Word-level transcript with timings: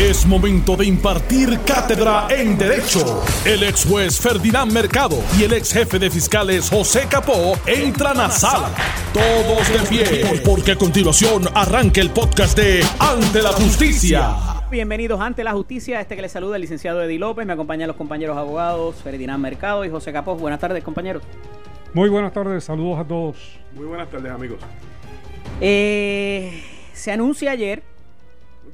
Es 0.00 0.24
momento 0.24 0.76
de 0.76 0.86
impartir 0.86 1.60
cátedra 1.60 2.26
en 2.30 2.56
Derecho. 2.56 3.22
El 3.44 3.62
ex 3.64 3.84
juez 3.84 4.18
Ferdinand 4.18 4.72
Mercado 4.72 5.18
y 5.38 5.42
el 5.42 5.52
ex 5.52 5.74
jefe 5.74 5.98
de 5.98 6.08
fiscales 6.08 6.70
José 6.70 7.02
Capó 7.06 7.52
entran 7.66 8.18
a 8.18 8.30
sala. 8.30 8.70
Todos 9.12 9.68
de 9.68 9.78
pie, 9.90 10.40
porque 10.42 10.72
a 10.72 10.76
continuación 10.76 11.42
arranca 11.54 12.00
el 12.00 12.08
podcast 12.08 12.56
de 12.56 12.82
Ante 12.98 13.42
la 13.42 13.52
Justicia. 13.52 14.36
Bienvenidos 14.70 15.20
ante 15.20 15.44
la 15.44 15.52
justicia. 15.52 16.00
Este 16.00 16.16
que 16.16 16.22
les 16.22 16.32
saluda 16.32 16.56
el 16.56 16.62
licenciado 16.62 17.02
Eddie 17.02 17.18
López. 17.18 17.44
Me 17.44 17.52
acompañan 17.52 17.86
los 17.86 17.96
compañeros 17.96 18.38
abogados 18.38 18.96
Ferdinand 19.04 19.42
Mercado 19.42 19.84
y 19.84 19.90
José 19.90 20.14
Capó. 20.14 20.34
Buenas 20.34 20.60
tardes, 20.60 20.82
compañeros. 20.82 21.22
Muy 21.92 22.08
buenas 22.08 22.32
tardes, 22.32 22.64
saludos 22.64 23.00
a 23.00 23.04
todos. 23.04 23.36
Muy 23.74 23.84
buenas 23.84 24.08
tardes, 24.08 24.32
amigos. 24.32 24.60
Eh, 25.60 26.64
se 26.94 27.12
anuncia 27.12 27.50
ayer 27.50 27.89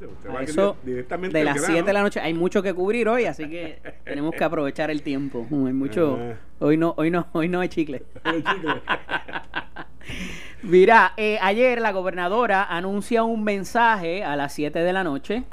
Usted 0.05 0.41
eso 0.43 0.77
directamente 0.83 1.39
de 1.39 1.45
las 1.45 1.57
grano. 1.57 1.69
7 1.75 1.87
de 1.87 1.93
la 1.93 2.03
noche. 2.03 2.21
Hay 2.21 2.35
mucho 2.35 2.62
que 2.62 2.75
cubrir 2.75 3.09
hoy, 3.09 3.25
así 3.25 3.48
que 3.48 3.79
tenemos 4.05 4.34
que 4.34 4.45
aprovechar 4.45 4.91
el 4.91 5.03
tiempo. 5.03 5.47
Hay 5.51 5.73
mucho. 5.73 6.19
Ah. 6.20 6.34
Hoy 6.59 6.77
no, 6.77 6.95
hoy 6.97 7.11
no, 7.11 7.27
hoy 7.33 7.48
no 7.48 7.61
hay 7.61 7.69
chicle. 7.69 8.03
Mira, 10.62 11.12
eh, 11.17 11.39
ayer 11.41 11.80
la 11.80 11.93
gobernadora 11.93 12.65
anuncia 12.65 13.23
un 13.23 13.45
mensaje 13.45 14.25
a 14.25 14.37
las 14.37 14.53
7 14.53 14.79
de 14.79 14.93
la 14.93 15.05
noche, 15.05 15.45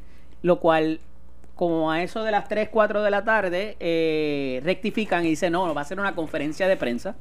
lo 0.42 0.60
cual, 0.60 1.00
como 1.56 1.92
a 1.92 2.02
eso 2.04 2.24
de 2.24 2.32
las 2.32 2.48
3, 2.48 2.70
4 2.70 3.04
de 3.04 3.12
la 3.12 3.24
tarde, 3.24 3.78
eh, 3.80 4.62
rectifican 4.64 5.26
y 5.26 5.30
dicen, 5.30 5.54
no, 5.54 5.74
va 5.74 5.82
a 5.82 5.86
ser 5.86 6.00
una 6.00 6.16
conferencia 6.16 6.68
de 6.68 6.78
prensa, 6.78 7.16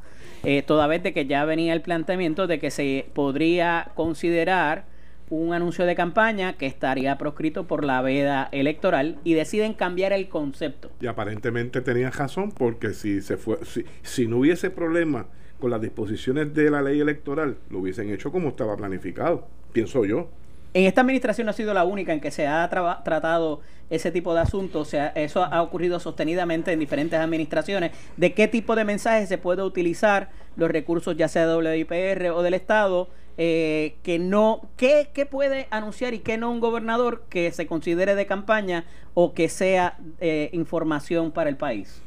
eh, 0.44 0.62
toda 0.62 0.86
vez 0.86 1.02
de 1.02 1.12
que 1.12 1.26
ya 1.26 1.44
venía 1.44 1.72
el 1.72 1.82
planteamiento 1.82 2.46
de 2.46 2.58
que 2.58 2.70
se 2.70 3.06
podría 3.14 3.90
considerar 3.94 4.84
un 5.30 5.54
anuncio 5.54 5.86
de 5.86 5.94
campaña 5.94 6.54
que 6.54 6.66
estaría 6.66 7.16
proscrito 7.18 7.66
por 7.66 7.84
la 7.84 8.02
veda 8.02 8.48
electoral 8.52 9.18
y 9.24 9.34
deciden 9.34 9.74
cambiar 9.74 10.12
el 10.12 10.28
concepto. 10.28 10.90
Y 11.00 11.06
aparentemente 11.06 11.80
tenía 11.80 12.10
razón 12.10 12.52
porque 12.52 12.92
si 12.92 13.22
se 13.22 13.36
fue, 13.36 13.58
si, 13.64 13.84
si 14.02 14.26
no 14.26 14.38
hubiese 14.38 14.70
problema 14.70 15.26
con 15.58 15.70
las 15.70 15.80
disposiciones 15.80 16.52
de 16.54 16.70
la 16.70 16.82
ley 16.82 17.00
electoral, 17.00 17.56
lo 17.70 17.78
hubiesen 17.78 18.10
hecho 18.10 18.30
como 18.32 18.48
estaba 18.48 18.76
planificado, 18.76 19.46
pienso 19.72 20.04
yo. 20.04 20.28
En 20.74 20.84
esta 20.86 21.02
administración 21.02 21.44
no 21.44 21.50
ha 21.50 21.54
sido 21.54 21.74
la 21.74 21.84
única 21.84 22.14
en 22.14 22.20
que 22.20 22.30
se 22.30 22.46
ha 22.46 22.66
traba- 22.70 23.04
tratado 23.04 23.60
ese 23.90 24.10
tipo 24.10 24.32
de 24.34 24.40
asuntos. 24.40 24.88
O 24.88 24.90
sea, 24.90 25.08
eso 25.08 25.44
ha 25.44 25.60
ocurrido 25.62 26.00
sostenidamente 26.00 26.72
en 26.72 26.78
diferentes 26.78 27.18
administraciones. 27.20 27.92
¿De 28.16 28.32
qué 28.32 28.48
tipo 28.48 28.74
de 28.74 28.84
mensaje 28.84 29.26
se 29.26 29.36
puede 29.36 29.62
utilizar 29.62 30.30
los 30.56 30.70
recursos, 30.70 31.14
ya 31.14 31.28
sea 31.28 31.46
de 31.46 31.56
WIPR 31.56 32.30
o 32.30 32.42
del 32.42 32.54
Estado, 32.54 33.10
eh, 33.38 33.96
que 34.02 34.18
no, 34.18 34.60
¿qué, 34.76 35.08
qué 35.14 35.26
puede 35.26 35.66
anunciar 35.70 36.14
y 36.14 36.18
qué 36.20 36.36
no 36.38 36.50
un 36.50 36.60
gobernador 36.60 37.24
que 37.28 37.50
se 37.52 37.66
considere 37.66 38.14
de 38.14 38.26
campaña 38.26 38.84
o 39.14 39.32
que 39.34 39.48
sea 39.48 39.96
eh, 40.20 40.50
información 40.52 41.30
para 41.32 41.48
el 41.50 41.56
país? 41.56 42.02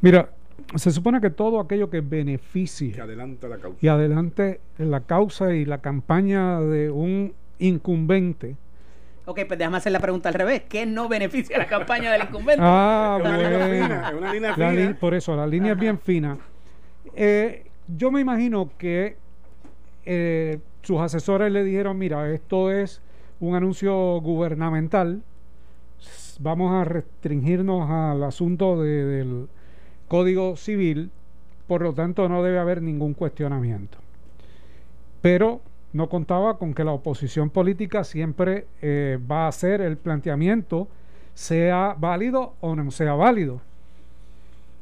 Mira, 0.00 0.30
se 0.74 0.90
supone 0.90 1.20
que 1.20 1.30
todo 1.30 1.60
aquello 1.60 1.88
que 1.90 1.98
Que 1.98 2.06
beneficie 2.06 3.00
adelanta 3.00 3.48
la 3.48 3.58
causa. 3.58 3.78
y 3.80 3.88
adelante 3.88 4.60
la 4.78 5.00
causa 5.00 5.54
y 5.54 5.64
la 5.64 5.78
campaña 5.78 6.60
de 6.60 6.90
un 6.90 7.32
incumbente. 7.58 8.56
Ok, 9.26 9.40
pues 9.46 9.58
déjame 9.58 9.78
hacer 9.78 9.92
la 9.92 10.00
pregunta 10.00 10.28
al 10.28 10.34
revés. 10.34 10.62
¿Qué 10.68 10.84
no 10.84 11.08
beneficia 11.08 11.56
la 11.56 11.66
campaña 11.66 12.12
del 12.12 12.22
incumbente? 12.24 12.60
Ah, 12.62 13.16
Es 13.18 13.24
una 13.26 13.38
línea 13.38 13.58
bueno. 13.58 13.82
fina, 13.84 14.08
es 14.10 14.14
una 14.14 14.32
línea 14.34 14.48
La 14.50 14.54
fina. 14.70 14.72
li- 14.88 14.94
por 14.94 15.14
eso, 15.14 15.34
la 15.36 15.46
línea 15.46 15.72
es 15.72 15.78
bien 15.78 15.98
fina. 15.98 16.36
Eh, 17.16 17.64
yo 17.88 18.10
me 18.10 18.20
imagino 18.20 18.70
que 18.76 19.16
eh, 20.06 20.58
sus 20.82 21.00
asesores 21.00 21.50
le 21.52 21.64
dijeron, 21.64 21.98
mira, 21.98 22.30
esto 22.32 22.70
es 22.70 23.00
un 23.40 23.54
anuncio 23.54 24.20
gubernamental, 24.20 25.22
vamos 26.38 26.72
a 26.72 26.84
restringirnos 26.84 27.88
al 27.90 28.22
asunto 28.24 28.80
de- 28.82 29.04
del 29.04 29.48
Código 30.08 30.56
Civil, 30.56 31.10
por 31.66 31.82
lo 31.82 31.94
tanto 31.94 32.28
no 32.28 32.42
debe 32.42 32.58
haber 32.58 32.82
ningún 32.82 33.14
cuestionamiento. 33.14 33.98
Pero 35.22 35.60
no 35.92 36.08
contaba 36.08 36.58
con 36.58 36.74
que 36.74 36.84
la 36.84 36.92
oposición 36.92 37.50
política 37.50 38.04
siempre 38.04 38.66
eh, 38.82 39.18
va 39.30 39.44
a 39.46 39.48
hacer 39.48 39.80
el 39.80 39.96
planteamiento, 39.96 40.88
sea 41.34 41.96
válido 41.98 42.54
o 42.60 42.74
no 42.76 42.90
sea 42.90 43.14
válido. 43.14 43.60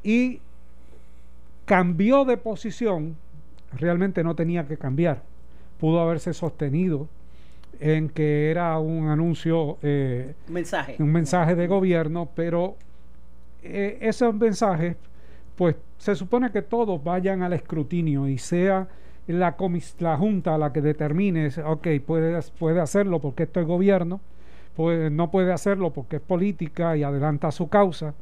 Y 0.03 0.41
cambió 1.65 2.25
de 2.25 2.35
posición, 2.37 3.15
realmente 3.77 4.23
no 4.23 4.35
tenía 4.35 4.67
que 4.67 4.77
cambiar, 4.77 5.21
pudo 5.79 5.99
haberse 6.01 6.33
sostenido 6.33 7.07
en 7.79 8.09
que 8.09 8.51
era 8.51 8.77
un 8.79 9.07
anuncio, 9.09 9.77
eh, 9.81 10.33
Un 10.47 10.53
mensaje. 10.53 10.95
un 10.99 11.11
mensaje 11.11 11.55
de 11.55 11.67
gobierno, 11.67 12.29
pero 12.35 12.75
eh, 13.63 13.97
esos 14.01 14.33
mensajes, 14.35 14.95
pues 15.55 15.75
se 15.97 16.15
supone 16.15 16.51
que 16.51 16.61
todos 16.61 17.03
vayan 17.03 17.41
al 17.43 17.53
escrutinio 17.53 18.27
y 18.27 18.37
sea 18.37 18.87
la, 19.27 19.55
comis- 19.57 19.95
la 19.99 20.17
Junta 20.17 20.57
la 20.57 20.71
que 20.73 20.81
determine, 20.81 21.49
ok, 21.65 21.87
puede, 22.05 22.39
puede 22.59 22.79
hacerlo 22.81 23.19
porque 23.19 23.43
esto 23.43 23.59
es 23.59 23.65
gobierno, 23.67 24.19
pues 24.75 25.11
no 25.11 25.29
puede 25.31 25.51
hacerlo 25.53 25.91
porque 25.91 26.17
es 26.17 26.21
política 26.21 26.95
y 26.97 27.03
adelanta 27.03 27.51
su 27.51 27.69
causa. 27.69 28.13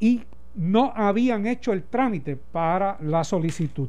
Y 0.00 0.22
no 0.54 0.92
habían 0.94 1.46
hecho 1.46 1.72
el 1.72 1.82
trámite 1.82 2.36
para 2.36 2.96
la 3.00 3.24
solicitud. 3.24 3.88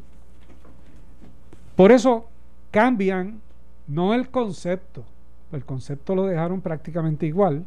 Por 1.80 1.94
eso 1.94 2.28
cambian 2.72 3.40
no 3.88 4.14
el 4.14 4.28
concepto, 4.28 5.06
el 5.54 5.64
concepto 5.64 6.14
lo 6.14 6.26
dejaron 6.26 6.60
prácticamente 6.60 7.26
igual, 7.26 7.64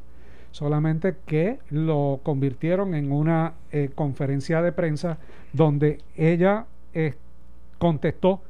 solamente 0.50 1.16
que 1.24 1.60
lo 1.70 2.20
convirtieron 2.22 2.94
en 2.94 3.10
una 3.10 3.54
eh, 3.70 3.88
conferencia 3.94 4.60
de 4.60 4.70
prensa 4.70 5.16
donde 5.54 6.02
ella 6.14 6.66
eh, 6.92 7.14
contestó 7.78 8.42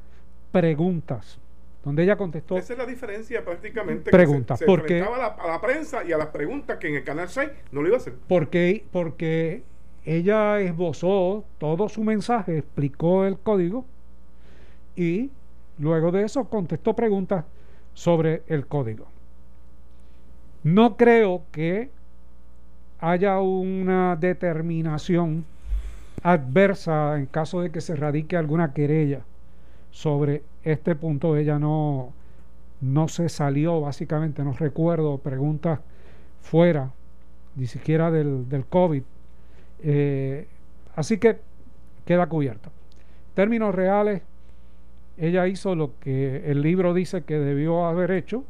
preguntas, 0.51 1.39
donde 1.85 2.03
ella 2.03 2.17
contestó 2.17 2.57
Esa 2.57 2.73
es 2.73 2.79
la 2.79 2.85
diferencia 2.85 3.45
prácticamente. 3.45 4.11
Pregunta, 4.11 4.55
que 4.55 4.57
se, 4.57 4.65
se 4.65 4.67
¿por 4.69 4.85
qué? 4.85 4.97
enfrentaba 4.97 5.15
a 5.15 5.29
la, 5.37 5.43
a 5.45 5.47
la 5.47 5.61
prensa 5.61 6.03
y 6.03 6.11
a 6.11 6.17
las 6.17 6.27
preguntas 6.27 6.77
que 6.77 6.89
en 6.89 6.95
el 6.95 7.05
Canal 7.05 7.29
6 7.29 7.49
no 7.71 7.81
lo 7.81 7.87
iba 7.87 7.95
a 7.95 8.01
hacer. 8.01 8.15
porque, 8.27 8.83
porque 8.91 9.63
ella 10.03 10.59
esbozó 10.59 11.45
todo 11.57 11.87
su 11.87 12.03
mensaje, 12.03 12.57
explicó 12.57 13.23
el 13.23 13.39
código 13.39 13.85
y 14.97 15.31
luego 15.79 16.11
de 16.11 16.23
eso 16.23 16.45
contestó 16.45 16.95
preguntas 16.95 17.45
sobre 17.93 18.43
el 18.47 18.67
código. 18.67 19.05
No 20.63 20.95
creo 20.95 21.43
que 21.51 21.89
haya 22.99 23.39
una 23.39 24.15
determinación 24.15 25.45
adversa 26.23 27.17
en 27.17 27.25
caso 27.25 27.61
de 27.61 27.69
que 27.69 27.81
se 27.81 27.95
radique 27.95 28.37
alguna 28.37 28.73
querella 28.73 29.21
sobre 29.91 30.43
este 30.63 30.95
punto. 30.95 31.35
Ella 31.35 31.59
no, 31.59 32.13
no 32.79 33.07
se 33.09 33.27
salió, 33.29 33.81
básicamente, 33.81 34.43
no 34.43 34.53
recuerdo 34.53 35.17
preguntas 35.17 35.79
fuera, 36.41 36.91
ni 37.55 37.67
siquiera 37.67 38.09
del, 38.09 38.47
del 38.47 38.65
COVID. 38.65 39.03
Eh, 39.83 40.47
así 40.95 41.17
que 41.17 41.39
queda 42.05 42.27
cubierto. 42.27 42.71
Términos 43.33 43.75
reales, 43.75 44.21
ella 45.17 45.47
hizo 45.47 45.75
lo 45.75 45.91
que 45.99 46.49
el 46.49 46.61
libro 46.61 46.93
dice 46.93 47.23
que 47.23 47.37
debió 47.37 47.85
haber 47.85 48.11
hecho, 48.11 48.43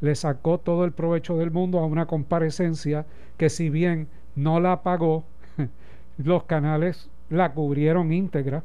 le 0.00 0.14
sacó 0.14 0.58
todo 0.58 0.84
el 0.84 0.92
provecho 0.92 1.36
del 1.36 1.50
mundo 1.50 1.78
a 1.78 1.86
una 1.86 2.06
comparecencia 2.06 3.06
que 3.36 3.50
si 3.50 3.70
bien 3.70 4.08
no 4.34 4.60
la 4.60 4.82
pagó, 4.82 5.24
los 6.18 6.44
canales 6.44 7.10
la 7.30 7.52
cubrieron 7.52 8.12
íntegra, 8.12 8.62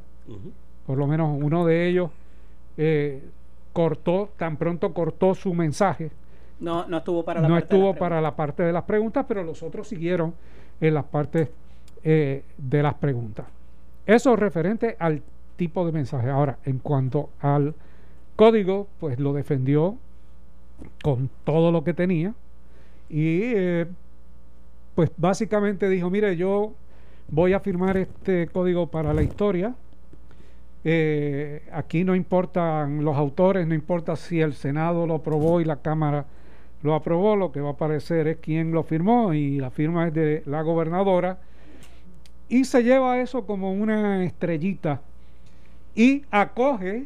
por 0.85 0.97
lo 0.97 1.07
menos 1.07 1.37
uno 1.41 1.65
de 1.65 1.87
ellos 1.87 2.11
eh, 2.77 3.23
cortó, 3.73 4.29
tan 4.37 4.57
pronto 4.57 4.93
cortó 4.93 5.33
su 5.33 5.53
mensaje, 5.53 6.11
No, 6.59 6.85
no 6.87 6.97
estuvo 6.97 7.23
para 7.23 7.41
la 7.41 7.47
no 7.47 7.55
parte 7.55 7.75
estuvo 7.75 7.93
para 7.95 8.21
la 8.21 8.35
parte 8.35 8.63
de 8.63 8.71
las 8.71 8.83
preguntas, 8.83 9.25
pero 9.27 9.43
los 9.43 9.63
otros 9.63 9.87
siguieron 9.87 10.33
en 10.79 10.93
las 10.93 11.05
partes 11.05 11.49
eh, 12.03 12.43
de 12.57 12.83
las 12.83 12.93
preguntas. 12.95 13.47
Eso 14.05 14.35
referente 14.35 14.95
al 14.99 15.21
tipo 15.61 15.85
de 15.85 15.91
mensaje. 15.91 16.27
Ahora, 16.27 16.57
en 16.65 16.79
cuanto 16.79 17.29
al 17.39 17.75
código, 18.35 18.87
pues 18.99 19.19
lo 19.19 19.31
defendió 19.31 19.95
con 21.03 21.29
todo 21.43 21.71
lo 21.71 21.83
que 21.83 21.93
tenía 21.93 22.33
y 23.07 23.41
eh, 23.43 23.85
pues 24.95 25.11
básicamente 25.17 25.87
dijo, 25.87 26.09
mire, 26.09 26.35
yo 26.35 26.73
voy 27.27 27.53
a 27.53 27.59
firmar 27.59 27.95
este 27.95 28.47
código 28.47 28.87
para 28.87 29.13
la 29.13 29.21
historia. 29.21 29.75
Eh, 30.83 31.61
aquí 31.71 32.03
no 32.03 32.15
importan 32.15 33.05
los 33.05 33.15
autores, 33.15 33.67
no 33.67 33.75
importa 33.75 34.15
si 34.15 34.41
el 34.41 34.55
Senado 34.55 35.05
lo 35.05 35.13
aprobó 35.13 35.61
y 35.61 35.65
la 35.65 35.75
Cámara 35.75 36.25
lo 36.81 36.95
aprobó, 36.95 37.35
lo 37.35 37.51
que 37.51 37.61
va 37.61 37.69
a 37.69 37.73
aparecer 37.73 38.27
es 38.27 38.37
quién 38.37 38.71
lo 38.71 38.81
firmó 38.81 39.35
y 39.35 39.59
la 39.59 39.69
firma 39.69 40.07
es 40.07 40.13
de 40.15 40.41
la 40.47 40.63
gobernadora. 40.63 41.37
Y 42.49 42.65
se 42.65 42.81
lleva 42.81 43.21
eso 43.21 43.45
como 43.45 43.71
una 43.71 44.23
estrellita 44.23 45.01
y 45.95 46.23
acoge 46.31 47.05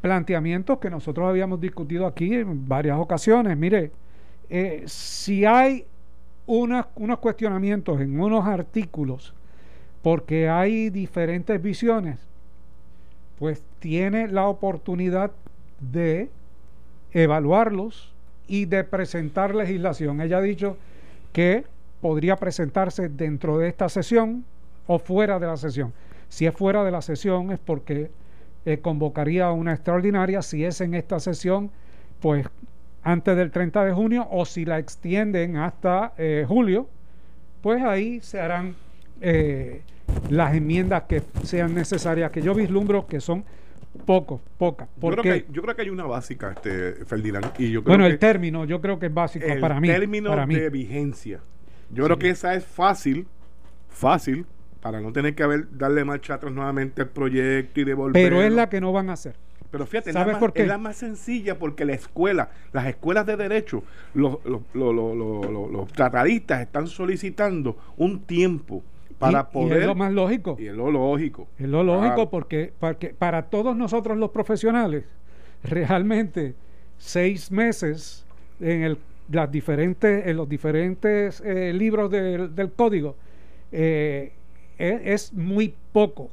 planteamientos 0.00 0.78
que 0.78 0.90
nosotros 0.90 1.28
habíamos 1.28 1.60
discutido 1.60 2.06
aquí 2.06 2.34
en 2.34 2.68
varias 2.68 2.98
ocasiones. 2.98 3.56
Mire, 3.56 3.90
eh, 4.48 4.84
si 4.86 5.44
hay 5.44 5.84
unos 6.46 6.86
cuestionamientos 7.20 8.00
en 8.00 8.20
unos 8.20 8.46
artículos, 8.46 9.34
porque 10.02 10.48
hay 10.48 10.90
diferentes 10.90 11.60
visiones, 11.60 12.20
pues 13.38 13.62
tiene 13.80 14.28
la 14.28 14.46
oportunidad 14.46 15.32
de 15.80 16.30
evaluarlos 17.12 18.12
y 18.46 18.66
de 18.66 18.84
presentar 18.84 19.54
legislación. 19.54 20.20
Ella 20.20 20.38
ha 20.38 20.42
dicho 20.42 20.76
que 21.32 21.64
podría 22.00 22.36
presentarse 22.36 23.08
dentro 23.08 23.58
de 23.58 23.68
esta 23.68 23.88
sesión 23.88 24.44
o 24.86 24.98
fuera 24.98 25.38
de 25.38 25.46
la 25.46 25.56
sesión. 25.56 25.92
Si 26.28 26.46
es 26.46 26.54
fuera 26.54 26.84
de 26.84 26.90
la 26.90 27.02
sesión 27.02 27.50
es 27.52 27.58
porque 27.58 28.10
eh, 28.64 28.78
convocaría 28.78 29.50
una 29.52 29.72
extraordinaria. 29.72 30.42
Si 30.42 30.64
es 30.64 30.80
en 30.80 30.94
esta 30.94 31.20
sesión, 31.20 31.70
pues 32.20 32.46
antes 33.02 33.36
del 33.36 33.52
30 33.52 33.84
de 33.84 33.92
junio 33.92 34.26
o 34.30 34.44
si 34.44 34.64
la 34.64 34.78
extienden 34.78 35.56
hasta 35.56 36.12
eh, 36.18 36.44
julio, 36.46 36.88
pues 37.62 37.82
ahí 37.82 38.20
se 38.20 38.40
harán 38.40 38.74
eh, 39.20 39.82
las 40.30 40.54
enmiendas 40.54 41.04
que 41.04 41.22
sean 41.44 41.74
necesarias, 41.74 42.30
que 42.32 42.42
yo 42.42 42.54
vislumbro 42.54 43.06
que 43.06 43.20
son 43.20 43.44
poco, 44.04 44.40
pocas. 44.58 44.88
Yo, 45.00 45.10
creo 45.10 45.22
que, 45.22 45.46
yo 45.50 45.62
creo 45.62 45.76
que 45.76 45.82
hay 45.82 45.90
una 45.90 46.04
básica, 46.04 46.50
este, 46.50 47.04
Ferdinand. 47.04 47.52
Y 47.58 47.70
yo 47.70 47.82
bueno, 47.82 48.04
el 48.06 48.18
término, 48.18 48.64
yo 48.64 48.80
creo 48.80 48.98
que 48.98 49.06
es 49.06 49.14
básico 49.14 49.46
para 49.60 49.80
mí. 49.80 49.88
El 49.88 50.00
término 50.00 50.46
de 50.46 50.70
vigencia. 50.70 51.40
Yo 51.90 52.04
creo 52.04 52.18
que 52.18 52.30
esa 52.30 52.54
es 52.54 52.64
fácil, 52.64 53.26
fácil, 53.88 54.44
para 54.86 55.00
no 55.00 55.12
tener 55.12 55.34
que 55.34 55.42
haber, 55.42 55.76
darle 55.76 56.04
marcha 56.04 56.34
atrás 56.34 56.52
nuevamente 56.52 57.02
al 57.02 57.08
proyecto 57.08 57.80
y 57.80 57.84
devolver. 57.84 58.22
Pero 58.22 58.40
es 58.40 58.52
la 58.52 58.68
que 58.68 58.80
no 58.80 58.92
van 58.92 59.10
a 59.10 59.14
hacer. 59.14 59.34
Pero 59.68 59.84
fíjate, 59.84 60.12
¿Sabes 60.12 60.34
la 60.34 60.38
por 60.38 60.52
qué? 60.52 60.62
es 60.62 60.68
la 60.68 60.78
más 60.78 60.94
sencilla 60.94 61.58
porque 61.58 61.84
la 61.84 61.94
escuela, 61.94 62.50
las 62.72 62.86
escuelas 62.86 63.26
de 63.26 63.36
derecho, 63.36 63.82
los, 64.14 64.38
los, 64.44 64.62
los, 64.74 65.72
los 65.72 65.92
tratadistas 65.92 66.62
están 66.62 66.86
solicitando 66.86 67.76
un 67.96 68.20
tiempo 68.20 68.84
para 69.18 69.50
poder. 69.50 69.78
Y 69.78 69.80
es 69.80 69.86
lo 69.88 69.96
más 69.96 70.12
lógico. 70.12 70.56
Y 70.56 70.68
es 70.68 70.74
lo 70.76 70.88
lógico. 70.92 71.48
Es 71.58 71.66
lo 71.66 71.82
lógico 71.82 72.30
porque, 72.30 72.72
porque 72.78 73.08
para 73.08 73.46
todos 73.46 73.76
nosotros 73.76 74.16
los 74.16 74.30
profesionales, 74.30 75.02
realmente 75.64 76.54
seis 76.96 77.50
meses 77.50 78.24
en 78.60 78.84
el 78.84 78.98
las 79.28 79.50
diferentes 79.50 80.24
en 80.28 80.36
los 80.36 80.48
diferentes 80.48 81.40
eh, 81.40 81.72
libros 81.72 82.08
del, 82.12 82.54
del 82.54 82.70
código 82.70 83.16
eh, 83.72 84.32
es, 84.78 85.00
es, 85.04 85.32
muy 85.32 85.74
poco 85.92 86.30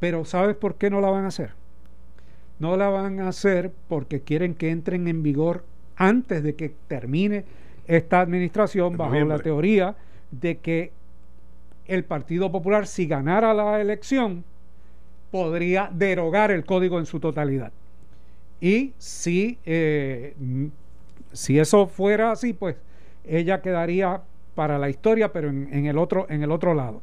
pero 0.00 0.24
sabes 0.24 0.56
por 0.56 0.74
qué 0.76 0.90
no 0.90 1.00
la 1.00 1.10
van 1.10 1.24
a 1.24 1.28
hacer 1.28 1.50
no 2.58 2.76
la 2.76 2.88
van 2.88 3.20
a 3.20 3.28
hacer 3.28 3.72
porque 3.88 4.20
quieren 4.20 4.54
que 4.54 4.70
entren 4.70 5.08
en 5.08 5.22
vigor 5.22 5.64
antes 5.96 6.42
de 6.42 6.54
que 6.54 6.72
termine 6.88 7.44
esta 7.86 8.20
administración 8.20 8.96
bajo 8.96 9.14
la 9.14 9.38
teoría 9.38 9.96
de 10.30 10.58
que 10.58 10.92
el 11.86 12.04
Partido 12.04 12.50
Popular, 12.50 12.86
si 12.86 13.06
ganara 13.06 13.52
la 13.52 13.80
elección, 13.80 14.44
podría 15.30 15.90
derogar 15.92 16.50
el 16.50 16.64
código 16.64 16.98
en 16.98 17.06
su 17.06 17.20
totalidad. 17.20 17.72
Y 18.60 18.92
si, 18.98 19.58
eh, 19.66 20.34
si 21.32 21.58
eso 21.58 21.86
fuera 21.86 22.30
así, 22.30 22.52
pues 22.52 22.76
ella 23.26 23.60
quedaría 23.60 24.22
para 24.54 24.78
la 24.78 24.88
historia, 24.88 25.32
pero 25.32 25.48
en, 25.50 25.86
el 25.86 25.98
otro, 25.98 26.26
en 26.30 26.42
el 26.42 26.50
otro 26.50 26.74
lado. 26.74 27.02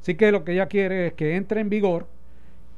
Así 0.00 0.14
que 0.14 0.32
lo 0.32 0.44
que 0.44 0.52
ella 0.52 0.66
quiere 0.66 1.08
es 1.08 1.12
que 1.14 1.36
entre 1.36 1.60
en 1.60 1.68
vigor 1.68 2.06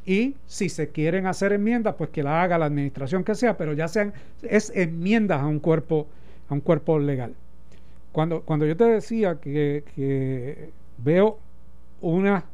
y 0.04 0.36
si 0.46 0.68
se 0.68 0.88
quieren 0.88 1.26
hacer 1.26 1.52
enmiendas, 1.52 1.94
pues 1.96 2.10
que 2.10 2.22
la 2.22 2.42
haga 2.42 2.58
la 2.58 2.66
administración 2.66 3.22
que 3.22 3.34
sea, 3.34 3.56
pero 3.56 3.72
ya 3.72 3.86
sean 3.86 4.12
es 4.42 4.72
enmiendas 4.74 5.40
a 5.40 5.46
un 5.46 5.60
cuerpo 5.60 6.08
a 6.48 6.54
un 6.54 6.60
cuerpo 6.60 6.98
legal. 6.98 7.34
Cuando, 8.10 8.42
cuando 8.42 8.66
yo 8.66 8.76
te 8.76 8.84
decía 8.84 9.36
que, 9.40 9.84
que 9.94 10.70
veo 10.98 11.38
unas 12.00 12.44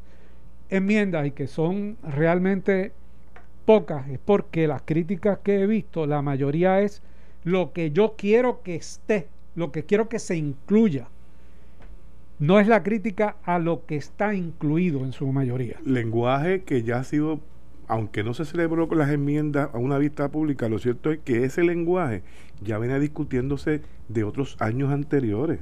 enmiendas 0.71 1.27
y 1.27 1.31
que 1.33 1.47
son 1.47 1.97
realmente 2.03 2.93
pocas, 3.65 4.09
es 4.09 4.19
porque 4.19 4.69
las 4.69 4.83
críticas 4.83 5.39
que 5.43 5.63
he 5.63 5.67
visto, 5.67 6.07
la 6.07 6.23
mayoría 6.23 6.81
es 6.81 7.03
lo 7.45 7.73
que 7.73 7.91
yo 7.91 8.15
quiero 8.17 8.63
que 8.63 8.77
esté, 8.77 9.29
lo 9.57 9.73
que 9.73 9.85
quiero 9.85 10.09
que 10.09 10.19
se 10.19 10.37
incluya. 10.37 11.09
No 12.39 12.61
es 12.61 12.69
la 12.69 12.85
crítica 12.85 13.37
a 13.43 13.59
lo 13.59 13.85
que 13.85 13.97
está 13.97 14.33
incluido 14.33 15.05
en 15.05 15.13
su 15.13 15.27
mayoría. 15.33 15.77
Lenguaje 15.85 16.63
que 16.63 16.85
ya 16.85 16.99
ha 16.99 17.05
sido, 17.05 17.41
aunque 17.89 18.23
no 18.23 18.33
se 18.33 18.45
celebró 18.45 18.87
con 18.87 18.99
las 18.99 19.11
enmiendas 19.11 19.71
a 19.75 19.79
una 19.79 19.99
vista 19.99 20.29
pública, 20.29 20.69
lo 20.69 20.79
cierto 20.79 21.11
es 21.11 21.19
que 21.19 21.45
ese 21.45 21.65
lenguaje 21.65 22.23
ya 22.63 22.79
venía 22.79 23.01
discutiéndose 23.01 23.83
de 24.09 24.23
otros 24.23 24.57
años 24.61 24.93
anteriores. 24.93 25.59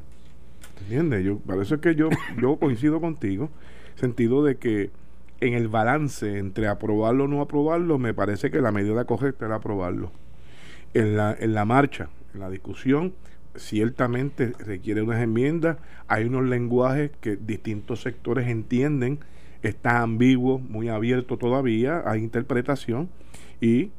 ¿Entiendes? 0.82 1.24
Yo, 1.24 1.38
para 1.38 1.62
eso 1.62 1.76
es 1.76 1.80
que 1.80 1.94
yo, 1.94 2.10
yo 2.42 2.56
coincido 2.56 3.00
contigo, 3.00 3.48
sentido 3.94 4.44
de 4.44 4.56
que 4.56 4.90
en 5.40 5.54
el 5.54 5.68
balance 5.68 6.38
entre 6.38 6.68
aprobarlo 6.68 7.24
o 7.24 7.28
no 7.28 7.40
aprobarlo, 7.40 7.98
me 7.98 8.12
parece 8.12 8.50
que 8.50 8.60
la 8.60 8.70
medida 8.70 9.06
correcta 9.06 9.46
era 9.46 9.56
aprobarlo. 9.56 10.12
En 10.92 11.16
la, 11.16 11.34
en 11.38 11.54
la 11.54 11.64
marcha, 11.64 12.10
en 12.34 12.40
la 12.40 12.50
discusión, 12.50 13.14
ciertamente 13.58 14.52
requiere 14.58 15.02
unas 15.02 15.22
enmiendas, 15.22 15.78
hay 16.08 16.24
unos 16.24 16.44
lenguajes 16.44 17.10
que 17.20 17.36
distintos 17.36 18.02
sectores 18.02 18.48
entienden, 18.48 19.18
está 19.62 20.00
ambiguo, 20.02 20.58
muy 20.58 20.88
abierto 20.88 21.36
todavía, 21.36 22.02
hay 22.06 22.22
interpretación 22.22 23.08
y 23.60 23.90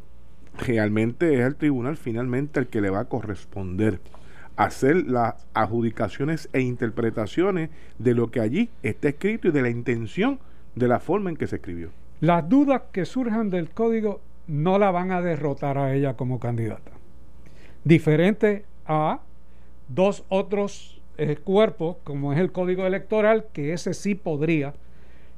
realmente 0.58 1.34
es 1.36 1.42
el 1.42 1.56
tribunal 1.56 1.98
finalmente 1.98 2.60
el 2.60 2.68
que 2.68 2.82
le 2.82 2.90
va 2.90 3.02
a 3.02 3.06
corresponder 3.06 4.00
hacer 4.56 5.08
las 5.08 5.36
adjudicaciones 5.54 6.50
e 6.52 6.62
interpretaciones 6.62 7.70
de 8.00 8.16
lo 8.16 8.32
que 8.32 8.42
allí 8.42 8.70
está 8.82 9.10
escrito 9.10 9.48
y 9.48 9.52
de 9.52 9.62
la 9.62 9.70
intención 9.70 10.40
de 10.76 10.88
la 10.88 11.00
forma 11.00 11.30
en 11.30 11.38
que 11.38 11.48
se 11.48 11.58
escribió. 11.58 11.90
Las 12.20 12.50
dudas 12.50 12.82
que 12.92 13.06
surjan 13.06 13.52
del 13.52 13.70
código 13.70 14.20
no 14.48 14.80
la 14.80 14.90
van 14.90 15.12
a 15.12 15.22
derrotar 15.22 15.78
a 15.78 15.94
ella 15.94 16.16
como 16.16 16.40
candidata. 16.40 16.92
Diferente 17.84 18.66
a 18.88 19.22
dos 19.88 20.24
otros 20.30 21.02
eh, 21.18 21.38
cuerpos, 21.38 21.98
como 22.04 22.34
es 22.34 22.40
el 22.40 22.52
código 22.52 22.86
electoral, 22.86 23.46
que 23.54 23.74
ese 23.74 23.94
sí 23.94 24.16
podría 24.16 24.74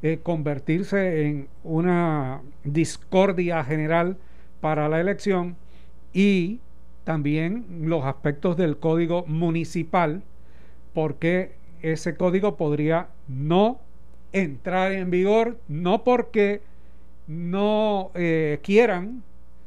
eh, 0.02 0.20
convertirse 0.22 1.26
en 1.26 1.48
una 1.64 2.42
discordia 2.64 3.64
general 3.64 4.18
para 4.62 4.90
la 4.90 5.00
elección 5.00 5.56
y 6.14 6.60
también 7.04 7.66
los 7.84 8.06
aspectos 8.06 8.58
del 8.58 8.78
código 8.78 9.26
municipal, 9.28 10.22
porque 10.94 11.54
ese 11.82 12.16
código 12.16 12.56
podría 12.56 13.08
no 13.28 13.80
entrar 14.32 14.92
en 14.92 15.10
vigor, 15.10 15.58
no 15.68 16.04
porque 16.04 16.62
no 17.28 18.12
eh, 18.16 18.60
quieran, 18.64 19.24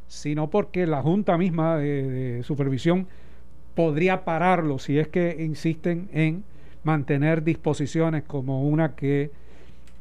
sino 0.09 0.51
porque 0.51 0.87
la 0.87 1.03
Junta 1.03 1.39
misma 1.39 1.79
de, 1.79 2.43
Supervisión 2.45 3.07
podría 3.75 4.25
pararlo 4.25 4.79
si 4.79 4.99
es 4.99 5.09
que 5.09 5.37
insisten 5.41 6.09
en 6.13 6.45
mantener 6.85 7.43
disposiciones 7.43 8.25
como 8.25 8.63
una 8.63 8.95
que, 8.95 9.31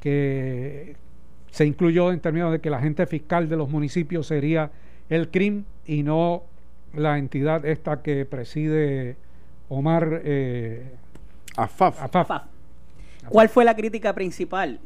que 0.02 0.96
se 1.52 1.66
incluyó 1.66 2.12
en 2.12 2.20
términos 2.20 2.52
de 2.52 2.60
que 2.60 2.70
la 2.70 2.78
agente 2.78 3.06
fiscal 3.06 3.50
de 3.50 3.58
los 3.58 3.70
municipios 3.70 4.28
sería 4.28 4.72
el 5.10 5.30
CRIM 5.30 5.66
y 5.86 6.04
no 6.04 6.44
la 6.94 7.18
entidad 7.18 7.66
esta 7.66 8.02
que 8.02 8.26
preside 8.26 9.16
Omar 9.70 10.22
eh, 10.24 10.96
Afaf. 11.56 12.30
¿Cuál 13.30 13.50
fue 13.50 13.64
la 13.64 13.76
crítica 13.76 14.14
principal 14.14 14.80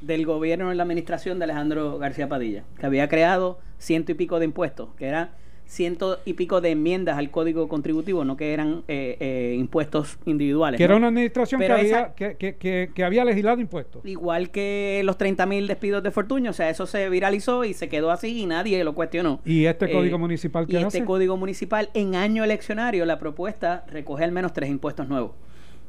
del 0.00 0.26
gobierno 0.26 0.70
en 0.70 0.76
la 0.76 0.82
administración 0.82 1.38
de 1.38 1.44
Alejandro 1.44 1.98
García 1.98 2.28
Padilla? 2.28 2.64
Que 2.78 2.86
había 2.86 3.08
creado 3.08 3.58
ciento 3.78 4.12
y 4.12 4.14
pico 4.14 4.38
de 4.38 4.46
impuestos, 4.46 4.88
que 4.96 5.06
eran 5.06 5.30
ciento 5.72 6.20
y 6.26 6.34
pico 6.34 6.60
de 6.60 6.70
enmiendas 6.70 7.16
al 7.16 7.30
código 7.30 7.66
contributivo, 7.66 8.24
no 8.24 8.36
que 8.36 8.52
eran 8.52 8.82
eh, 8.88 9.16
eh, 9.20 9.56
impuestos 9.58 10.18
individuales. 10.26 10.76
Que 10.76 10.84
era 10.84 10.96
una 10.96 11.08
administración 11.08 11.60
que, 11.60 11.72
había, 11.72 12.12
que, 12.14 13.04
había 13.04 13.24
legislado 13.24 13.58
impuestos. 13.58 14.04
Igual 14.04 14.50
que 14.50 15.00
los 15.04 15.16
30 15.16 15.46
mil 15.46 15.66
despidos 15.66 16.02
de 16.02 16.10
Fortuño, 16.10 16.50
o 16.50 16.52
sea, 16.52 16.68
eso 16.68 16.86
se 16.86 17.08
viralizó 17.08 17.64
y 17.64 17.72
se 17.72 17.88
quedó 17.88 18.10
así 18.10 18.42
y 18.42 18.46
nadie 18.46 18.84
lo 18.84 18.94
cuestionó. 18.94 19.40
¿Y 19.46 19.64
este 19.64 19.86
eh, 19.86 19.92
código 19.92 20.18
municipal 20.18 20.66
qué 20.66 20.74
Y 20.74 20.76
este 20.76 21.04
código 21.06 21.38
municipal, 21.38 21.88
en 21.94 22.16
año 22.16 22.44
eleccionario, 22.44 23.06
la 23.06 23.18
propuesta 23.18 23.86
recoge 23.88 24.24
al 24.24 24.32
menos 24.32 24.52
tres 24.52 24.68
impuestos 24.68 25.08
nuevos. 25.08 25.32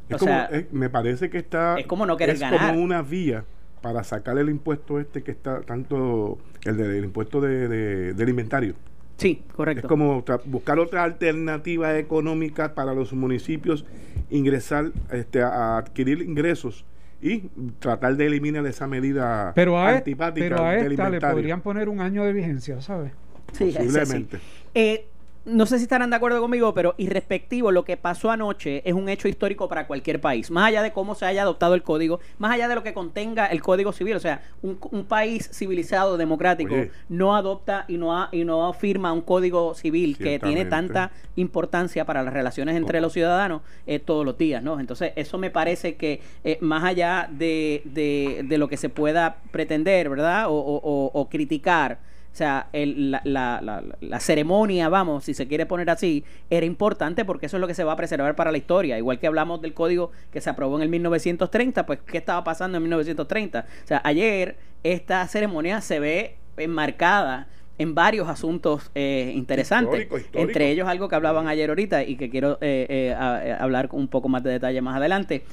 o 0.09 0.17
sea, 0.17 0.49
me 0.71 0.89
parece 0.89 1.29
que 1.29 1.39
está... 1.39 1.75
Es 1.77 1.87
como 1.87 2.05
no 2.05 2.15
querer 2.15 2.37
es 2.37 2.41
como 2.41 2.81
una 2.81 3.01
vía 3.01 3.43
para 3.81 4.05
sacar 4.05 4.37
el 4.37 4.47
impuesto 4.47 4.97
este 4.97 5.23
que 5.23 5.31
está 5.31 5.59
tanto 5.59 6.37
el 6.63 6.77
del 6.77 7.03
impuesto 7.03 7.41
de, 7.41 8.13
del 8.13 8.29
inventario 8.29 8.75
Sí, 9.17 9.43
correcto. 9.55 9.87
Es 9.87 9.89
como 9.89 10.23
buscar 10.45 10.79
otra 10.79 11.03
alternativa 11.03 11.97
económica 11.97 12.73
para 12.73 12.93
los 12.93 13.13
municipios, 13.13 13.85
ingresar 14.29 14.91
este, 15.11 15.41
a 15.41 15.77
adquirir 15.77 16.21
ingresos 16.21 16.85
y 17.21 17.49
tratar 17.79 18.17
de 18.17 18.25
eliminar 18.25 18.65
esa 18.65 18.85
medida 18.87 19.53
pero 19.55 19.77
a 19.77 19.97
antipática. 19.97 20.45
Pero 20.45 20.63
a 20.63 20.75
esta 20.75 21.09
le 21.09 21.21
podrían 21.21 21.61
poner 21.61 21.87
un 21.87 22.01
año 22.01 22.23
de 22.25 22.33
vigencia, 22.33 22.81
¿sabes? 22.81 23.13
Sí, 23.53 23.71
Posiblemente. 23.75 24.39
Eh, 24.73 25.07
no 25.45 25.65
sé 25.65 25.77
si 25.77 25.83
estarán 25.83 26.09
de 26.09 26.15
acuerdo 26.15 26.39
conmigo, 26.39 26.73
pero 26.73 26.95
irrespectivo, 26.97 27.71
lo 27.71 27.83
que 27.83 27.97
pasó 27.97 28.31
anoche 28.31 28.81
es 28.87 28.93
un 28.93 29.09
hecho 29.09 29.27
histórico 29.27 29.67
para 29.67 29.87
cualquier 29.87 30.21
país. 30.21 30.49
Más 30.49 30.67
allá 30.69 30.81
de 30.81 30.93
cómo 30.93 31.15
se 31.15 31.25
haya 31.25 31.41
adoptado 31.41 31.75
el 31.75 31.83
código, 31.83 32.19
más 32.37 32.51
allá 32.51 32.67
de 32.69 32.75
lo 32.75 32.83
que 32.83 32.93
contenga 32.93 33.47
el 33.47 33.61
código 33.61 33.91
civil. 33.91 34.15
O 34.15 34.19
sea, 34.21 34.41
un, 34.61 34.77
un 34.91 35.03
país 35.05 35.49
civilizado, 35.53 36.15
democrático, 36.17 36.73
Oye. 36.75 36.91
no 37.09 37.35
adopta 37.35 37.83
y 37.89 37.97
no, 37.97 38.17
ha- 38.17 38.29
y 38.31 38.45
no 38.45 38.71
firma 38.73 39.11
un 39.11 39.21
código 39.21 39.73
civil 39.75 40.17
que 40.17 40.39
tiene 40.39 40.63
tanta 40.65 41.11
importancia 41.35 42.05
para 42.05 42.23
las 42.23 42.33
relaciones 42.33 42.75
entre 42.77 43.01
los 43.01 43.11
ciudadanos 43.13 43.61
eh, 43.85 43.99
todos 43.99 44.25
los 44.25 44.37
días, 44.37 44.63
¿no? 44.63 44.79
Entonces, 44.79 45.11
eso 45.15 45.37
me 45.37 45.49
parece 45.49 45.95
que 45.95 46.21
eh, 46.43 46.57
más 46.61 46.83
allá 46.83 47.27
de, 47.31 47.81
de- 47.85 48.43
de 48.47 48.57
lo 48.57 48.67
que 48.69 48.77
se 48.77 48.89
pueda 48.89 49.37
pretender, 49.51 50.09
¿verdad? 50.09 50.47
O, 50.47 50.53
o- 50.53 50.77
o- 50.77 51.11
o 51.13 51.29
criticar, 51.29 51.99
o 52.33 52.35
sea, 52.35 52.67
el- 52.73 53.11
la, 53.11 53.21
la- 53.23 53.61
la- 53.61 53.83
la 54.01 54.19
ceremonia, 54.19 54.89
vamos, 54.89 55.23
si 55.23 55.35
se 55.35 55.47
quiere 55.47 55.67
poner 55.67 55.89
así, 55.91 56.23
era 56.49 56.65
importante 56.65 57.25
porque 57.25 57.45
eso 57.45 57.57
es 57.57 57.61
lo 57.61 57.67
que 57.67 57.75
se 57.75 57.83
va 57.83 57.91
a 57.93 57.95
preservar 57.95 58.35
para 58.35 58.51
la 58.51 58.57
historia. 58.57 58.97
Igual 58.97 59.19
que 59.19 59.27
hablamos 59.27 59.61
del 59.61 59.73
código 59.75 60.11
que 60.31 60.41
se 60.41 60.49
aprobó 60.49 60.77
en 60.77 60.81
el 60.83 60.89
1930, 60.89 61.85
pues, 61.85 61.99
¿qué 62.05 62.17
estaba 62.17 62.43
pasando 62.43 62.77
en 62.77 62.83
1930? 62.83 63.67
O 63.83 63.87
sea, 63.87 64.01
ayer 64.03 64.57
esta 64.83 65.27
ceremonia 65.27 65.79
se 65.81 65.99
ve 65.99 66.35
enmarcada 66.57 67.47
en 67.77 67.95
varios 67.95 68.27
asuntos 68.27 68.89
eh, 68.95 69.31
interesantes. 69.35 69.93
Histórico, 70.01 70.17
histórico. 70.17 70.39
Entre 70.47 70.69
ellos 70.71 70.87
algo 70.87 71.07
que 71.09 71.15
hablaban 71.15 71.47
ayer 71.47 71.69
ahorita 71.69 72.03
y 72.03 72.15
que 72.15 72.29
quiero 72.31 72.57
eh, 72.61 72.85
eh, 72.89 73.13
a- 73.17 73.57
hablar 73.63 73.87
con 73.89 73.99
un 73.99 74.07
poco 74.07 74.27
más 74.29 74.43
de 74.43 74.51
detalle 74.51 74.81
más 74.81 74.95
adelante. 74.97 75.43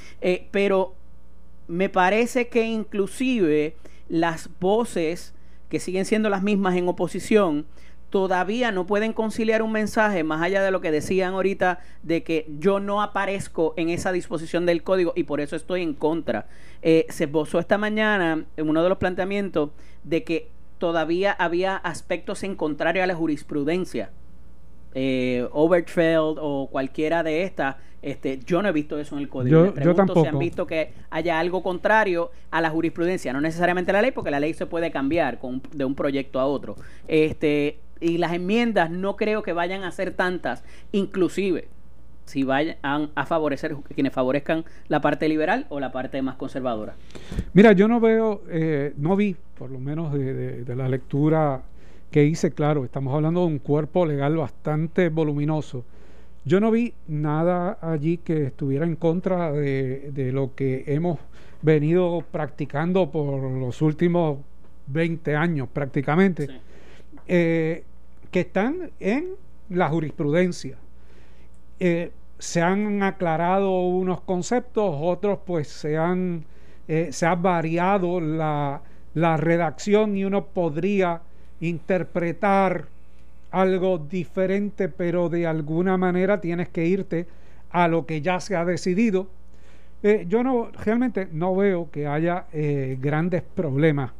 Pero 0.51 0.95
me 1.69 1.89
parece 1.89 2.49
que 2.49 2.65
inclusive 2.65 3.77
las 4.09 4.49
voces 4.61 5.35
que 5.71 5.81
siguen 5.81 6.05
siendo 6.05 6.29
las 6.29 6.43
mismas 6.43 6.77
en 6.77 6.87
oposición 6.89 7.67
todavía 8.11 8.73
no 8.73 8.87
pueden 8.87 9.13
conciliar 9.13 9.63
un 9.63 9.73
mensaje 9.73 10.25
más 10.25 10.43
allá 10.43 10.63
de 10.63 10.73
lo 10.73 10.81
que 10.81 10.91
decían 10.91 11.35
ahorita 11.35 11.79
de 12.03 12.23
que 12.23 12.47
yo 12.59 12.81
no 12.81 13.03
aparezco 13.03 13.73
en 13.77 13.89
esa 13.89 14.13
disposición 14.13 14.67
del 14.67 14.83
código 14.83 15.13
y 15.17 15.23
por 15.23 15.41
eso 15.41 15.57
estoy 15.57 15.83
en 15.83 15.95
contra. 15.95 16.49
Eh, 16.83 17.07
se 17.09 17.25
esbozó 17.25 17.61
esta 17.61 17.79
mañana 17.79 18.45
en 18.57 18.69
uno 18.69 18.83
de 18.83 18.89
los 18.89 18.99
planteamientos 18.99 19.71
de 20.03 20.25
que 20.25 20.49
todavía 20.79 21.33
había 21.33 21.77
aspectos 21.77 22.43
en 22.43 22.57
contrario 22.57 23.05
a 23.05 23.07
la 23.07 23.15
jurisprudencia 23.15 24.11
eh, 24.95 25.47
Overfeld 25.53 26.39
o 26.41 26.69
cualquiera 26.71 27.23
de 27.23 27.43
estas, 27.45 27.77
este, 28.03 28.39
yo 28.47 28.63
no 28.63 28.69
he 28.69 28.73
visto 28.73 28.99
eso 28.99 29.15
en 29.17 29.21
el 29.23 29.29
código. 29.29 29.67
Yo- 29.67 29.75
pregunto 29.75 30.03
si 30.03 30.07
tampoco. 30.07 30.29
han 30.29 30.39
visto 30.39 30.67
que 30.67 30.93
haya 31.11 31.39
algo 31.39 31.63
contrario 31.63 32.31
a 32.51 32.61
la 32.61 32.71
jurisprudencia, 32.71 33.33
no 33.33 33.41
necesariamente 33.41 33.93
la 33.93 34.01
ley, 34.03 34.11
porque 34.11 34.31
la 34.31 34.41
ley 34.41 34.55
se 34.55 34.67
puede 34.67 34.91
cambiar 34.91 35.39
con, 35.39 35.63
de 35.73 35.85
un 35.85 35.95
proyecto 35.95 36.41
a 36.41 36.47
otro. 36.47 36.77
Este, 37.09 37.79
y 38.01 38.17
las 38.19 38.33
enmiendas 38.33 38.91
no 38.91 39.17
creo 39.17 39.43
que 39.43 39.53
vayan 39.53 39.83
a 39.85 39.91
ser 39.93 40.13
tantas, 40.15 40.65
inclusive 40.93 41.69
si 42.25 42.45
vayan 42.45 42.77
a 42.83 43.27
favorecer 43.27 43.75
quienes 43.95 44.13
favorezcan 44.13 44.65
la 44.87 45.01
parte 45.01 45.29
liberal 45.29 45.67
o 45.69 45.81
la 45.81 45.91
parte 45.91 46.23
más 46.23 46.37
conservadora. 46.37 46.95
Mira, 47.55 47.73
yo 47.73 47.89
no 47.89 47.99
veo, 47.99 48.43
eh, 48.49 48.93
no 48.97 49.17
vi, 49.17 49.35
por 49.59 49.69
lo 49.71 49.81
menos 49.81 50.13
de, 50.13 50.33
de- 50.33 50.65
de 50.65 50.77
la 50.77 50.89
lectura 50.89 51.63
que 52.11 52.25
hice, 52.25 52.51
claro, 52.51 52.85
estamos 52.85 53.15
hablando 53.15 53.41
de 53.41 53.47
un 53.47 53.59
cuerpo 53.59 54.05
legal 54.07 54.37
bastante 54.37 55.09
voluminoso. 55.09 55.85
Yo 56.45 56.59
no 56.61 56.71
vi 56.71 56.95
nada 57.07 57.79
allí 57.83 58.17
que 58.19 58.45
estuviera 58.47 58.85
en 58.85 58.97
contra 58.97 59.53
de, 59.53 60.11
de 60.13 60.33
lo 60.33 60.55
que 60.55 60.85
hemos 60.87 61.19
venido 61.63 62.25
practicando 62.31 63.11
por 63.11 63.43
los 63.43 63.83
últimos 63.83 64.39
20 64.87 65.37
años 65.37 65.69
prácticamente, 65.73 66.47
Sí. 66.47 66.53
eh, 67.29 67.85
que 68.31 68.41
están 68.41 68.91
en 68.99 69.29
la 69.69 69.89
jurisprudencia. 69.89 70.79
Eh, 71.79 72.11
se 72.39 72.63
han 72.63 73.03
aclarado 73.03 73.83
unos 73.83 74.21
conceptos, 74.23 74.97
otros 74.99 75.39
pues 75.47 75.69
se 75.69 75.97
han 75.99 76.45
eh, 76.89 77.11
se 77.13 77.27
ha 77.27 77.37
variado 77.37 78.21
la, 78.21 78.83
la 79.15 79.37
redacción 79.37 80.17
y 80.17 80.25
uno 80.25 80.47
podría 80.47 81.21
interpretar 81.61 82.87
algo 83.51 83.99
diferente, 83.99 84.89
pero 84.89 85.29
de 85.29 85.47
alguna 85.47 85.97
manera 85.97 86.41
tienes 86.41 86.69
que 86.69 86.87
irte 86.87 87.27
a 87.71 87.89
lo 87.89 88.07
que 88.07 88.21
ya 88.21 88.41
se 88.41 88.57
ha 88.57 88.65
decidido. 88.65 89.29
Eh, 90.03 90.25
yo 90.29 90.43
no 90.43 90.71
realmente 90.85 91.29
no 91.33 91.55
veo 91.55 91.91
que 91.91 92.07
haya 92.07 92.47
eh, 92.53 92.97
grandes 93.01 93.43
problemas 93.43 94.13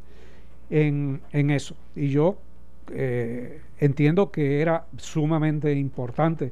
en, 0.69 1.21
en 1.31 1.49
eso. 1.49 1.75
Y 1.95 2.09
yo 2.09 2.37
eh, 2.91 3.61
entiendo 3.79 4.31
que 4.31 4.61
era 4.61 4.85
sumamente 4.97 5.73
importante. 5.73 6.51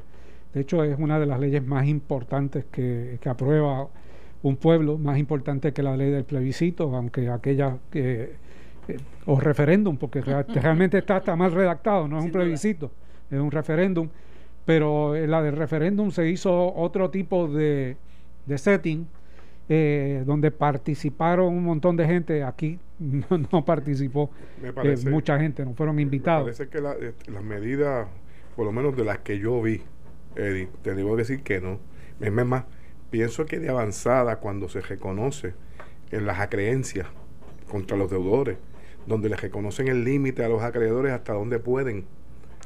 De 0.53 0.61
hecho, 0.61 0.83
es 0.83 0.97
una 0.97 1.19
de 1.19 1.27
las 1.27 1.39
leyes 1.39 1.65
más 1.65 1.85
importantes 1.85 2.65
que, 2.71 3.19
que 3.21 3.29
aprueba 3.29 3.87
un 4.41 4.55
pueblo, 4.55 4.97
más 4.97 5.19
importante 5.19 5.73
que 5.73 5.83
la 5.83 5.95
ley 5.95 6.09
del 6.09 6.23
plebiscito, 6.23 6.95
aunque 6.95 7.29
aquella 7.29 7.77
que 7.91 8.31
o 9.25 9.39
referéndum, 9.39 9.97
porque 9.97 10.21
rea- 10.21 10.43
realmente 10.55 10.97
está, 10.97 11.17
está 11.17 11.35
mal 11.35 11.51
redactado, 11.51 12.07
no 12.07 12.17
es 12.19 12.25
un 12.25 12.31
duda. 12.31 12.41
plebiscito, 12.43 12.91
es 13.29 13.39
un 13.39 13.51
referéndum, 13.51 14.09
pero 14.65 15.15
en 15.15 15.31
la 15.31 15.41
del 15.41 15.55
referéndum 15.55 16.11
se 16.11 16.29
hizo 16.29 16.73
otro 16.75 17.09
tipo 17.09 17.47
de, 17.47 17.97
de 18.45 18.57
setting, 18.57 19.07
eh, 19.71 20.23
donde 20.25 20.51
participaron 20.51 21.53
un 21.53 21.63
montón 21.63 21.95
de 21.95 22.05
gente, 22.05 22.43
aquí 22.43 22.79
no, 22.99 23.25
no 23.51 23.65
participó 23.65 24.31
Me 24.61 24.69
eh, 24.69 24.97
mucha 25.09 25.39
gente, 25.39 25.63
no 25.65 25.73
fueron 25.73 25.95
me 25.95 26.01
invitados. 26.01 26.43
parece 26.43 26.69
que 26.69 26.81
la- 26.81 26.93
eh, 26.93 27.13
las 27.27 27.43
medidas, 27.43 28.07
por 28.55 28.65
lo 28.65 28.71
menos 28.71 28.95
de 28.95 29.05
las 29.05 29.19
que 29.19 29.39
yo 29.39 29.61
vi, 29.61 29.81
Eddie, 30.35 30.69
te 30.81 30.95
debo 30.95 31.15
decir 31.15 31.41
que 31.43 31.59
no. 31.61 31.79
Es 32.19 32.31
más, 32.31 32.65
pienso 33.09 33.45
que 33.45 33.59
de 33.59 33.69
avanzada 33.69 34.37
cuando 34.37 34.69
se 34.69 34.81
reconoce 34.81 35.53
en 36.11 36.25
las 36.25 36.39
acreencias 36.39 37.07
contra 37.69 37.95
los 37.97 38.09
deudores, 38.09 38.57
donde 39.07 39.29
les 39.29 39.41
reconocen 39.41 39.87
el 39.87 40.03
límite 40.03 40.43
a 40.43 40.49
los 40.49 40.61
acreedores 40.61 41.11
hasta 41.13 41.33
dónde 41.33 41.59
pueden. 41.59 42.05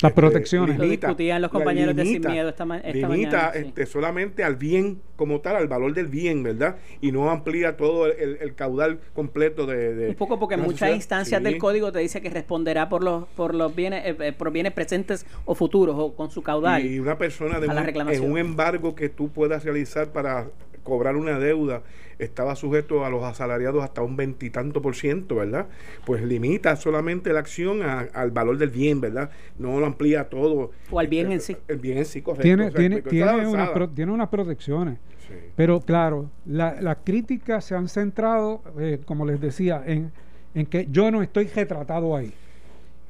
Las 0.02 0.10
este, 0.10 0.22
protecciones. 0.22 0.78
Lo 0.78 0.84
discutían 0.86 1.42
los 1.42 1.50
compañeros 1.50 1.96
de 1.96 2.04
Sin 2.04 2.14
limita- 2.16 2.30
Miedo 2.30 2.50
esta 2.50 2.66
ma- 2.66 2.78
esta 2.80 3.08
limita, 3.08 3.08
mañana, 3.38 3.52
sí. 3.54 3.60
este, 3.60 3.86
solamente 3.86 4.44
al 4.44 4.58
bien 4.58 5.00
como 5.16 5.40
tal, 5.40 5.56
al 5.56 5.70
valor 5.70 5.94
del 5.94 6.08
bien, 6.08 6.44
¿verdad? 6.44 6.76
Y 7.00 7.14
no 7.14 7.30
amplía 7.30 7.78
todo 7.78 8.08
el, 8.08 8.20
el- 8.20 8.38
el 8.42 8.54
caudal 8.54 9.00
completo 9.14 9.66
de, 9.66 9.94
de- 9.96 10.10
Un 10.10 10.16
poco 10.16 10.40
porque 10.40 10.56
en 10.56 10.62
muchas 10.62 10.80
sociedad. 10.80 10.96
instancias 10.96 11.40
Sí. 11.40 11.44
del 11.46 11.58
código 11.58 11.94
te 11.94 12.00
dice 12.00 12.22
que 12.22 12.30
responderá 12.30 12.90
por 12.90 13.02
los 13.02 13.28
por 13.30 13.56
los 13.56 13.74
bienes 13.74 14.06
eh, 14.06 14.18
eh, 14.20 14.34
por 14.34 14.52
bienes 14.52 14.74
presentes 14.74 15.26
o 15.46 15.56
futuros 15.56 15.96
o 15.98 16.14
con 16.16 16.30
su 16.32 16.42
caudal. 16.42 16.86
Y 16.86 17.00
una 17.00 17.18
persona 17.18 17.62
de 17.62 17.68
un- 17.70 17.78
reclamación. 17.78 18.26
en 18.26 18.32
un 18.32 18.38
embargo 18.40 18.96
que 18.96 19.08
tú 19.08 19.30
puedas 19.30 19.64
realizar 19.64 20.12
para 20.12 20.50
cobrar 20.84 21.16
una 21.16 21.40
deuda 21.40 21.82
estaba 22.20 22.56
sujeto 22.56 23.04
a 23.06 23.10
los 23.10 23.24
asalariados 23.24 23.84
hasta 23.84 24.02
un 24.02 24.16
veintitanto 24.16 24.82
por 24.82 24.96
ciento, 24.96 25.36
¿verdad? 25.36 25.66
Pues 26.06 26.22
limita 26.24 26.76
solamente 26.76 27.34
la 27.34 27.40
acción 27.40 27.82
a- 27.82 28.02
al 28.14 28.32
valor 28.32 28.58
del 28.58 28.70
bien, 28.70 29.02
¿verdad? 29.02 29.32
No 29.58 29.80
lo 29.80 29.86
amplía 29.86 30.30
todo. 30.30 30.72
O 30.92 31.00
al 31.00 31.08
bien 31.08 31.32
Este, 31.32 31.54
en 31.54 31.58
sí. 31.58 31.64
El 31.68 31.80
bien 31.80 31.98
en 31.98 32.06
sí, 32.06 32.22
correcto. 32.22 32.44
tiene, 32.44 32.68
o 32.68 32.72
sea, 32.72 32.80
tiene, 32.80 32.96
está 32.98 33.10
tiene, 33.10 33.48
unas 33.48 33.70
pro- 33.72 33.90
tiene 33.90 34.12
unas 34.12 34.30
protecciones. 34.30 35.00
Sí. 35.28 35.34
Pero 35.56 35.80
claro, 35.82 36.30
la- 36.46 36.80
las 36.82 36.98
críticas 37.04 37.66
se 37.66 37.76
han 37.76 37.88
centrado, 37.90 38.62
eh, 38.80 39.00
como 39.06 39.26
les 39.26 39.42
decía, 39.42 39.82
en, 39.86 40.12
en 40.54 40.66
que 40.68 40.88
yo 40.92 41.10
no 41.12 41.24
estoy 41.24 41.48
retratado 41.48 42.16
ahí. 42.16 42.32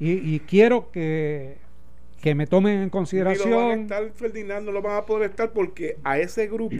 Y, 0.00 0.12
y 0.34 0.40
quiero 0.40 0.90
que, 0.90 1.58
que 2.20 2.34
me 2.34 2.46
tomen 2.46 2.72
en 2.74 2.78
Ni 2.80 2.84
lo 2.86 2.88
van 2.88 2.88
a 2.88 2.90
consideración. 2.90 3.80
estar, 3.82 4.10
Ferdinand, 4.14 4.64
no 4.66 4.72
lo 4.72 4.80
van 4.82 4.96
a 4.96 5.02
poder 5.02 5.30
estar 5.30 5.52
porque 5.52 5.98
a 6.02 6.18
ese 6.18 6.46
grupo 6.48 6.74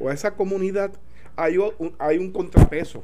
o 0.00 0.08
a 0.08 0.14
esa 0.14 0.34
comunidad 0.34 0.92
hay 1.36 1.58
un, 1.58 1.94
hay 1.98 2.18
un 2.18 2.32
contrapeso. 2.32 3.02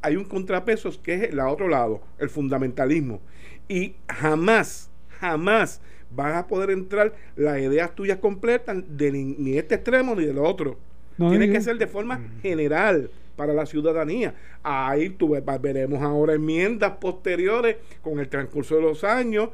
Hay 0.00 0.16
un 0.16 0.24
contrapeso 0.24 0.90
que 1.02 1.14
es 1.14 1.22
el 1.30 1.40
otro 1.40 1.68
lado, 1.68 2.00
el 2.18 2.30
fundamentalismo. 2.30 3.20
Y 3.68 3.94
jamás, 4.08 4.90
jamás 5.20 5.80
van 6.10 6.36
a 6.36 6.46
poder 6.46 6.70
entrar 6.70 7.12
las 7.36 7.58
ideas 7.58 7.94
tuyas 7.94 8.18
completas 8.18 8.76
de 8.88 9.12
ni, 9.12 9.24
ni 9.24 9.58
este 9.58 9.74
extremo 9.74 10.14
ni 10.14 10.24
del 10.24 10.38
otro. 10.38 10.78
No, 11.18 11.30
Tiene 11.30 11.50
que 11.50 11.60
ser 11.60 11.76
de 11.78 11.86
forma 11.88 12.20
general 12.42 13.10
para 13.36 13.52
la 13.52 13.66
ciudadanía. 13.66 14.34
Ahí 14.62 15.10
tú 15.10 15.30
ve- 15.30 15.42
veremos 15.60 16.00
ahora 16.02 16.34
enmiendas 16.34 16.92
posteriores 17.00 17.76
con 18.02 18.20
el 18.20 18.28
transcurso 18.28 18.76
de 18.76 18.82
los 18.82 19.02
años. 19.04 19.50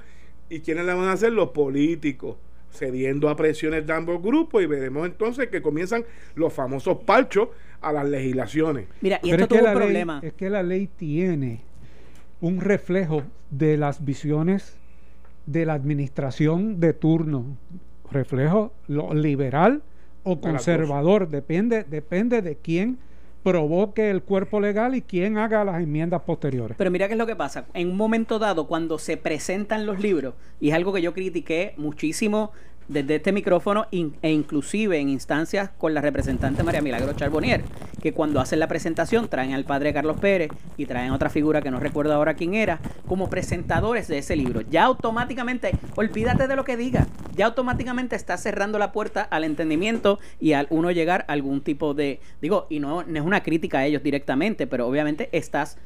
¿Y 0.50 0.60
quiénes 0.60 0.84
la 0.84 0.94
van 0.94 1.08
a 1.08 1.12
hacer? 1.12 1.32
Los 1.32 1.50
políticos, 1.50 2.36
cediendo 2.74 3.28
a 3.28 3.36
presiones 3.36 3.86
de 3.86 3.92
ambos 3.92 4.20
grupos 4.22 4.62
y 4.62 4.66
veremos 4.66 5.06
entonces 5.06 5.48
que 5.48 5.62
comienzan 5.62 6.04
los 6.34 6.52
famosos 6.52 6.98
parchos 7.04 7.48
a 7.80 7.92
las 7.92 8.06
legislaciones. 8.08 8.86
Mira, 9.00 9.20
y 9.22 9.30
Pero 9.30 9.44
esto 9.44 9.54
es 9.54 9.60
que, 9.60 9.66
un 9.66 9.74
ley, 9.74 9.82
problema. 9.82 10.20
es 10.22 10.32
que 10.34 10.50
la 10.50 10.62
ley 10.62 10.88
tiene 10.96 11.60
un 12.40 12.60
reflejo 12.60 13.22
de 13.50 13.76
las 13.76 14.04
visiones 14.04 14.76
de 15.46 15.66
la 15.66 15.74
administración 15.74 16.80
de 16.80 16.92
turno, 16.92 17.44
reflejo 18.10 18.72
lo 18.88 19.14
liberal 19.14 19.82
o 20.22 20.40
conservador, 20.40 21.28
depende, 21.28 21.84
depende 21.84 22.40
de 22.42 22.56
quién 22.56 22.98
provoque 23.44 24.10
el 24.10 24.22
cuerpo 24.22 24.58
legal 24.58 24.94
y 24.94 25.02
quien 25.02 25.36
haga 25.36 25.64
las 25.64 25.80
enmiendas 25.80 26.22
posteriores. 26.22 26.76
Pero 26.78 26.90
mira 26.90 27.06
qué 27.06 27.12
es 27.12 27.18
lo 27.18 27.26
que 27.26 27.36
pasa. 27.36 27.66
En 27.74 27.90
un 27.90 27.96
momento 27.96 28.38
dado, 28.38 28.66
cuando 28.66 28.98
se 28.98 29.18
presentan 29.18 29.84
los 29.84 30.00
libros, 30.00 30.34
y 30.60 30.70
es 30.70 30.74
algo 30.74 30.94
que 30.94 31.02
yo 31.02 31.12
critiqué 31.12 31.74
muchísimo 31.76 32.52
desde 32.88 33.16
este 33.16 33.32
micrófono 33.32 33.86
e 33.90 34.30
inclusive 34.30 34.98
en 34.98 35.08
instancias 35.08 35.70
con 35.78 35.94
la 35.94 36.00
representante 36.00 36.62
María 36.62 36.82
Milagro 36.82 37.12
Charbonnier, 37.12 37.64
que 38.02 38.12
cuando 38.12 38.40
hacen 38.40 38.60
la 38.60 38.68
presentación 38.68 39.28
traen 39.28 39.54
al 39.54 39.64
padre 39.64 39.92
Carlos 39.92 40.18
Pérez 40.18 40.50
y 40.76 40.86
traen 40.86 41.12
otra 41.12 41.30
figura 41.30 41.62
que 41.62 41.70
no 41.70 41.80
recuerdo 41.80 42.14
ahora 42.14 42.34
quién 42.34 42.54
era, 42.54 42.80
como 43.06 43.30
presentadores 43.30 44.08
de 44.08 44.18
ese 44.18 44.36
libro. 44.36 44.60
Ya 44.62 44.84
automáticamente, 44.84 45.72
olvídate 45.96 46.46
de 46.46 46.56
lo 46.56 46.64
que 46.64 46.76
diga, 46.76 47.06
ya 47.34 47.46
automáticamente 47.46 48.16
está 48.16 48.36
cerrando 48.36 48.78
la 48.78 48.92
puerta 48.92 49.22
al 49.22 49.44
entendimiento 49.44 50.18
y 50.40 50.52
al 50.52 50.66
uno 50.70 50.90
llegar 50.90 51.24
a 51.28 51.32
algún 51.32 51.62
tipo 51.62 51.94
de, 51.94 52.20
digo, 52.40 52.66
y 52.68 52.80
no, 52.80 53.02
no 53.04 53.18
es 53.18 53.24
una 53.24 53.42
crítica 53.42 53.78
a 53.78 53.86
ellos 53.86 54.02
directamente, 54.02 54.66
pero 54.66 54.86
obviamente 54.86 55.28
estás 55.32 55.78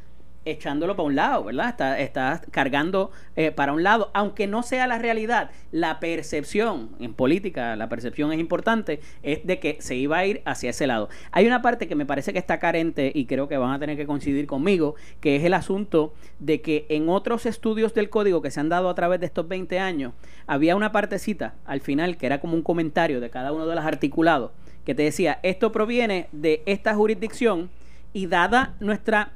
echándolo 0.51 0.97
para 0.97 1.07
un 1.07 1.15
lado, 1.17 1.45
¿verdad? 1.45 1.69
Estás 1.71 1.99
está 2.01 2.41
cargando 2.51 3.11
eh, 3.37 3.51
para 3.51 3.73
un 3.73 3.83
lado, 3.83 4.11
aunque 4.15 4.47
no 4.47 4.63
sea 4.63 4.87
la 4.87 4.99
realidad, 4.99 5.51
la 5.73 6.01
percepción 6.01 6.91
en 7.01 7.15
política, 7.15 7.77
la 7.77 7.89
percepción 7.89 8.33
es 8.33 8.41
importante, 8.41 9.01
es 9.23 9.47
de 9.47 9.59
que 9.59 9.77
se 9.81 9.97
iba 9.97 10.19
a 10.19 10.27
ir 10.27 10.43
hacia 10.45 10.71
ese 10.71 10.87
lado. 10.87 11.09
Hay 11.31 11.47
una 11.47 11.63
parte 11.63 11.87
que 11.87 11.95
me 11.95 12.07
parece 12.07 12.33
que 12.33 12.39
está 12.39 12.59
carente 12.59 13.13
y 13.15 13.27
creo 13.27 13.49
que 13.49 13.57
van 13.57 13.73
a 13.73 13.79
tener 13.79 13.97
que 13.97 14.07
coincidir 14.07 14.47
conmigo, 14.47 14.95
que 15.21 15.37
es 15.37 15.45
el 15.45 15.55
asunto 15.55 16.15
de 16.39 16.61
que 16.61 16.87
en 16.89 17.09
otros 17.09 17.47
estudios 17.47 17.95
del 17.95 18.11
código 18.11 18.43
que 18.43 18.51
se 18.51 18.61
han 18.61 18.69
dado 18.69 18.89
a 18.89 18.95
través 18.95 19.21
de 19.21 19.27
estos 19.27 19.47
20 19.47 19.79
años, 19.79 20.13
había 20.47 20.77
una 20.77 20.93
partecita 20.93 21.55
al 21.65 21.81
final 21.81 22.17
que 22.17 22.27
era 22.27 22.41
como 22.41 22.55
un 22.55 22.63
comentario 22.63 23.21
de 23.21 23.31
cada 23.31 23.53
uno 23.53 23.67
de 23.67 23.75
los 23.75 23.85
articulados, 23.85 24.53
que 24.85 24.95
te 24.95 25.03
decía, 25.03 25.39
esto 25.43 25.71
proviene 25.73 26.29
de 26.33 26.63
esta 26.67 26.95
jurisdicción 26.95 27.71
y 28.13 28.27
dada 28.27 28.75
nuestra 28.81 29.33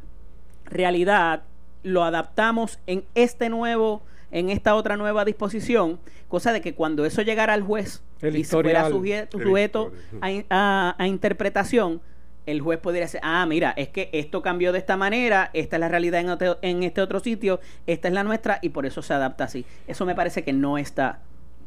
realidad 0.73 1.43
lo 1.83 2.05
adaptamos 2.05 2.79
en 2.87 3.05
este 3.15 3.49
nuevo 3.49 4.03
en 4.33 4.49
esta 4.49 4.75
otra 4.75 4.97
nueva 4.97 5.25
disposición, 5.25 6.01
cosa 6.27 6.53
de 6.53 6.63
que 6.63 6.75
cuando 6.75 7.05
eso 7.05 7.23
llegara 7.23 7.53
al 7.53 7.63
juez 7.63 8.03
y 8.23 8.45
fuera 8.45 8.89
sujeto, 8.89 9.93
a, 10.21 11.07
interpretación, 11.07 12.01
el 12.47 12.61
juez 12.61 12.81
podría 12.81 13.03
decir, 13.03 13.21
ah, 13.23 13.45
mira, 13.47 13.73
es 13.77 13.89
que 13.89 14.09
esto 14.13 14.43
cambió 14.43 14.73
de 14.73 14.79
esta 14.79 14.97
manera, 14.97 15.51
esta 15.53 15.77
es 15.77 15.81
la 15.81 15.89
realidad 15.89 16.21
en, 16.21 16.57
en 16.63 16.83
este 16.83 17.01
otro 17.03 17.21
sitio, 17.21 17.61
esta 17.87 18.09
es 18.09 18.15
la 18.15 18.25
nuestra 18.25 18.59
y 18.63 18.71
por 18.71 18.87
eso 18.87 19.03
se 19.03 19.15
adapta 19.15 19.45
así. 19.45 19.65
Eso 19.87 20.07
me 20.07 20.15
parece 20.15 20.43
que 20.43 20.53
no 20.53 20.79
está. 20.79 21.21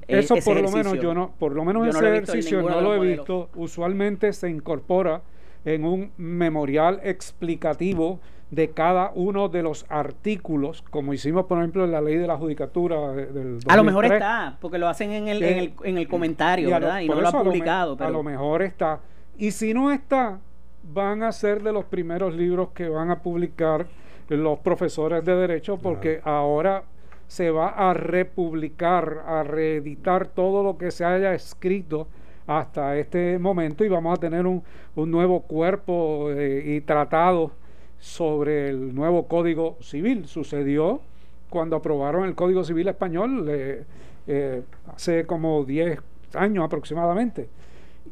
Eh, 0.08 0.20
eso 0.20 0.36
por 0.44 0.60
lo 0.60 0.70
menos 0.70 1.00
yo 1.00 1.14
no, 1.14 1.34
por 1.40 1.54
lo 1.54 1.64
menos 1.64 1.88
ese 1.88 2.08
ejercicio 2.10 2.62
no 2.62 2.82
lo 2.82 2.96
he 2.96 3.00
visto. 3.00 3.50
Usualmente 3.56 4.34
se 4.34 4.50
incorpora 4.50 5.22
en 5.64 5.86
un 5.86 6.12
memorial 6.18 7.00
explicativo 7.04 8.20
de 8.52 8.70
cada 8.70 9.12
uno 9.16 9.50
de 9.50 9.64
los 9.64 9.86
artículos, 9.90 10.84
como 10.90 11.14
hicimos, 11.14 11.46
por 11.46 11.58
ejemplo, 11.58 11.84
en 11.84 11.92
la 11.92 12.02
ley 12.02 12.16
de 12.16 12.28
la 12.28 12.38
judicatura 12.38 13.12
del 13.12 13.60
A 13.68 13.76
lo 13.76 13.84
mejor 13.84 14.06
está, 14.06 14.58
porque 14.62 14.78
lo 14.78 14.88
hacen 14.88 15.12
en 15.12 15.28
el, 15.28 15.44
en 15.44 15.58
el, 15.58 15.74
en 15.84 15.98
el 15.98 16.08
comentario, 16.08 16.70
¿verdad? 16.70 17.00
Y 17.00 17.08
no 17.08 17.20
lo 17.20 17.28
ha 17.28 17.44
publicado. 17.44 17.98
A 18.00 18.10
lo 18.10 18.24
mejor 18.24 18.62
está. 18.62 19.00
Y 19.38 19.52
si 19.52 19.74
no 19.74 19.92
está, 19.92 20.40
van 20.84 21.24
a 21.24 21.32
ser 21.32 21.64
de 21.64 21.74
los 21.74 21.86
primeros 21.86 22.36
libros 22.36 22.70
que 22.70 22.88
van 22.88 23.10
a 23.10 23.22
publicar 23.22 23.88
los 24.30 24.60
profesores 24.60 25.26
de 25.26 25.36
Derecho, 25.36 25.78
porque 25.78 26.22
ahora 26.24 26.84
se 27.28 27.50
va 27.50 27.70
a 27.70 27.94
republicar, 27.94 29.24
a 29.26 29.44
reeditar 29.44 30.28
todo 30.28 30.64
lo 30.64 30.78
que 30.78 30.92
se 30.92 31.04
haya 31.04 31.34
escrito 31.34 32.08
hasta 32.48 32.96
este 32.98 33.40
momento 33.40 33.84
y 33.84 33.90
vamos 33.90 34.18
a 34.18 34.22
tener 34.22 34.46
un, 34.46 34.64
un 34.96 35.10
nuevo 35.10 35.42
cuerpo 35.42 36.30
eh, 36.30 36.64
y 36.64 36.82
tratado 36.82 37.52
sobre 38.00 38.70
el 38.70 38.94
nuevo 38.94 39.28
Código 39.28 39.78
Civil. 39.82 40.28
Sucedió 40.28 41.02
cuando 41.50 41.76
aprobaron 41.76 42.26
el 42.26 42.36
Código 42.36 42.64
Civil 42.64 42.88
español 42.88 43.46
eh, 43.50 43.84
eh, 44.28 44.62
hace 44.94 45.26
como 45.26 45.64
10 45.64 46.00
años 46.34 46.66
aproximadamente, 46.66 47.48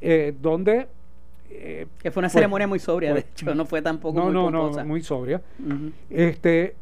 eh, 0.02 0.34
donde... 0.42 0.88
que 1.50 2.12
fue 2.12 2.22
una 2.22 2.30
ceremonia 2.30 2.68
muy 2.68 2.80
sobria, 2.80 3.14
de 3.14 3.22
hecho, 3.22 3.54
no 3.54 3.66
fue 3.66 3.82
tampoco 3.82 4.20
no, 4.20 4.26
muy 4.26 4.52
No, 4.52 4.72
no, 4.72 4.86
muy 4.86 5.04
sobria. 5.04 5.42
este, 6.10 6.76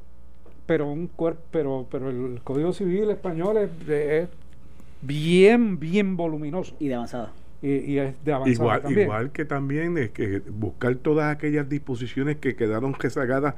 pero, 0.65 0.87
un 0.89 1.09
pero, 1.51 1.87
pero 1.89 2.09
el 2.09 2.41
Código 2.43 2.73
Civil 2.73 3.09
español 3.09 3.57
es 3.57 4.29
bien, 5.01 5.79
bien 5.79 6.15
voluminoso. 6.15 6.75
Y 6.79 6.87
de 6.87 6.95
avanzado 6.95 7.40
y, 7.61 7.99
es 7.99 8.15
de 8.25 8.35
igual, 8.47 8.81
igual 8.89 9.31
que 9.31 9.45
también 9.45 9.97
es 9.97 10.09
que 10.09 10.39
buscar 10.39 10.95
todas 10.95 11.33
aquellas 11.33 11.69
disposiciones 11.69 12.37
que 12.37 12.55
quedaron 12.55 12.95
rezagadas 12.95 13.53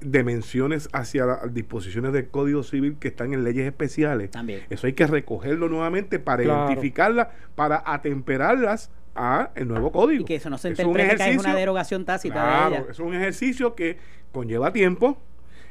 de 0.00 0.22
menciones 0.22 0.88
hacia 0.92 1.26
las 1.26 1.54
disposiciones 1.54 2.12
del 2.12 2.28
Código 2.28 2.62
Civil 2.62 2.96
que 3.00 3.08
están 3.08 3.32
en 3.32 3.42
leyes 3.42 3.66
especiales. 3.66 4.30
También. 4.30 4.62
Eso 4.70 4.86
hay 4.86 4.92
que 4.92 5.06
recogerlo 5.06 5.68
nuevamente 5.68 6.18
para 6.18 6.44
identificarlas, 6.44 7.28
para 7.54 7.82
atemperarlas 7.84 8.90
a 9.14 9.50
el 9.54 9.68
nuevo 9.68 9.90
código. 9.90 10.22
Y 10.22 10.24
que 10.26 10.36
eso 10.36 10.50
no 10.50 10.58
se 10.58 10.68
interprete 10.68 11.16
que 11.16 11.30
es 11.30 11.38
una 11.38 11.54
derogación 11.54 12.04
tácita 12.04 12.34
claro, 12.34 12.86
Es 12.90 12.98
un 12.98 13.14
ejercicio 13.14 13.74
que 13.74 13.98
conlleva 14.32 14.72
tiempo, 14.72 15.18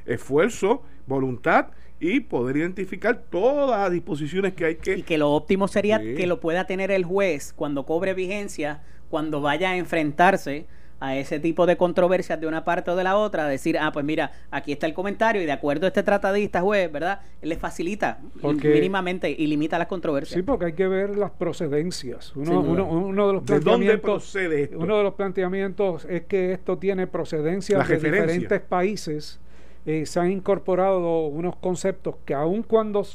esfuerzo, 0.06 0.84
voluntad 1.08 1.68
y 2.00 2.20
poder 2.20 2.58
identificar 2.58 3.24
todas 3.30 3.80
las 3.80 3.92
disposiciones 3.92 4.54
que 4.54 4.66
hay 4.66 4.76
que... 4.76 4.98
Y 4.98 5.04
que 5.04 5.18
lo 5.18 5.32
óptimo 5.32 5.68
sería 5.68 6.00
que 6.00 6.28
lo 6.28 6.40
pueda 6.40 6.66
tener 6.66 6.92
el 6.92 7.06
juez 7.06 7.54
cuando 7.54 7.86
cobre 7.86 8.14
vigencia, 8.14 8.82
cuando 9.10 9.40
vaya 9.40 9.72
a 9.72 9.78
enfrentarse 9.78 10.66
a 11.04 11.18
ese 11.18 11.40
tipo 11.40 11.66
de 11.66 11.76
controversias 11.76 12.40
de 12.40 12.48
una 12.48 12.64
parte 12.64 12.92
o 12.92 12.96
de 12.96 13.04
la 13.04 13.18
otra, 13.18 13.46
decir, 13.48 13.78
ah, 13.78 13.92
pues 13.92 14.06
mira, 14.06 14.32
aquí 14.52 14.72
está 14.72 14.86
el 14.86 14.94
comentario 14.94 15.42
y 15.42 15.46
de 15.46 15.52
acuerdo 15.52 15.86
a 15.86 15.90
este 15.90 16.02
tratadista 16.02 16.62
juez, 16.62 16.90
¿verdad? 16.90 17.20
le 17.42 17.58
facilita 17.58 18.20
mínimamente 18.42 19.30
y 19.30 19.48
limita 19.48 19.78
las 19.78 19.88
controversias. 19.88 20.36
Sí, 20.38 20.44
porque 20.44 20.66
hay 20.68 20.74
que 20.74 20.88
ver 20.88 21.18
las 21.18 21.32
procedencias. 21.32 22.34
Uno, 22.38 22.62
uno, 22.62 23.28
de 23.28 23.34
los 23.34 23.44
planteamientos, 23.44 24.36
Uno 24.76 24.98
de 24.98 25.04
los 25.04 25.14
planteamientos 25.14 26.06
es 26.06 26.24
que 26.24 26.54
esto 26.54 26.78
tiene 26.78 27.06
procedencias 27.08 27.86
de 27.86 27.96
diferentes 27.96 28.62
países 28.62 29.42
eh, 29.86 30.06
se 30.06 30.20
han 30.20 30.32
incorporado 30.32 31.28
unos 31.28 31.56
conceptos 31.58 32.16
que 32.26 32.34
aun 32.34 32.64
cuando 32.64 33.06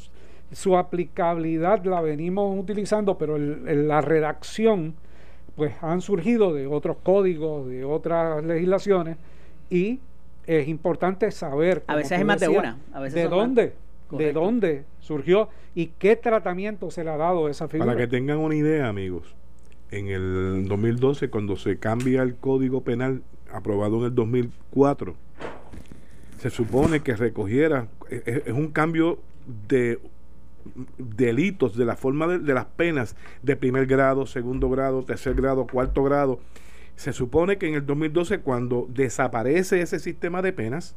su 0.51 0.77
aplicabilidad 0.77 1.83
la 1.85 2.01
venimos 2.01 2.57
utilizando, 2.57 3.17
pero 3.17 3.37
la 3.37 4.01
redacción, 4.01 4.95
pues 5.55 5.73
han 5.81 6.01
surgido 6.01 6.53
de 6.53 6.67
otros 6.67 6.97
códigos, 7.03 7.67
de 7.67 7.83
otras 7.83 8.43
legislaciones, 8.43 9.17
y 9.69 9.99
es 10.45 10.67
importante 10.67 11.29
saber. 11.31 11.83
A 11.87 11.95
veces 11.95 12.19
es 12.19 12.25
más 12.25 12.39
de 12.39 12.49
una. 12.49 12.77
de 13.11 13.27
dónde, 13.27 13.73
de 14.11 14.33
dónde 14.33 14.83
surgió 14.99 15.49
y 15.75 15.87
qué 15.97 16.15
tratamiento 16.15 16.89
se 16.89 17.03
le 17.03 17.11
ha 17.11 17.17
dado 17.17 17.45
a 17.45 17.51
esa 17.51 17.67
figura. 17.67 17.91
Para 17.91 17.97
que 17.99 18.07
tengan 18.07 18.39
una 18.39 18.55
idea, 18.55 18.87
amigos, 18.87 19.35
en 19.91 20.07
el 20.07 20.67
2012, 20.67 21.29
cuando 21.29 21.55
se 21.55 21.77
cambia 21.77 22.23
el 22.23 22.35
código 22.35 22.81
penal 22.81 23.21
aprobado 23.51 23.99
en 23.99 24.05
el 24.05 24.15
2004, 24.15 25.15
se 26.39 26.49
supone 26.49 27.01
que 27.01 27.15
recogiera, 27.15 27.87
es, 28.09 28.53
un 28.53 28.69
cambio 28.69 29.19
de 29.67 29.99
delitos, 30.97 31.75
de 31.75 31.85
la 31.85 31.95
forma 31.95 32.27
de, 32.27 32.53
las 32.53 32.65
penas 32.65 33.15
de 33.43 33.55
primer 33.55 33.85
grado, 33.87 34.25
segundo 34.25 34.69
grado, 34.69 35.03
tercer 35.03 35.35
grado, 35.35 35.67
cuarto 35.67 36.03
grado. 36.03 36.39
Se 36.95 37.11
supone 37.11 37.57
que 37.57 37.67
en 37.67 37.75
el 37.75 37.85
2012, 37.85 38.39
cuando 38.39 38.87
desaparece 38.89 39.81
ese 39.81 39.99
sistema 39.99 40.41
de 40.41 40.53
penas, 40.53 40.95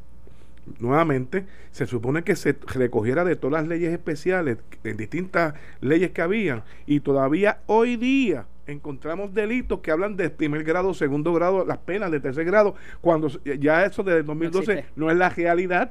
nuevamente, 0.79 1.45
se 1.73 1.87
supone 1.87 2.23
que 2.23 2.37
se 2.37 2.57
recogiera 2.67 3.25
de 3.25 3.35
todas 3.35 3.63
las 3.63 3.69
leyes 3.69 3.93
especiales, 3.93 4.59
en 4.85 4.97
distintas 4.97 5.55
leyes 5.81 6.13
que 6.13 6.23
habían, 6.23 6.63
y 6.87 7.01
todavía 7.01 7.61
hoy 7.67 7.97
día 7.97 8.47
encontramos 8.67 9.35
delitos 9.35 9.81
que 9.81 9.91
hablan 9.91 10.17
de 10.17 10.31
primer 10.31 10.65
grado, 10.65 10.95
segundo 10.95 11.33
grado, 11.33 11.65
las 11.65 11.79
penas 11.79 12.11
de 12.11 12.21
tercer 12.21 12.45
grado, 12.45 12.75
cuando 13.01 13.29
ya 13.59 13.85
eso 13.85 14.03
desde 14.03 14.23
2012 14.23 14.85
no, 14.97 15.11
es 15.11 15.17
la 15.17 15.29
realidad. 15.29 15.91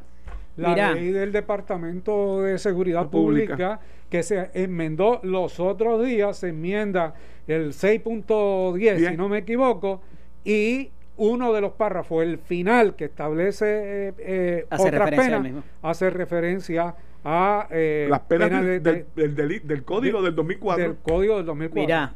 La 0.58 0.94
ley 0.94 1.12
del 1.12 1.32
Departamento 1.32 2.42
de 2.42 2.60
Seguridad 2.60 3.10
Pública, 3.10 3.80
que 4.10 4.22
se 4.22 4.52
enmendó 4.54 5.22
los 5.24 5.60
otros 5.60 6.06
días, 6.06 6.38
se 6.38 6.50
enmienda 6.50 7.14
el 7.48 7.70
6.10, 7.70 9.10
si 9.12 9.18
no 9.18 9.30
me 9.30 9.40
equivoco, 9.40 10.02
y 10.44 10.92
uno 11.18 11.54
de 11.54 11.62
los 11.62 11.74
párrafos, 11.74 12.24
el 12.24 12.38
final 12.38 12.96
que 12.96 13.06
establece 13.06 13.66
eh, 14.10 14.14
eh 14.18 14.66
otra 14.78 15.10
pena, 15.10 15.64
hace 15.82 16.10
referencia 16.10 16.96
a 17.24 17.68
eh, 17.70 18.08
las 18.10 18.22
penas, 18.22 18.50
del, 18.50 19.06
del, 19.16 19.84
código 19.84 20.22
del 20.22 20.36
2004. 20.36 20.84
Del 20.84 20.98
código 20.98 21.38
del 21.38 21.46
2004. 21.46 21.82
Mira, 21.82 22.16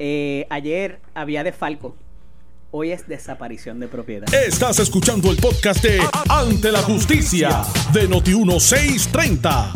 eh, 0.00 0.46
ayer 0.48 0.98
había 1.14 1.44
de 1.44 1.52
Falco. 1.52 1.94
Hoy 2.72 2.90
es 2.90 3.06
desaparición 3.06 3.78
de 3.80 3.88
propiedad. 3.88 4.32
Estás 4.32 4.78
escuchando 4.78 5.30
el 5.30 5.36
podcast 5.36 5.84
de 5.84 6.00
Ante 6.28 6.72
la 6.72 6.80
Justicia 6.80 7.62
de 7.92 8.08
Noti1630. 8.08 9.72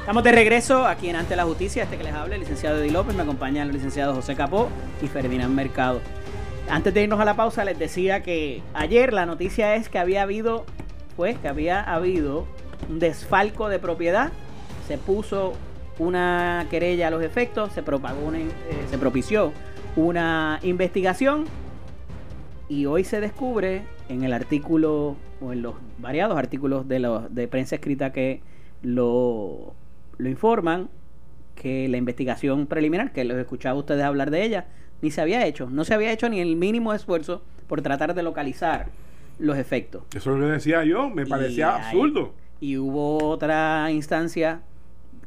Estamos 0.00 0.24
de 0.24 0.32
regreso 0.32 0.86
aquí 0.86 1.08
en 1.08 1.16
Ante 1.16 1.36
la 1.36 1.44
Justicia. 1.44 1.84
Este 1.84 1.96
que 1.96 2.04
les 2.04 2.14
habla, 2.14 2.34
el 2.34 2.40
licenciado 2.40 2.78
Eddie 2.78 2.90
López. 2.90 3.14
Me 3.14 3.22
acompañan 3.22 3.68
el 3.68 3.74
licenciado 3.74 4.14
José 4.14 4.34
Capó 4.34 4.70
y 5.00 5.06
Ferdinand 5.06 5.54
Mercado. 5.54 6.00
Antes 6.68 6.92
de 6.94 7.04
irnos 7.04 7.20
a 7.20 7.24
la 7.24 7.36
pausa, 7.36 7.64
les 7.64 7.78
decía 7.78 8.24
que 8.24 8.60
ayer 8.74 9.12
la 9.12 9.26
noticia 9.26 9.76
es 9.76 9.88
que 9.88 9.98
había 9.98 10.22
habido, 10.22 10.64
pues, 11.14 11.38
que 11.38 11.46
había 11.46 11.80
habido 11.80 12.48
un 12.88 12.98
desfalco 12.98 13.68
de 13.68 13.78
propiedad. 13.78 14.32
Se 14.88 14.98
puso 14.98 15.52
una 15.98 16.66
querella 16.70 17.08
a 17.08 17.10
los 17.10 17.22
efectos, 17.22 17.72
se 17.72 17.82
propagó 17.82 18.26
una, 18.26 18.38
eh, 18.38 18.50
se 18.88 18.98
propició 18.98 19.52
una 19.96 20.60
investigación 20.62 21.46
y 22.68 22.86
hoy 22.86 23.04
se 23.04 23.20
descubre 23.20 23.82
en 24.08 24.22
el 24.22 24.32
artículo 24.32 25.16
o 25.40 25.52
en 25.52 25.62
los 25.62 25.74
variados 25.98 26.36
artículos 26.36 26.88
de, 26.88 26.98
los, 26.98 27.34
de 27.34 27.48
prensa 27.48 27.76
escrita 27.76 28.12
que 28.12 28.40
lo, 28.82 29.74
lo 30.18 30.28
informan 30.28 30.88
que 31.54 31.88
la 31.88 31.96
investigación 31.96 32.66
preliminar, 32.66 33.12
que 33.12 33.24
los 33.24 33.38
escuchaba 33.38 33.78
ustedes 33.78 34.04
hablar 34.04 34.30
de 34.30 34.44
ella, 34.44 34.66
ni 35.02 35.10
se 35.10 35.20
había 35.20 35.46
hecho. 35.46 35.68
No 35.70 35.84
se 35.84 35.94
había 35.94 36.12
hecho 36.12 36.28
ni 36.28 36.40
el 36.40 36.56
mínimo 36.56 36.92
esfuerzo 36.92 37.42
por 37.66 37.82
tratar 37.82 38.14
de 38.14 38.22
localizar 38.22 38.88
los 39.38 39.56
efectos. 39.56 40.04
Eso 40.14 40.32
es 40.32 40.38
lo 40.38 40.46
que 40.46 40.52
decía 40.52 40.84
yo, 40.84 41.08
me 41.08 41.26
parecía 41.26 41.74
absurdo. 41.74 42.34
Y 42.60 42.76
hubo 42.76 43.24
otra 43.28 43.90
instancia 43.90 44.60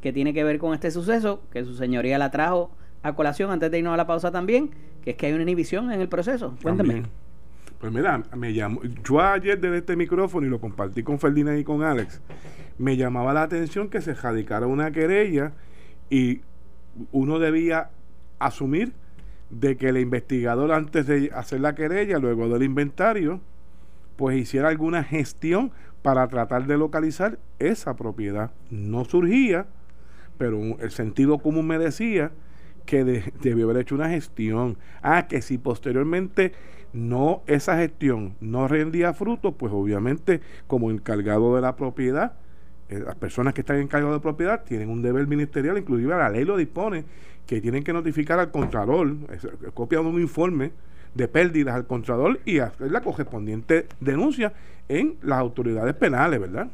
que 0.01 0.13
tiene 0.13 0.33
que 0.33 0.43
ver 0.43 0.59
con 0.59 0.73
este 0.73 0.91
suceso, 0.91 1.41
que 1.51 1.63
su 1.63 1.75
señoría 1.75 2.17
la 2.17 2.31
trajo 2.31 2.71
a 3.03 3.13
colación 3.13 3.51
antes 3.51 3.71
de 3.71 3.79
irnos 3.79 3.93
a 3.93 3.97
la 3.97 4.07
pausa 4.07 4.31
también, 4.31 4.71
que 5.03 5.11
es 5.11 5.15
que 5.17 5.27
hay 5.27 5.33
una 5.33 5.43
inhibición 5.43 5.91
en 5.91 6.01
el 6.01 6.09
proceso. 6.09 6.55
Cuéntame. 6.61 7.03
Pues 7.79 7.93
mira, 7.93 8.23
me 8.35 8.53
llamó, 8.53 8.81
yo 8.83 9.21
ayer 9.21 9.59
desde 9.59 9.77
este 9.77 9.95
micrófono 9.95 10.45
y 10.45 10.49
lo 10.49 10.59
compartí 10.59 11.01
con 11.01 11.17
Ferdinand 11.17 11.59
y 11.59 11.63
con 11.63 11.81
Alex, 11.81 12.21
me 12.77 12.97
llamaba 12.97 13.33
la 13.33 13.43
atención 13.43 13.89
que 13.89 14.01
se 14.01 14.13
radicara 14.13 14.67
una 14.67 14.91
querella 14.91 15.53
y 16.09 16.41
uno 17.11 17.39
debía 17.39 17.89
asumir 18.39 18.93
de 19.49 19.77
que 19.77 19.89
el 19.89 19.97
investigador 19.97 20.73
antes 20.73 21.07
de 21.07 21.31
hacer 21.33 21.61
la 21.61 21.73
querella, 21.73 22.19
luego 22.19 22.49
del 22.49 22.63
inventario, 22.63 23.39
pues 24.17 24.37
hiciera 24.37 24.67
alguna 24.67 25.03
gestión 25.03 25.71
para 26.01 26.27
tratar 26.27 26.67
de 26.67 26.77
localizar 26.77 27.39
esa 27.59 27.95
propiedad. 27.95 28.51
No 28.69 29.05
surgía, 29.05 29.67
pero 30.39 30.79
el 30.79 30.89
sentido 30.89 31.37
común 31.37 31.67
me 31.67 31.77
decía 31.77 32.31
que 32.85 33.03
debió 33.43 33.65
haber 33.65 33.83
hecho 33.83 33.93
una 33.93 34.09
gestión. 34.09 34.77
Ah, 35.03 35.27
que 35.27 35.43
si 35.43 35.59
posteriormente 35.59 36.53
no 36.93 37.43
esa 37.45 37.77
gestión 37.77 38.35
no 38.39 38.67
rendía 38.67 39.13
fruto, 39.13 39.51
pues 39.51 39.71
obviamente 39.71 40.41
como 40.65 40.89
encargado 40.89 41.55
de 41.55 41.61
la 41.61 41.75
propiedad, 41.75 42.33
eh, 42.87 43.03
las 43.05 43.15
personas 43.15 43.53
que 43.53 43.61
están 43.61 43.77
encargadas 43.77 44.15
de 44.15 44.21
propiedad 44.21 44.63
tienen 44.63 44.89
un 44.89 45.03
deber 45.03 45.27
ministerial, 45.27 45.77
inclusive 45.77 46.15
la 46.15 46.29
ley 46.29 46.45
lo 46.45 46.57
dispone, 46.57 47.03
que 47.45 47.59
tienen 47.59 47.83
que 47.83 47.91
notificar 47.91 48.39
al 48.39 48.49
contralor, 48.49 49.15
copia 49.73 49.99
de 49.99 50.05
un 50.05 50.21
informe 50.21 50.71
de 51.15 51.27
pérdidas 51.27 51.75
al 51.75 51.85
contralor 51.85 52.39
y 52.45 52.59
hacer 52.59 52.91
la 52.91 53.01
correspondiente 53.01 53.87
denuncia 53.99 54.53
en 54.87 55.17
las 55.21 55.39
autoridades 55.39 55.95
penales, 55.95 56.39
¿verdad? 56.39 56.69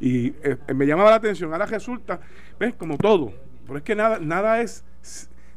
Y 0.00 0.28
eh, 0.42 0.56
me 0.74 0.86
llamaba 0.86 1.10
la 1.10 1.16
atención, 1.16 1.52
ahora 1.52 1.66
resulta, 1.66 2.20
ves, 2.58 2.74
como 2.74 2.96
todo, 2.96 3.32
pero 3.66 3.78
es 3.78 3.84
que 3.84 3.94
nada, 3.94 4.18
nada 4.18 4.60
es 4.60 4.84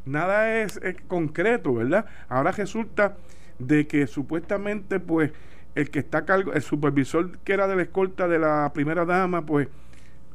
nada 0.06 0.62
es, 0.62 0.78
es 0.78 0.96
concreto, 1.08 1.76
¿verdad? 1.76 2.06
Ahora 2.28 2.52
resulta 2.52 3.18
de 3.60 3.88
que 3.88 4.08
supuestamente 4.08 5.00
pues 5.00 5.32
el 5.76 5.90
que 5.90 6.00
está 6.00 6.20
a 6.20 6.26
cargo, 6.26 6.54
el 6.54 6.62
supervisor 6.62 7.38
que 7.40 7.54
era 7.54 7.68
de 7.68 7.76
la 7.76 7.84
escolta 7.84 8.28
de 8.28 8.40
la 8.40 8.72
primera 8.74 9.06
dama, 9.06 9.46
pues 9.46 9.68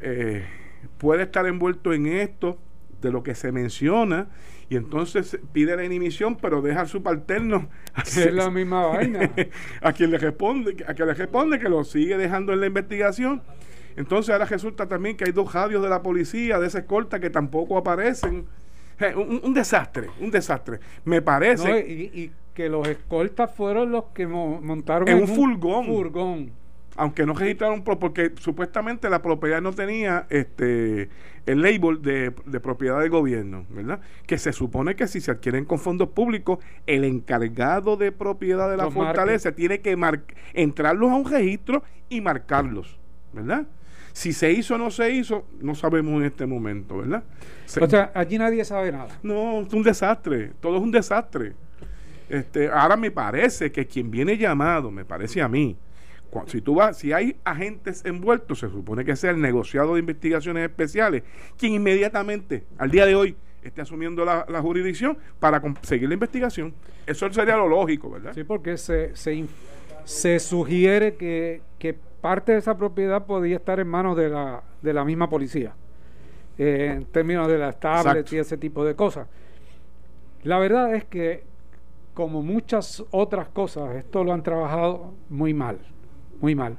eh, 0.01 0.45
puede 0.99 1.25
estar 1.25 1.47
envuelto 1.47 1.93
en 1.93 2.07
esto 2.07 2.59
de 3.03 3.11
lo 3.11 3.23
que 3.23 3.35
se 3.35 3.53
menciona 3.53 4.29
y 4.69 4.77
entonces 4.77 5.39
pide 5.53 5.77
la 5.77 5.85
inhibición 5.85 6.37
pero 6.37 6.63
deja 6.63 6.81
al 6.81 6.89
subalterno 6.89 7.69
hacer 7.95 8.33
la 8.33 8.51
misma 8.51 8.87
vaina. 8.87 9.31
a 9.83 9.93
quien 9.93 10.11
le 10.11 10.19
responde 10.19 10.85
a 10.87 10.95
quien 10.95 11.09
le 11.09 11.15
responde 11.15 11.59
que 11.59 11.69
lo 11.69 11.85
sigue 11.85 12.17
dejando 12.17 12.53
en 12.53 12.61
la 12.61 12.67
investigación 12.67 13.43
entonces 13.97 14.33
ahora 14.33 14.45
resulta 14.45 14.87
también 14.87 15.17
que 15.17 15.25
hay 15.25 15.33
dos 15.33 15.53
radios 15.53 15.83
de 15.83 15.89
la 15.89 16.03
policía 16.03 16.59
de 16.59 16.67
esa 16.67 16.81
escolta 16.81 17.19
que 17.19 17.31
tampoco 17.31 17.79
aparecen. 17.79 18.47
Un, 19.15 19.53
desastre 19.53 20.09
un 20.21 20.31
desastre. 20.31 20.81
Me 21.05 21.21
parece 21.21 21.81
y, 21.81 22.33
que 22.55 22.71
los 22.71 22.89
escoltas 22.89 23.55
fueron 23.55 23.93
los 23.93 24.05
que 24.15 24.27
montaron 24.27 25.07
en 25.07 25.19
un 25.19 25.29
furgón. 25.29 26.53
aunque 26.97 27.27
no 27.27 27.35
registraron 27.35 27.83
porque 27.83 28.33
supuestamente 28.41 29.11
la 29.11 29.21
propiedad 29.21 29.61
no 29.61 29.75
tenía 29.75 30.27
este 30.31 31.11
el 31.45 31.63
label 31.63 32.03
de, 32.03 32.61
propiedad 32.61 33.01
del 33.01 33.11
gobierno, 33.11 33.67
¿verdad? 33.69 34.01
Que 34.27 34.37
se 34.37 34.53
supone 34.53 34.97
que 34.97 35.07
si 35.07 35.21
se 35.21 35.31
adquieren 35.31 35.65
con 35.65 35.79
fondos 35.79 36.09
públicos, 36.09 36.59
el 36.87 37.05
encargado 37.05 37.97
de 37.97 38.13
propiedad 38.13 38.69
de 38.69 38.77
la 38.77 38.91
fortaleza 38.91 39.53
tiene 39.53 39.81
que 39.81 39.97
entrarlos 40.55 41.11
a 41.11 41.15
un 41.15 41.31
registro 41.31 41.85
y 42.09 42.21
marcarlos, 42.21 42.99
¿verdad? 43.33 43.67
Si 44.17 44.33
se 44.33 44.51
hizo 44.51 44.77
o 44.77 44.79
no 44.79 44.91
se 44.91 45.11
hizo, 45.11 45.45
no 45.61 45.75
sabemos 45.75 46.15
en 46.15 46.25
este 46.25 46.47
momento, 46.47 46.97
¿verdad? 46.97 47.23
o 47.79 47.87
sea, 47.87 48.13
allí 48.15 48.39
nadie 48.39 48.65
sabe 48.65 48.91
nada. 48.91 49.19
No, 49.23 49.61
es 49.61 49.71
un 49.75 49.83
desastre, 49.83 50.53
todo 50.59 50.79
es 50.79 50.83
un 50.83 50.91
desastre. 50.91 51.53
Este, 52.31 52.71
ahora 52.71 52.97
me 52.97 53.11
parece 53.11 53.71
que 53.71 53.87
quien 53.87 54.11
viene 54.11 54.39
llamado, 54.39 54.91
me 54.91 55.05
parece 55.05 55.43
a 55.43 55.49
mí, 55.49 55.77
si 56.47 56.63
tú 56.63 56.77
vas, 56.77 56.97
si 56.97 57.13
hay 57.13 57.37
agentes 57.45 58.07
envueltos, 58.07 58.61
se 58.61 58.71
supone 58.71 59.05
que 59.05 59.17
sea 59.17 59.33
el 59.33 59.41
negociado 59.41 59.93
de 59.93 60.01
investigaciones 60.01 60.65
especiales, 60.67 61.23
quien 61.59 61.75
inmediatamente, 61.75 62.65
al 62.79 62.91
día 62.91 63.05
de 63.05 63.15
hoy, 63.15 63.37
esté 63.63 63.83
asumiendo 63.83 64.25
la, 64.25 64.47
jurisdicción 64.63 65.19
para 65.39 65.61
seguir 65.83 66.09
la 66.09 66.15
investigación. 66.15 66.73
Eso 67.07 67.31
sería 67.31 67.59
lo 67.59 67.69
lógico, 67.69 68.13
¿verdad? 68.13 68.33
Sí, 68.33 68.45
porque 68.45 68.79
se, 68.79 69.13
se, 69.15 70.39
sugiere 70.39 71.17
que, 71.17 71.61
parte 72.21 72.53
de 72.53 72.59
esa 72.59 72.77
propiedad 72.77 73.27
podría 73.27 73.57
estar 73.57 73.81
en 73.81 73.89
manos 73.89 74.17
de 74.17 74.29
la, 74.29 74.63
de 74.83 74.93
la 74.93 75.05
misma 75.05 75.29
policía, 75.29 75.75
eh, 76.59 76.95
en 76.97 77.05
términos 77.07 77.49
de 77.49 77.59
las 77.59 77.79
tablets 77.79 78.33
y 78.33 78.39
ese 78.39 78.57
tipo 78.57 78.85
de 78.85 78.95
cosas. 78.95 79.29
La 80.43 80.59
verdad 80.59 80.95
es 80.95 81.05
que, 81.05 81.45
como 82.15 82.43
muchas 82.43 83.05
otras 83.11 83.49
cosas, 83.49 83.97
esto 83.97 84.25
lo 84.25 84.33
han 84.33 84.43
trabajado 84.43 85.13
muy 85.29 85.53
mal 85.55 85.79
muy 86.41 86.55
mal. 86.55 86.77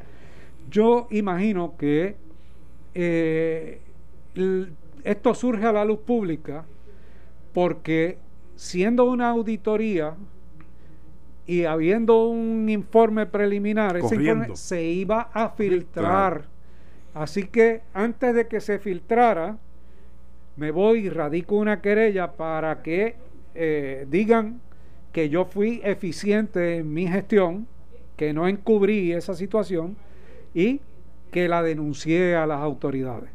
Yo 0.69 1.07
imagino 1.11 1.75
que 1.77 2.15
eh, 2.93 3.81
esto 5.03 5.33
surge 5.33 5.65
a 5.65 5.71
la 5.71 5.85
luz 5.85 5.99
pública 5.99 6.65
porque 7.53 8.17
siendo 8.55 9.05
una 9.05 9.29
auditoría 9.29 10.15
y 11.47 11.63
habiendo 11.63 12.27
un 12.27 12.67
informe 12.69 13.25
preliminar, 13.25 13.95
ese 13.95 14.15
informe 14.15 14.55
se 14.55 14.83
iba 14.83 15.29
a 15.33 15.49
filtrar. 15.49 16.43
Así 17.13 17.47
que 17.47 17.81
antes 17.93 18.35
de 18.35 18.47
que 18.47 18.59
se 18.59 18.79
filtrara, 18.79 19.57
me 20.57 20.71
voy 20.71 21.05
y 21.05 21.09
radico 21.09 21.55
una 21.55 21.81
querella 21.81 22.33
para 22.33 22.83
que 22.83 23.15
eh, 23.55 24.05
digan 24.09 24.59
que 25.13 25.29
yo 25.29 25.45
fui 25.45 25.79
eficiente 25.83 26.77
en 26.77 26.93
mi 26.93 27.07
gestión 27.07 27.65
que 28.17 28.33
no 28.33 28.47
encubrí 28.47 29.13
esa 29.13 29.33
situación 29.33 29.95
y 30.53 30.81
que 31.31 31.47
la 31.47 31.63
denuncié 31.63 32.35
a 32.35 32.45
las 32.45 32.59
autoridades. 32.59 33.29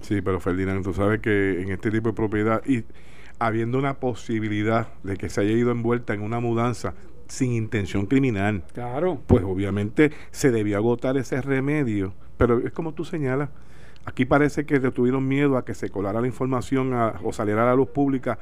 Sí, 0.00 0.22
pero 0.22 0.40
Ferdinand, 0.40 0.82
tú 0.82 0.94
sabes 0.94 1.20
que 1.20 1.60
en 1.60 1.70
este 1.70 1.90
tipo 1.90 2.08
de 2.08 2.14
propiedad 2.14 2.62
y 2.66 2.84
habiendo 3.38 3.78
una 3.78 3.94
posibilidad 3.94 4.88
de 5.02 5.16
que 5.16 5.28
se 5.28 5.42
haya 5.42 5.52
ido 5.52 5.72
envuelta 5.72 6.14
en 6.14 6.22
una 6.22 6.40
mudanza 6.40 6.94
sin 7.30 7.52
intención 7.52 8.06
criminal, 8.06 8.64
claro. 8.74 9.20
pues 9.26 9.44
obviamente 9.44 10.10
se 10.32 10.50
debió 10.50 10.76
agotar 10.76 11.16
ese 11.16 11.40
remedio. 11.40 12.12
Pero 12.36 12.58
es 12.58 12.72
como 12.72 12.92
tú 12.92 13.04
señalas, 13.04 13.50
aquí 14.04 14.24
parece 14.24 14.66
que 14.66 14.80
tuvieron 14.90 15.26
miedo 15.26 15.56
a 15.56 15.64
que 15.64 15.74
se 15.74 15.90
colara 15.90 16.20
la 16.20 16.26
información 16.26 16.92
o 16.92 17.32
saliera 17.32 17.62
a 17.62 17.66
la 17.66 17.74
luz 17.74 17.90
pública 17.90 18.38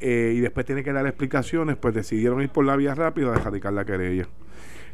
eh, 0.00 0.34
y 0.36 0.40
después 0.40 0.66
tiene 0.66 0.82
que 0.82 0.92
dar 0.92 1.06
explicaciones, 1.06 1.76
pues 1.76 1.94
decidieron 1.94 2.42
ir 2.42 2.50
por 2.50 2.64
la 2.64 2.76
vía 2.76 2.94
rápida 2.94 3.30
de 3.30 3.38
erradicar 3.38 3.72
la 3.72 3.84
querella. 3.84 4.28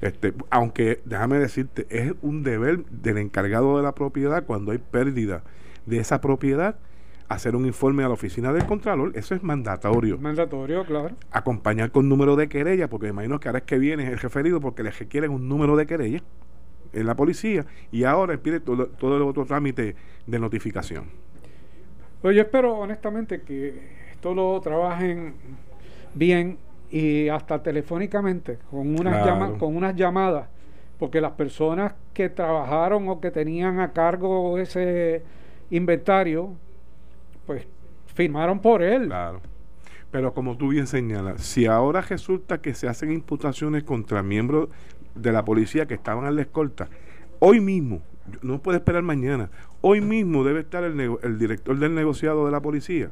Este, 0.00 0.34
aunque 0.50 1.00
déjame 1.04 1.38
decirte, 1.38 1.86
es 1.88 2.12
un 2.20 2.42
deber 2.42 2.84
del 2.86 3.18
encargado 3.18 3.78
de 3.78 3.82
la 3.82 3.94
propiedad 3.94 4.44
cuando 4.44 4.72
hay 4.72 4.78
pérdida 4.78 5.44
de 5.86 5.98
esa 5.98 6.20
propiedad 6.20 6.76
hacer 7.28 7.56
un 7.56 7.66
informe 7.66 8.04
a 8.04 8.08
la 8.08 8.14
oficina 8.14 8.52
del 8.52 8.66
Contralor, 8.66 9.12
eso 9.14 9.34
es 9.34 9.42
mandatorio. 9.42 10.18
Mandatorio, 10.18 10.84
claro. 10.84 11.10
Acompañar 11.30 11.90
con 11.90 12.08
número 12.08 12.36
de 12.36 12.48
querella, 12.48 12.88
porque 12.88 13.08
imagino 13.08 13.40
que 13.40 13.48
ahora 13.48 13.58
es 13.58 13.64
que 13.64 13.78
viene 13.78 14.08
el 14.08 14.18
referido 14.18 14.60
porque 14.60 14.82
le 14.82 14.90
requieren 14.90 15.30
un 15.30 15.48
número 15.48 15.76
de 15.76 15.86
querella 15.86 16.22
en 16.92 17.06
la 17.06 17.16
policía 17.16 17.66
y 17.90 18.04
ahora 18.04 18.36
pide 18.36 18.60
todo, 18.60 18.86
todo 18.86 19.16
el 19.16 19.22
otro 19.22 19.44
trámite 19.44 19.96
de 20.26 20.38
notificación. 20.38 21.04
Pues 22.22 22.36
yo 22.36 22.42
espero 22.42 22.78
honestamente 22.78 23.42
que 23.42 23.74
esto 24.12 24.34
lo 24.34 24.60
trabajen 24.60 25.34
bien 26.14 26.58
y 26.90 27.28
hasta 27.28 27.62
telefónicamente 27.62 28.58
con 28.70 28.98
unas, 28.98 29.58
con 29.58 29.76
unas 29.76 29.96
llamadas, 29.96 30.48
porque 30.98 31.20
las 31.20 31.32
personas 31.32 31.94
que 32.12 32.28
trabajaron 32.28 33.08
o 33.08 33.20
que 33.20 33.30
tenían 33.30 33.80
a 33.80 33.92
cargo 33.92 34.58
ese 34.58 35.22
inventario, 35.70 36.54
firmaron 38.14 38.60
por 38.60 38.82
él. 38.82 39.06
Claro. 39.06 39.40
Pero 40.10 40.32
como 40.32 40.56
tú 40.56 40.68
bien 40.68 40.86
señalas, 40.86 41.42
si 41.42 41.66
ahora 41.66 42.00
resulta 42.00 42.58
que 42.62 42.74
se 42.74 42.88
hacen 42.88 43.10
imputaciones 43.12 43.82
contra 43.82 44.22
miembros 44.22 44.68
de 45.14 45.32
la 45.32 45.44
policía 45.44 45.86
que 45.86 45.94
estaban 45.94 46.26
en 46.26 46.36
la 46.36 46.42
escolta, 46.42 46.88
hoy 47.40 47.60
mismo, 47.60 48.00
no 48.42 48.62
puede 48.62 48.78
esperar 48.78 49.02
mañana, 49.02 49.50
hoy 49.80 50.00
mismo 50.00 50.44
debe 50.44 50.60
estar 50.60 50.84
el, 50.84 50.94
nego- 50.96 51.18
el 51.22 51.38
director 51.38 51.76
del 51.78 51.94
negociado 51.94 52.46
de 52.46 52.52
la 52.52 52.60
policía 52.60 53.10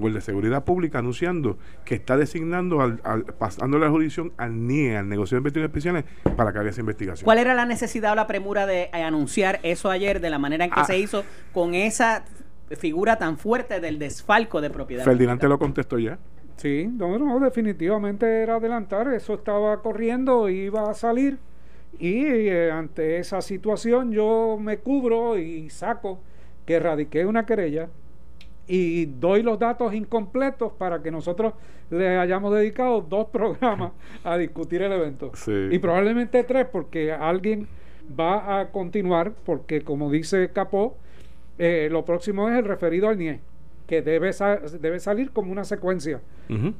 o 0.00 0.08
el 0.08 0.14
de 0.14 0.22
seguridad 0.22 0.64
pública 0.64 1.00
anunciando 1.00 1.58
que 1.84 1.94
está 1.94 2.16
designando, 2.16 2.80
al, 2.80 3.00
al- 3.04 3.24
pasando 3.24 3.78
la 3.78 3.90
jurisdicción 3.90 4.32
al 4.38 4.66
NIE, 4.66 4.96
al 4.96 5.06
negocio 5.10 5.36
de 5.36 5.40
investigaciones 5.40 6.04
especiales, 6.06 6.34
para 6.36 6.52
que 6.54 6.58
haga 6.60 6.70
esa 6.70 6.80
investigación. 6.80 7.26
¿Cuál 7.26 7.36
era 7.36 7.52
la 7.54 7.66
necesidad 7.66 8.12
o 8.12 8.14
la 8.14 8.26
premura 8.26 8.64
de 8.64 8.84
eh, 8.84 9.02
anunciar 9.02 9.60
eso 9.62 9.90
ayer 9.90 10.20
de 10.22 10.30
la 10.30 10.38
manera 10.38 10.64
en 10.64 10.70
que 10.70 10.80
Ah. 10.80 10.84
se 10.86 10.98
hizo 10.98 11.24
con 11.52 11.74
esa 11.74 12.24
figura 12.76 13.16
tan 13.16 13.38
fuerte 13.38 13.80
del 13.80 13.98
desfalco 13.98 14.60
de 14.60 14.70
propiedad? 14.70 15.04
Ferdinand 15.04 15.40
te 15.40 15.48
lo 15.48 15.58
contestó 15.58 15.98
ya. 15.98 16.18
Sí, 16.56 16.88
no, 16.92 17.18
no, 17.18 17.40
definitivamente 17.40 18.42
era 18.42 18.56
adelantar, 18.56 19.12
eso 19.12 19.34
estaba 19.34 19.80
corriendo, 19.82 20.48
iba 20.48 20.90
a 20.90 20.94
salir 20.94 21.38
y 21.98 22.24
eh, 22.26 22.70
ante 22.70 23.18
esa 23.18 23.42
situación 23.42 24.12
yo 24.12 24.58
me 24.60 24.78
cubro 24.78 25.38
y 25.38 25.68
saco 25.70 26.20
que 26.66 26.78
radiqué 26.78 27.26
una 27.26 27.44
querella 27.46 27.88
y 28.66 29.06
doy 29.06 29.42
los 29.42 29.58
datos 29.58 29.92
incompletos 29.92 30.72
para 30.72 31.02
que 31.02 31.10
nosotros 31.10 31.54
le 31.90 32.16
hayamos 32.16 32.54
dedicado 32.54 33.00
dos 33.00 33.28
programas 33.32 33.92
a 34.24 34.36
discutir 34.36 34.82
el 34.82 34.92
evento. 34.92 35.32
Sí. 35.34 35.68
Y 35.70 35.78
probablemente 35.78 36.44
tres 36.44 36.66
porque 36.70 37.12
alguien 37.12 37.68
va 38.18 38.60
a 38.60 38.70
continuar 38.70 39.32
porque 39.44 39.82
como 39.82 40.10
dice 40.10 40.50
Capó, 40.52 40.96
eh, 41.58 41.88
lo 41.90 42.04
próximo 42.04 42.48
es 42.48 42.58
el 42.58 42.64
referido 42.64 43.08
al 43.08 43.18
NIE, 43.18 43.40
que 43.86 44.02
debe, 44.02 44.32
sa- 44.32 44.56
debe 44.80 45.00
salir 45.00 45.30
como 45.32 45.52
una 45.52 45.64
secuencia 45.64 46.20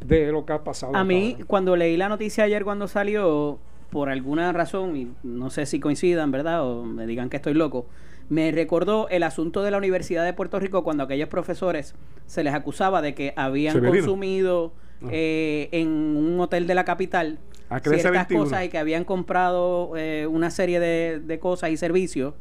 de 0.05 0.31
lo 0.33 0.45
que 0.45 0.53
ha 0.53 0.65
pasado. 0.65 0.95
A 0.97 1.05
mí, 1.05 1.33
ahora. 1.35 1.45
cuando 1.47 1.77
leí 1.77 1.97
la 1.97 2.09
noticia 2.09 2.45
ayer 2.45 2.63
cuando 2.65 2.89
salió, 2.89 3.59
por 3.91 4.09
alguna 4.11 4.53
razón, 4.53 4.97
y 4.97 5.11
no 5.23 5.51
sé 5.51 5.67
si 5.67 5.81
coincidan, 5.81 6.31
¿verdad? 6.31 6.65
O 6.67 6.85
me 6.85 7.07
digan 7.07 7.29
que 7.31 7.37
estoy 7.37 7.55
loco, 7.55 7.87
me 8.29 8.51
recordó 8.53 9.09
el 9.09 9.23
asunto 9.23 9.63
de 9.63 9.71
la 9.71 9.79
Universidad 9.79 10.25
de 10.25 10.33
Puerto 10.33 10.59
Rico 10.61 10.85
cuando 10.85 11.03
aquellos 11.05 11.29
profesores 11.29 11.95
se 12.27 12.45
les 12.45 12.55
acusaba 12.55 13.03
de 13.03 13.15
que 13.15 13.33
habían 13.37 13.75
Severino. 13.75 13.99
consumido 13.99 14.73
Ah. 15.05 15.09
eh, 15.11 15.69
en 15.73 15.89
un 15.89 16.39
hotel 16.39 16.67
de 16.69 16.75
la 16.77 16.85
capital 16.85 17.39
ciertas 17.83 18.13
21. 18.13 18.45
cosas 18.45 18.65
y 18.65 18.69
que 18.69 18.79
habían 18.79 19.05
comprado 19.05 19.97
eh, 19.97 20.29
una 20.31 20.51
serie 20.51 20.79
de, 20.79 21.19
de 21.19 21.39
cosas 21.41 21.71
y 21.71 21.77
servicios 21.77 22.35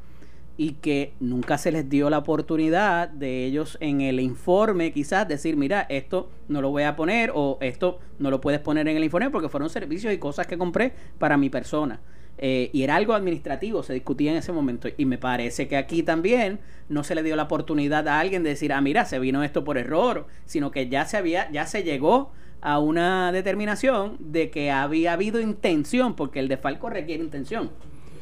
y 0.61 0.73
que 0.73 1.15
nunca 1.19 1.57
se 1.57 1.71
les 1.71 1.89
dio 1.89 2.11
la 2.11 2.19
oportunidad 2.19 3.09
de 3.09 3.45
ellos 3.45 3.79
en 3.79 4.01
el 4.01 4.19
informe 4.19 4.93
quizás 4.93 5.27
decir, 5.27 5.57
mira, 5.57 5.87
esto 5.89 6.29
no 6.49 6.61
lo 6.61 6.69
voy 6.69 6.83
a 6.83 6.95
poner 6.95 7.31
o 7.33 7.57
esto 7.61 7.97
no 8.19 8.29
lo 8.29 8.41
puedes 8.41 8.59
poner 8.59 8.87
en 8.87 8.95
el 8.95 9.03
informe 9.03 9.31
porque 9.31 9.49
fueron 9.49 9.71
servicios 9.71 10.13
y 10.13 10.19
cosas 10.19 10.45
que 10.45 10.59
compré 10.59 10.93
para 11.17 11.35
mi 11.35 11.49
persona. 11.49 11.99
Eh, 12.37 12.69
y 12.73 12.83
era 12.83 12.95
algo 12.95 13.15
administrativo, 13.15 13.81
se 13.81 13.93
discutía 13.93 14.33
en 14.33 14.37
ese 14.37 14.51
momento. 14.51 14.87
Y 14.97 15.05
me 15.05 15.17
parece 15.17 15.67
que 15.67 15.77
aquí 15.77 16.03
también 16.03 16.59
no 16.89 17.03
se 17.03 17.15
le 17.15 17.23
dio 17.23 17.35
la 17.35 17.43
oportunidad 17.43 18.07
a 18.07 18.19
alguien 18.19 18.43
de 18.43 18.51
decir, 18.51 18.71
ah, 18.71 18.81
mira, 18.81 19.05
se 19.05 19.17
vino 19.17 19.43
esto 19.43 19.63
por 19.63 19.79
error, 19.79 20.27
sino 20.45 20.69
que 20.69 20.89
ya 20.89 21.05
se 21.05 21.17
había, 21.17 21.49
ya 21.49 21.65
se 21.65 21.81
llegó 21.81 22.33
a 22.61 22.77
una 22.77 23.31
determinación 23.31 24.17
de 24.19 24.51
que 24.51 24.69
había 24.69 25.13
habido 25.13 25.41
intención, 25.41 26.15
porque 26.15 26.37
el 26.37 26.47
desfalco 26.47 26.91
requiere 26.91 27.23
intención. 27.23 27.71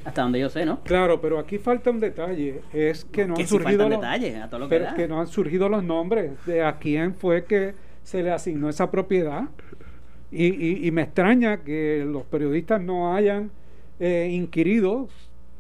Hasta 0.06 0.22
donde 0.22 0.40
yo 0.40 0.50
sé, 0.50 0.66
¿no? 0.66 0.80
Claro, 0.84 1.20
pero 1.22 1.38
aquí 1.40 1.58
falta 1.58 1.90
un 1.92 2.00
detalle, 2.00 2.62
es 2.74 3.06
que 3.06 3.28
no 3.28 3.36
que 3.36 3.42
han 3.44 3.48
surgido 3.48 3.90
los, 3.90 4.00
detalles 4.00 4.36
a 4.42 4.50
todo 4.50 4.60
lo 4.62 4.66
que 4.70 4.76
pero 4.76 4.86
da. 4.86 4.96
que 4.96 5.08
no 5.08 5.20
han 5.22 5.28
surgido 5.28 5.68
los 5.70 5.84
nombres 5.84 6.32
de 6.46 6.64
a 6.64 6.78
quién 6.78 7.14
fue 7.16 7.46
que 7.46 7.74
se 8.04 8.24
le 8.24 8.32
asignó 8.32 8.70
esa 8.70 8.90
propiedad. 8.90 9.44
Y, 10.32 10.46
y- 10.48 10.88
y 10.88 10.92
me 10.92 11.02
extraña 11.04 11.58
que 11.64 12.06
los 12.08 12.24
periodistas 12.24 12.80
no 12.82 13.14
hayan 13.16 13.52
eh, 14.00 14.30
inquirido, 14.32 15.10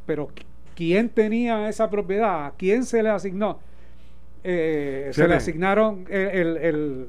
pero 0.05 0.27
qui- 0.29 0.43
¿quién 0.75 1.09
tenía 1.09 1.67
esa 1.69 1.89
propiedad? 1.89 2.45
¿A 2.45 2.53
quién 2.57 2.85
se 2.85 3.01
le 3.03 3.09
asignó? 3.09 3.59
Eh, 4.43 5.09
se 5.11 5.27
le 5.27 5.35
asignaron 5.35 6.05
el, 6.09 6.27
el- 6.29 6.57
el- 6.57 7.07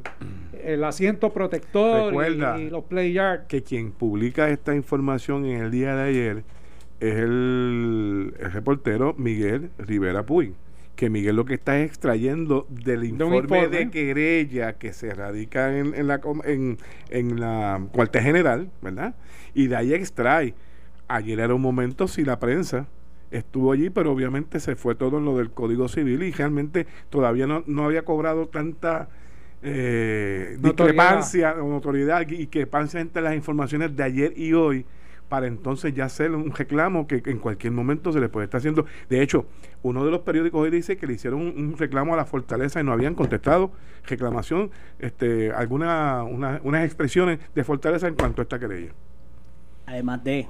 el 0.65 0.85
asiento 0.85 1.33
protector 1.33 2.09
Recuerda 2.09 2.59
y, 2.59 2.63
y 2.65 2.71
los 2.71 2.85
play 2.85 3.13
yard. 3.13 3.47
que 3.47 3.63
quien 3.63 3.93
publica 3.93 4.49
esta 4.51 4.75
información 4.75 5.45
en 5.47 5.61
el 5.63 5.71
día 5.71 5.95
de 5.95 6.03
ayer 6.09 6.43
es 7.01 7.17
el, 7.17 8.35
el 8.39 8.53
reportero 8.53 9.15
Miguel 9.19 9.71
Rivera 9.79 10.25
Puy. 10.25 10.55
Que 10.97 11.09
Miguel 11.09 11.37
lo 11.37 11.47
que 11.47 11.55
está 11.55 11.81
es 11.81 11.87
extrayendo 11.89 12.67
del 12.69 13.05
informe, 13.05 13.39
informe. 13.39 13.69
de 13.69 13.91
querella 13.91 14.75
que 14.75 14.93
se 14.93 15.15
radica 15.15 15.77
en, 15.79 15.95
en 15.95 16.07
la, 16.07 16.21
en, 16.45 16.77
en 17.09 17.41
la 17.41 17.81
cuartel 17.93 18.23
general, 18.23 18.71
¿verdad? 18.83 19.15
Y 19.55 19.69
de 19.69 19.77
ahí 19.77 19.95
extrae. 19.95 20.55
Ayer 21.09 21.41
era 21.41 21.55
un 21.55 21.63
momento 21.63 22.07
si 22.07 22.23
la 22.23 22.39
prensa 22.39 22.87
estuvo 23.31 23.73
allí, 23.73 23.89
pero 23.89 24.13
obviamente 24.13 24.61
se 24.61 24.77
fue 24.77 24.95
todo 24.95 25.19
en 25.19 25.25
lo 25.25 25.39
del 25.39 25.51
Código 25.51 25.89
Civil 25.89 26.23
y 26.23 26.33
realmente 26.33 26.87
todavía 27.09 27.47
no, 27.47 27.65
no 27.67 27.85
había 27.85 28.03
cobrado 28.05 28.49
tanta 28.49 29.09
eh, 29.63 30.59
Notoriedad. 30.61 31.23
discrepancia 31.23 31.53
o 31.63 31.69
notoriedad 31.69 32.27
y 32.29 32.47
pasa 32.67 33.01
entre 33.01 33.23
las 33.23 33.35
informaciones 33.35 33.97
de 33.97 34.03
ayer 34.03 34.33
y 34.37 34.53
hoy 34.53 34.85
para 35.31 35.47
entonces 35.47 35.95
ya 35.95 36.07
hacer 36.07 36.33
un 36.33 36.53
reclamo 36.53 37.07
que 37.07 37.23
en 37.25 37.39
cualquier 37.39 37.73
momento 37.73 38.13
se 38.13 38.19
le 38.21 38.29
puede 38.29 38.45
estar 38.47 38.59
haciendo. 38.59 38.85
De 39.09 39.23
hecho, 39.23 39.47
uno 39.83 40.05
de 40.05 40.11
los 40.11 40.21
periódicos 40.23 40.61
hoy 40.61 40.71
dice 40.71 40.97
que 40.99 41.07
le 41.07 41.13
hicieron 41.15 41.41
un, 41.41 41.77
reclamo 41.79 42.13
a 42.13 42.17
la 42.17 42.25
fortaleza 42.27 42.81
y 42.81 42.85
no 42.85 42.93
habían 42.93 43.15
contestado 43.15 43.71
reclamación, 44.09 44.71
este, 44.99 45.53
alguna 45.53 46.25
una- 46.25 46.61
unas 46.65 46.85
expresiones 46.85 47.39
de 47.55 47.63
fortaleza 47.65 48.09
en 48.09 48.17
cuanto 48.17 48.43
a 48.43 48.45
esta 48.45 48.59
querella. 48.59 48.91
Además 49.87 50.25
de 50.25 50.49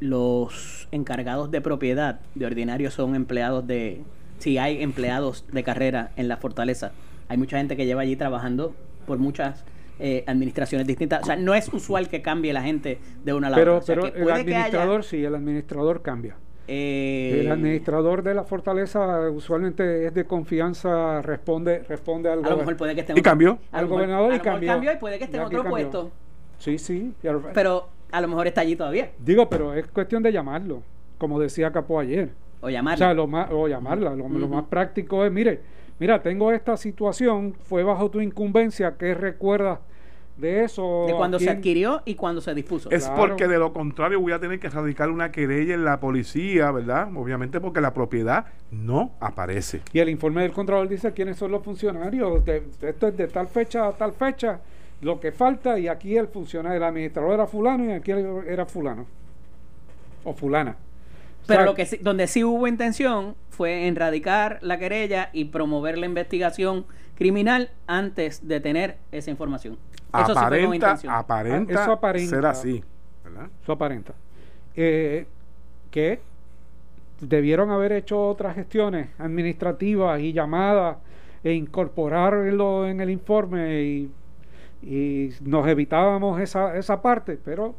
los 0.00 0.88
encargados 0.90 1.50
de 1.50 1.60
propiedad, 1.60 2.20
de 2.34 2.46
ordinario 2.46 2.90
son 2.90 3.14
empleados 3.14 3.66
de, 3.68 4.02
si 4.40 4.58
hay 4.58 4.82
empleados 4.82 5.44
de 5.52 5.62
carrera 5.62 6.10
en 6.16 6.26
la 6.28 6.36
fortaleza, 6.38 6.90
hay 7.28 7.36
mucha 7.38 7.58
gente 7.58 7.76
que 7.76 7.86
lleva 7.86 8.02
allí 8.02 8.16
trabajando 8.16 8.74
por 9.06 9.18
muchas 9.18 9.64
eh, 9.98 10.24
administraciones 10.26 10.86
distintas. 10.86 11.22
O 11.22 11.26
sea, 11.26 11.36
no 11.36 11.54
es 11.54 11.72
usual 11.72 12.08
que 12.08 12.22
cambie 12.22 12.52
la 12.52 12.62
gente 12.62 12.98
de 13.24 13.32
una 13.32 13.48
a 13.48 13.50
la 13.50 13.56
Pero, 13.56 13.76
otra. 13.78 13.82
O 13.82 14.02
sea, 14.02 14.12
pero 14.12 14.12
que 14.14 14.18
el 14.20 14.24
que 14.26 14.32
haya, 14.32 14.58
administrador 14.58 15.04
sí, 15.04 15.24
el 15.24 15.34
administrador 15.34 16.02
cambia. 16.02 16.36
eh, 16.68 17.38
El 17.40 17.50
administrador 17.50 18.22
de 18.22 18.34
la 18.34 18.44
fortaleza 18.44 19.30
usualmente 19.30 20.06
es 20.06 20.14
de 20.14 20.24
confianza, 20.24 21.22
responde, 21.22 21.80
responde 21.88 22.30
al 22.30 22.44
a 22.44 22.50
lo 22.50 22.56
mejor 22.58 22.76
puede 22.76 22.94
que 22.94 23.00
esté 23.00 23.14
Y 23.16 23.22
cambió. 23.22 23.58
Al 23.72 23.84
mejor- 23.84 23.96
gobernador 23.98 24.32
a 24.32 24.34
y 24.34 24.38
lo 24.38 24.44
cambió. 24.44 24.72
cambió 24.72 24.92
y 24.92 24.96
puede 24.96 25.18
que 25.18 25.24
esté 25.24 25.36
en 25.38 25.42
otro 25.44 25.58
cambió. 25.62 25.70
puesto. 25.70 26.10
Sí, 26.58 26.78
sí. 26.78 27.14
Pero 27.54 27.88
a 28.10 28.20
lo 28.20 28.28
mejor 28.28 28.46
está 28.46 28.60
allí 28.62 28.76
todavía. 28.76 29.10
Digo, 29.18 29.48
pero 29.48 29.74
es 29.74 29.86
cuestión 29.86 30.22
de 30.22 30.32
llamarlo, 30.32 30.82
como 31.18 31.38
decía 31.40 31.70
Capó 31.72 32.00
ayer. 32.00 32.30
O 32.60 32.66
O 32.66 32.70
llamarla. 32.70 32.98
sea, 33.06 33.14
lo 33.14 33.26
más, 33.28 33.48
o 33.52 33.68
llamarla. 33.68 34.14
Lo, 34.16 34.28
más 34.28 34.64
práctico 34.64 35.24
es, 35.24 35.30
mire, 35.32 35.60
mira, 35.98 36.22
tengo 36.22 36.52
esta 36.52 36.76
situación, 36.76 37.54
fue 37.64 37.82
bajo 37.82 38.10
tu 38.10 38.20
incumbencia, 38.20 38.96
¿qué 38.98 39.14
recuerdas 39.14 39.78
de 40.36 40.62
eso? 40.64 41.04
de 41.06 41.12
¿A 41.12 41.16
cuando 41.16 41.38
se 41.40 41.50
adquirió 41.50 42.00
y 42.04 42.14
cuando 42.14 42.40
se 42.40 42.54
dispuso. 42.54 42.90
Es 42.92 43.06
Claro. 43.06 43.20
porque 43.28 43.48
de 43.48 43.58
lo 43.58 43.72
contrario 43.72 44.20
voy 44.20 44.32
a 44.32 44.38
tener 44.38 44.60
que 44.60 44.68
radicar 44.68 45.10
una 45.10 45.32
querella 45.32 45.74
en 45.74 45.84
la 45.84 45.98
policía, 45.98 46.70
¿verdad? 46.70 47.08
Obviamente 47.16 47.60
porque 47.60 47.80
la 47.80 47.92
propiedad 47.92 48.46
no 48.70 49.10
aparece. 49.18 49.80
Y 49.92 49.98
el 49.98 50.08
informe 50.08 50.42
del 50.42 50.52
Contralor 50.52 50.88
dice 50.88 51.12
quiénes 51.12 51.36
son 51.38 51.50
los 51.50 51.64
funcionarios. 51.64 52.44
de- 52.44 52.62
esto 52.82 53.08
es 53.08 53.16
de 53.16 53.26
tal 53.26 53.48
fecha 53.48 53.88
a 53.88 53.92
tal 53.92 54.12
fecha, 54.12 54.60
lo 55.00 55.18
que 55.18 55.32
falta, 55.32 55.78
y 55.78 55.88
aquí 55.88 56.16
el 56.16 56.28
funcionario, 56.28 56.76
el 56.76 56.84
administrador 56.84 57.34
era 57.34 57.46
fulano 57.46 57.84
y 57.84 57.90
aquí 57.92 58.10
era 58.12 58.64
fulano. 58.66 59.06
O 60.24 60.32
fulana. 60.34 60.76
Pero 61.48 61.64
lo 61.64 61.74
que 61.74 61.86
sí- 61.86 61.98
donde 62.00 62.26
sí 62.28 62.44
hubo 62.44 62.66
intención 62.68 63.34
fue 63.50 63.86
en 63.88 63.96
radicar 63.96 64.58
la 64.62 64.78
querella 64.78 65.30
y 65.32 65.46
promover 65.46 65.98
la 65.98 66.06
investigación 66.06 66.86
criminal 67.16 67.70
antes 67.88 68.46
de 68.46 68.60
tener 68.60 68.98
esa 69.10 69.30
información. 69.30 69.76
Eso 70.14 70.26
sí 70.26 70.32
fue 70.32 70.34
con 70.34 70.38
aparenta, 70.44 70.74
intención. 70.76 71.12
aparenta, 71.14 71.72
Ah, 71.78 71.82
eso 71.82 71.92
aparenta. 71.92 72.30
ser 72.36 72.46
así, 72.46 72.84
¿verdad? 73.24 73.48
Eso 73.62 73.72
aparenta. 73.72 74.14
Eh, 74.76 75.26
que 75.90 76.20
debieron 77.20 77.70
haber 77.70 77.92
hecho 77.92 78.28
otras 78.28 78.54
gestiones 78.54 79.08
administrativas 79.18 80.20
y 80.20 80.32
llamadas 80.32 80.98
e 81.42 81.52
incorporarlo 81.52 82.86
en 82.86 83.00
el 83.00 83.10
informe 83.10 83.82
y, 83.82 84.10
y 84.82 85.30
nos 85.40 85.66
evitábamos 85.66 86.40
esa, 86.40 86.76
esa 86.76 87.02
parte, 87.02 87.38
pero 87.44 87.74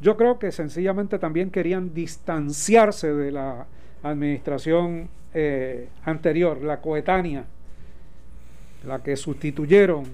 yo 0.00 0.16
creo 0.16 0.38
que 0.38 0.52
sencillamente 0.52 1.18
también 1.18 1.50
querían 1.50 1.92
distanciarse 1.94 3.12
de 3.12 3.32
la 3.32 3.66
administración 4.02 5.08
eh, 5.34 5.88
anterior, 6.04 6.62
la 6.62 6.80
coetánea, 6.80 7.44
la 8.86 9.02
que 9.02 9.16
sustituyeron. 9.16 10.04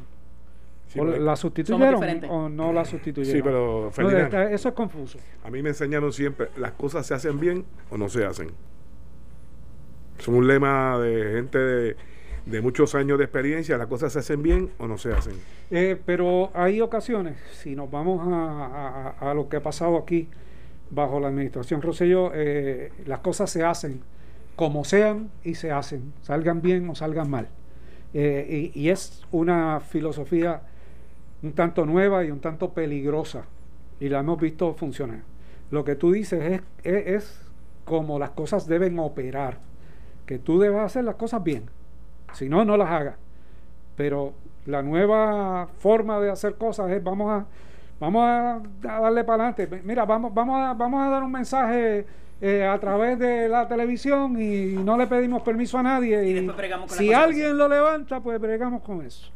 Sí, 0.89 1.01
o 1.01 1.05
¿La 1.05 1.35
sustituyeron 1.37 2.25
o 2.31 2.49
no 2.49 2.73
la 2.73 2.85
sustituyeron? 2.85 3.37
Sí, 3.37 3.43
pero 3.43 3.85
No, 3.87 3.91
Ferdinand, 3.91 4.25
está- 4.25 4.51
eso 4.53 4.69
es 4.69 4.75
confuso. 4.75 5.19
a 5.45 5.51
mí 5.51 5.63
me 5.63 5.71
enseñaron 5.71 6.13
siempre, 6.13 6.49
las 6.57 6.73
cosas 6.73 7.07
se 7.07 7.15
hacen 7.15 7.39
bien 7.41 7.65
o 7.91 7.97
no 7.99 8.09
se 8.09 8.25
hacen. 8.25 8.49
Es 10.19 10.29
un 10.29 10.47
lema 10.47 10.99
de 10.99 11.33
gente 11.35 11.59
de, 11.59 11.97
de 12.47 12.61
muchos 12.61 12.95
años 12.95 13.19
de 13.19 13.25
experiencia, 13.25 13.79
las 13.79 13.87
cosas 13.87 14.13
se 14.13 14.19
hacen 14.19 14.43
bien 14.43 14.71
o 14.79 14.87
no 14.87 14.99
se 14.99 15.13
hacen. 15.13 15.35
Eh, 15.71 15.97
pero 16.05 16.51
hay 16.55 16.81
ocasiones, 16.81 17.37
si 17.53 17.75
nos 17.75 17.91
vamos 17.91 18.21
a, 18.31 19.15
a, 19.19 19.35
lo 19.35 19.49
que 19.49 19.57
ha 19.57 19.63
pasado 19.63 19.97
aquí 19.97 20.29
bajo 20.91 21.21
la 21.21 21.29
administración 21.29 21.81
Rosselló, 21.81 22.33
eh, 22.35 22.93
las 23.07 23.21
cosas 23.21 23.51
se 23.51 23.65
hacen 23.65 24.03
como 24.57 24.85
sean 24.85 25.31
y 25.43 25.55
se 25.55 25.73
hacen, 25.73 26.13
salgan 26.23 26.63
bien 26.63 26.89
o 26.89 26.95
salgan 26.95 27.31
mal. 27.31 27.49
Eh, 28.13 28.71
y, 28.75 28.89
es 28.91 29.25
una 29.33 29.81
filosofía 29.81 30.63
un 31.43 31.53
tanto 31.53 31.85
nueva 31.85 32.25
y 32.25 32.31
un 32.31 32.41
tanto 32.41 32.73
peligrosa, 32.73 33.45
y 33.99 34.09
la 34.09 34.21
hemos 34.21 34.41
visto 34.41 34.73
funcionar. 34.75 35.23
Lo 35.71 35.85
que 35.85 35.97
tú 35.97 36.13
dices 36.13 36.63
es, 36.85 37.07
es, 37.07 37.41
como 37.85 38.19
las 38.19 38.31
cosas 38.31 38.67
deben 38.67 38.99
operar, 38.99 39.59
que 40.27 40.39
tú 40.39 40.61
debes 40.61 40.81
hacer 40.81 41.05
las 41.05 41.17
cosas 41.17 41.43
bien, 41.43 41.65
si 42.35 42.49
no, 42.49 42.65
no 42.65 42.77
las 42.77 42.91
hagas. 42.91 43.17
Pero 43.97 44.33
la 44.67 44.83
nueva 44.83 45.69
forma 45.79 46.21
de 46.21 46.31
hacer 46.31 46.55
cosas 46.55 46.91
es 46.91 47.03
vamos 47.03 47.31
a, 47.31 47.47
vamos 48.01 48.23
a, 48.25 48.61
darle 48.81 49.25
para 49.25 49.49
adelante. 49.49 49.83
Mira, 49.85 50.05
vamos, 50.05 50.33
vamos, 50.33 50.61
a, 50.61 50.75
vamos 50.75 51.07
a 51.07 51.11
dar 51.11 51.23
un 51.23 51.33
mensaje 51.33 52.07
eh, 52.41 52.65
a 52.65 52.79
través 52.79 53.19
de 53.19 53.49
la 53.49 53.69
televisión 53.69 54.41
y 54.41 54.73
no 54.85 54.97
le 54.97 55.07
pedimos 55.07 55.43
permiso 55.43 55.79
a 55.79 55.83
nadie. 55.83 56.29
Y, 56.29 56.51
si 56.89 57.13
alguien 57.13 57.57
lo 57.57 57.69
levanta, 57.69 58.21
pues 58.21 58.41
bregamos 58.41 58.83
con 58.83 59.05
eso. 59.05 59.31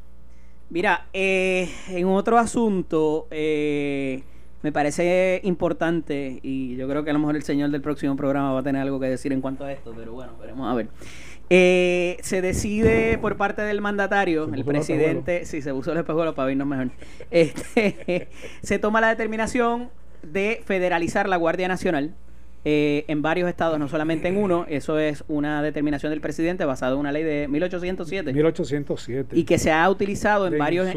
Mira, 0.70 1.06
eh, 1.14 1.70
en 1.88 2.06
otro 2.08 2.36
asunto, 2.36 3.26
eh, 3.30 4.22
me 4.62 4.72
parece 4.72 5.40
importante, 5.44 6.40
y 6.42 6.76
yo 6.76 6.86
creo 6.86 7.04
que 7.04 7.10
a 7.10 7.12
lo 7.14 7.20
mejor 7.20 7.36
el 7.36 7.42
señor 7.42 7.70
del 7.70 7.80
próximo 7.80 8.16
programa 8.16 8.52
va 8.52 8.60
a 8.60 8.62
tener 8.62 8.82
algo 8.82 9.00
que 9.00 9.06
decir 9.06 9.32
en 9.32 9.40
cuanto 9.40 9.64
a 9.64 9.72
esto, 9.72 9.94
pero 9.96 10.12
bueno, 10.12 10.32
veremos 10.38 10.70
a 10.70 10.74
ver. 10.74 10.88
Se 11.48 12.40
decide 12.42 13.18
por 13.18 13.36
parte 13.36 13.62
del 13.62 13.80
mandatario, 13.80 14.50
el 14.52 14.64
presidente, 14.64 15.44
si 15.46 15.62
se 15.62 15.72
usó 15.72 15.92
el 15.92 15.98
espejuelo 15.98 16.34
para 16.34 16.46
vernos 16.46 16.66
mejor, 16.66 16.90
este, 17.30 18.28
se 18.62 18.78
toma 18.78 19.00
la 19.00 19.08
determinación 19.08 19.90
de 20.22 20.62
federalizar 20.64 21.28
la 21.28 21.36
Guardia 21.36 21.68
Nacional 21.68 22.14
eh, 22.64 23.04
en 23.08 23.22
varios 23.22 23.48
estados, 23.48 23.78
no 23.78 23.88
solamente 23.88 24.28
en 24.28 24.36
uno. 24.36 24.66
Eso 24.68 24.98
es 24.98 25.24
una 25.28 25.62
determinación 25.62 26.10
del 26.10 26.20
presidente 26.20 26.64
basada 26.64 26.92
en 26.92 26.98
una 26.98 27.12
ley 27.12 27.22
de 27.22 27.46
1807. 27.48 28.32
1807. 28.32 29.38
Y 29.38 29.44
que 29.44 29.58
se 29.58 29.70
ha 29.70 29.88
utilizado 29.88 30.48
en 30.48 30.58
varios 30.58 30.88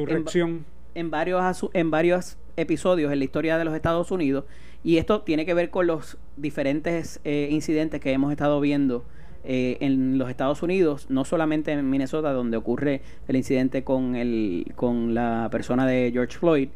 en, 0.94 1.10
varios 1.10 1.70
en 1.74 1.92
varios 1.92 2.38
episodios 2.58 3.12
en 3.14 3.20
la 3.20 3.26
historia 3.26 3.58
de 3.58 3.66
los 3.66 3.76
Estados 3.76 4.12
Unidos. 4.12 4.46
Y 4.84 4.98
esto 4.98 5.22
tiene 5.22 5.46
que 5.46 5.54
ver 5.54 5.70
con 5.70 5.86
los 5.86 6.18
diferentes 6.36 7.20
eh, 7.24 7.48
incidentes 7.52 8.02
que 8.02 8.12
hemos 8.12 8.32
estado 8.32 8.60
viendo 8.60 9.06
eh, 9.44 9.78
en 9.82 10.18
los 10.18 10.30
Estados 10.30 10.64
Unidos, 10.64 11.08
no 11.10 11.26
solamente 11.26 11.72
en 11.72 11.90
Minnesota, 11.90 12.32
donde 12.32 12.58
ocurre 12.58 13.02
el 13.28 13.36
incidente 13.36 13.84
con, 13.84 14.16
el, 14.16 14.72
con 14.76 15.14
la 15.14 15.50
persona 15.52 15.86
de 15.86 16.12
George 16.12 16.38
Floyd, 16.38 16.70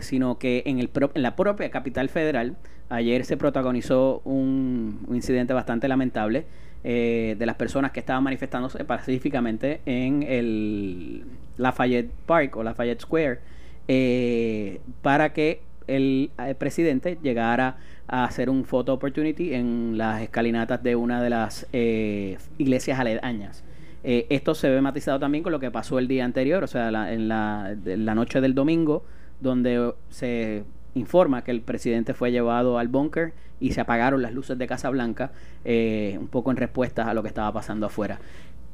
sino 0.00 0.38
que 0.38 0.64
en, 0.66 0.80
el 0.80 0.90
en 1.14 1.22
la 1.22 1.36
propia 1.36 1.70
capital 1.70 2.08
federal 2.08 2.56
Ayer 2.88 3.24
se 3.24 3.36
protagonizó 3.36 4.20
un, 4.24 5.06
incidente 5.10 5.52
bastante 5.52 5.88
lamentable 5.88 6.46
eh, 6.84 7.34
de 7.36 7.46
las 7.46 7.56
personas 7.56 7.90
que 7.90 7.98
estaban 7.98 8.22
manifestándose 8.22 8.84
pacíficamente 8.84 9.80
en 9.86 10.22
el 10.22 11.24
Lafayette 11.56 12.12
Park 12.26 12.56
o 12.56 12.62
Lafayette 12.62 13.00
Square 13.00 13.40
eh, 13.88 14.80
para 15.02 15.32
que 15.32 15.62
el, 15.88 16.30
presidente 16.58 17.18
llegara 17.20 17.76
a 18.08 18.24
hacer 18.24 18.50
un 18.50 18.64
photo 18.64 18.94
opportunity 18.94 19.54
en 19.54 19.98
las 19.98 20.22
escalinatas 20.22 20.82
de 20.82 20.96
una 20.96 21.22
de 21.22 21.30
las 21.30 21.66
eh, 21.72 22.38
iglesias 22.58 22.98
aledañas. 22.98 23.64
esto 24.02 24.54
se 24.54 24.70
ve 24.70 24.80
matizado 24.80 25.18
también 25.18 25.42
con 25.42 25.52
lo 25.52 25.58
que 25.58 25.70
pasó 25.70 25.98
el 25.98 26.06
día 26.06 26.24
anterior, 26.24 26.62
o 26.62 26.66
sea, 26.68 26.88
en, 27.12 27.28
la, 27.28 27.74
en 27.84 28.04
la 28.04 28.14
noche 28.14 28.40
del 28.40 28.54
domingo, 28.54 29.04
donde 29.40 29.94
se 30.10 30.64
informa 30.94 31.44
que 31.44 31.50
el 31.50 31.60
presidente 31.60 32.14
fue 32.14 32.32
llevado 32.32 32.78
al 32.78 32.88
búnker 32.88 33.32
y 33.60 33.72
se 33.72 33.80
apagaron 33.80 34.22
las 34.22 34.32
luces 34.32 34.58
de 34.58 34.66
Casa 34.66 34.90
Blanca, 34.90 35.32
eh, 35.64 36.16
un 36.18 36.28
poco 36.28 36.50
en 36.50 36.56
respuesta 36.56 37.08
a 37.08 37.14
lo 37.14 37.22
que 37.22 37.28
estaba 37.28 37.52
pasando 37.52 37.86
afuera. 37.86 38.18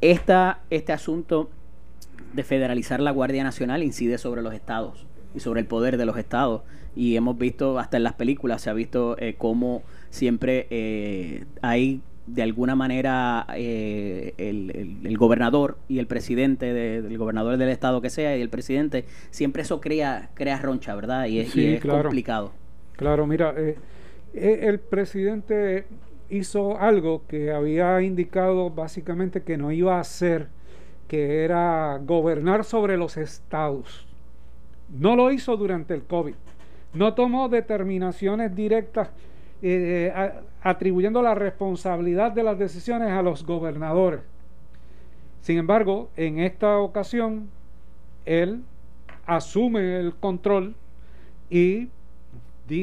Esta, 0.01 0.61
este 0.71 0.93
asunto 0.93 1.51
de 2.33 2.43
federalizar 2.43 3.01
la 3.01 3.11
Guardia 3.11 3.45
Nacional 3.45 3.83
incide 3.83 4.19
sobre 4.19 4.43
los 4.43 4.55
estados 4.55 5.07
y 5.35 5.41
sobre 5.41 5.61
el 5.61 5.67
poder 5.67 5.97
de 5.97 6.07
los 6.07 6.17
estados. 6.17 6.63
Y 6.95 7.17
hemos 7.17 7.39
visto, 7.39 7.79
hasta 7.79 7.97
en 7.97 8.03
las 8.03 8.15
películas, 8.15 8.63
se 8.63 8.71
ha 8.71 8.73
visto 8.73 9.17
eh, 9.19 9.35
cómo 9.39 9.83
siempre 10.11 10.67
eh, 10.71 11.45
hay 11.63 12.03
de 12.27 12.43
alguna 12.43 12.75
manera 12.77 13.47
eh, 13.55 14.35
el, 14.39 15.17
gobernador 15.19 15.79
y 15.89 15.99
el 15.99 16.07
presidente 16.07 16.73
del 16.73 17.19
gobernador 17.19 17.57
del 17.57 17.69
estado 17.69 18.01
que 18.01 18.11
sea 18.11 18.37
y 18.37 18.41
el 18.41 18.49
presidente 18.49 19.05
siempre 19.31 19.63
eso 19.63 19.81
crea 19.81 20.31
crea 20.35 20.59
roncha 20.61 20.95
verdad 20.95 21.27
y 21.27 21.41
es, 21.41 21.81
complicado. 21.83 22.53
Claro 22.97 23.27
mira 23.27 23.55
eh, 23.57 23.77
eh, 24.35 24.61
el 24.63 24.79
presidente 24.79 25.87
hizo 26.31 26.79
algo 26.79 27.23
que 27.27 27.53
había 27.53 28.01
indicado 28.03 28.71
básicamente 28.71 29.43
que 29.43 29.57
no 29.57 29.73
iba 29.73 29.97
a 29.97 30.01
hacer 30.01 30.49
que 31.09 31.45
era 31.45 32.01
gobernar 32.05 32.65
sobre 32.65 32.97
los 32.97 33.17
estados. 33.17 34.07
No 34.89 35.17
lo 35.17 35.31
hizo 35.33 35.57
durante 35.57 35.95
el 35.95 36.03
covid 36.05 36.35
no 36.95 37.15
tomó 37.15 37.49
determinaciones 37.49 38.55
directas 38.55 39.11
eh, 39.63 40.13
atribuyendo 40.63 41.23
la 41.23 41.35
responsabilidad 41.35 42.33
de 42.33 42.43
las 42.43 42.59
decisiones 42.59 43.11
a 43.11 43.23
los 43.23 43.45
gobernadores. 43.47 44.21
Sin 45.41 45.59
embargo, 45.59 46.11
en 46.17 46.39
esta 46.39 46.79
ocasión, 46.79 47.49
él 48.25 48.63
asume 49.27 49.99
el 50.01 50.15
control 50.15 50.75
y 51.51 51.89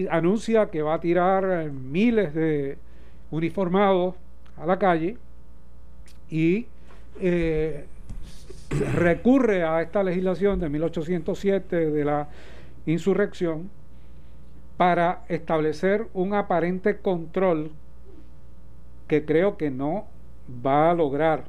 anuncia 0.10 0.70
que 0.70 0.82
va 0.82 0.96
a 0.96 1.00
tirar 1.00 1.46
eh, 1.46 1.72
miles 1.72 2.34
de 2.34 2.78
uniformados 3.32 4.16
a 4.58 4.66
la 4.66 4.78
calle 4.78 5.18
y 6.30 6.68
eh, 7.20 7.86
recurre 8.94 9.64
a 9.64 9.82
esta 9.82 10.04
legislación 10.04 10.60
de 10.60 10.70
1807 10.70 11.90
de 11.92 12.06
la 12.06 12.28
insurrección 12.86 13.70
para 14.80 15.26
establecer 15.28 16.08
un 16.14 16.34
aparente 16.34 17.00
control 17.00 17.74
que 19.10 19.26
creo 19.26 19.58
que 19.58 19.72
no 19.72 20.06
va 20.66 20.90
a 20.90 20.94
lograr, 20.94 21.44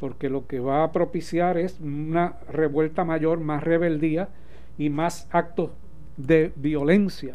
porque 0.00 0.30
lo 0.30 0.46
que 0.46 0.58
va 0.58 0.82
a 0.82 0.90
propiciar 0.90 1.58
es 1.58 1.78
una 1.78 2.36
revuelta 2.50 3.04
mayor, 3.04 3.38
más 3.40 3.62
rebeldía 3.62 4.30
y 4.78 4.88
más 4.88 5.28
actos 5.30 5.72
de 6.16 6.50
violencia. 6.56 7.34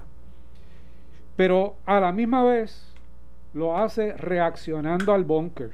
Pero 1.35 1.75
a 1.85 1.99
la 1.99 2.11
misma 2.11 2.43
vez 2.43 2.83
lo 3.53 3.77
hace 3.77 4.13
reaccionando 4.13 5.13
al 5.13 5.25
búnker. 5.25 5.69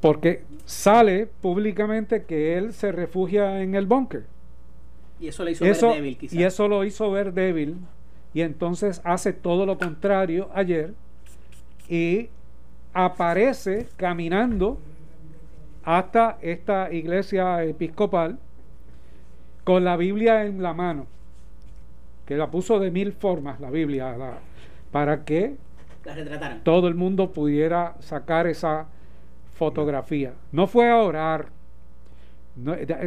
Porque 0.00 0.42
sale 0.64 1.28
públicamente 1.40 2.24
que 2.24 2.58
él 2.58 2.72
se 2.72 2.90
refugia 2.90 3.62
en 3.62 3.76
el 3.76 3.86
búnker. 3.86 4.24
Y 5.20 5.28
eso 5.28 5.44
le 5.44 5.52
hizo 5.52 5.64
ver 5.64 5.76
débil, 5.76 6.16
quizás. 6.16 6.34
Y 6.34 6.42
eso 6.42 6.66
lo 6.68 6.84
hizo 6.84 7.10
ver 7.10 7.32
débil. 7.32 7.76
Y 8.32 8.40
entonces 8.40 9.00
hace 9.04 9.32
todo 9.32 9.66
lo 9.66 9.76
contrario 9.78 10.48
ayer. 10.54 10.94
Y 11.88 12.28
aparece 12.94 13.88
caminando 13.96 14.78
hasta 15.84 16.38
esta 16.40 16.92
iglesia 16.92 17.64
episcopal 17.64 18.38
con 19.64 19.84
la 19.84 19.96
Biblia 19.96 20.44
en 20.44 20.62
la 20.62 20.72
mano, 20.72 21.06
que 22.26 22.36
la 22.36 22.50
puso 22.50 22.78
de 22.78 22.90
mil 22.90 23.12
formas 23.12 23.60
la 23.60 23.70
Biblia, 23.70 24.16
para 24.90 25.24
que 25.24 25.56
todo 26.62 26.88
el 26.88 26.94
mundo 26.94 27.30
pudiera 27.32 27.94
sacar 28.00 28.46
esa 28.46 28.86
fotografía. 29.54 30.32
No 30.52 30.66
fue 30.66 30.90
a 30.90 30.96
orar, 30.96 31.48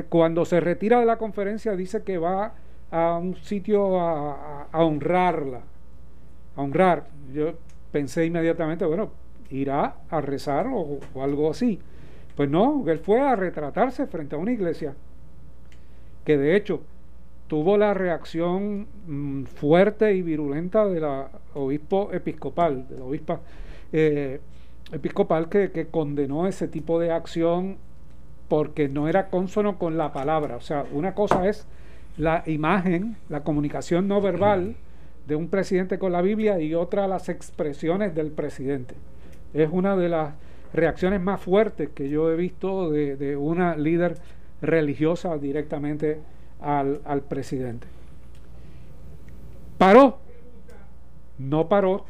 cuando 0.10 0.46
se 0.46 0.60
retira 0.60 1.00
de 1.00 1.06
la 1.06 1.18
conferencia 1.18 1.76
dice 1.76 2.04
que 2.04 2.18
va 2.18 2.54
a 2.92 3.18
un 3.18 3.36
sitio 3.36 4.00
a, 4.00 4.68
honrarla, 4.74 5.62
a 6.56 6.62
honrar. 6.62 7.08
Yo 7.34 7.54
pensé 7.92 8.26
inmediatamente, 8.26 8.86
bueno, 8.86 9.12
irá 9.50 9.96
a 10.10 10.22
rezar 10.22 10.68
o, 10.72 11.00
algo 11.22 11.50
así. 11.50 11.80
Pues 12.36 12.50
no, 12.50 12.84
él 12.88 13.00
fue 13.00 13.20
a 13.20 13.36
retratarse 13.36 14.08
frente 14.08 14.36
a 14.36 14.40
una 14.40 14.52
iglesia 14.52 14.96
que 16.24 16.38
de 16.38 16.56
hecho 16.56 16.82
tuvo 17.48 17.78
la 17.78 17.94
reacción 17.94 18.88
mm, 19.06 19.44
fuerte 19.44 20.16
y 20.16 20.22
virulenta 20.22 20.88
de 20.88 21.00
la 21.02 21.30
obispo 21.54 22.12
episcopal, 22.14 22.88
de 22.88 22.98
la 22.98 23.04
obispa 23.04 23.42
eh, 23.92 24.40
episcopal 24.92 25.50
que 25.50 25.88
condenó 25.92 26.48
ese 26.48 26.68
tipo 26.68 27.00
de 27.00 27.12
acción 27.12 27.78
porque 28.54 28.88
no 28.88 29.08
era 29.08 29.30
consono 29.32 29.80
con 29.80 29.98
la 29.98 30.14
palabra. 30.14 30.58
O 30.58 30.62
sea, 30.62 30.86
una 30.92 31.16
cosa 31.16 31.48
es 31.50 31.66
la 32.18 32.44
imagen, 32.46 33.18
la 33.28 33.42
comunicación 33.42 34.08
no 34.08 34.22
verbal 34.22 34.76
de 35.26 35.36
un 35.36 35.48
presidente 35.48 35.98
con 35.98 36.12
la 36.12 36.22
Biblia 36.22 36.60
y 36.60 36.76
otra 36.76 37.08
las 37.08 37.30
expresiones 37.30 38.14
del 38.14 38.30
presidente. 38.30 38.94
Es 39.56 39.70
una 39.72 39.96
de 39.96 40.08
las 40.08 40.36
reacciones 40.72 41.20
más 41.20 41.42
fuertes 41.42 41.90
que 41.96 42.10
yo 42.10 42.30
he 42.30 42.36
visto 42.36 42.92
de, 42.92 43.16
de 43.16 43.36
una 43.38 43.76
líder 43.76 44.20
religiosa 44.62 45.36
directamente 45.40 46.20
al, 46.62 47.02
al 47.06 47.22
presidente. 47.22 47.88
Paró. 49.80 50.20
No 51.40 51.68
paró. 51.68 52.06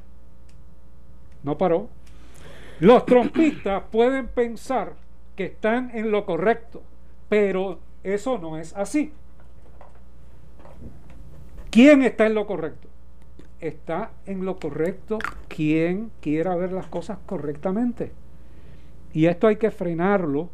No 1.41 1.57
paró. 1.57 1.87
Los 2.81 3.05
trompistas 3.05 3.83
pueden 3.89 4.27
pensar 4.27 5.02
que 5.35 5.45
están 5.45 5.91
en 5.93 6.11
lo 6.11 6.25
correcto, 6.25 6.83
pero 7.29 7.79
eso 8.03 8.37
no 8.37 8.57
es 8.57 8.75
así. 8.75 9.11
¿Quién 11.69 12.03
está 12.03 12.27
en 12.27 12.35
lo 12.35 12.45
correcto? 12.45 12.87
Está 13.59 14.11
en 14.25 14.45
lo 14.45 14.57
correcto 14.59 15.19
quien 15.47 16.11
quiera 16.21 16.55
ver 16.55 16.71
las 16.71 16.87
cosas 16.87 17.17
correctamente. 17.25 18.11
Y 19.13 19.25
esto 19.25 19.47
hay 19.47 19.55
que 19.55 19.71
frenarlo, 19.71 20.49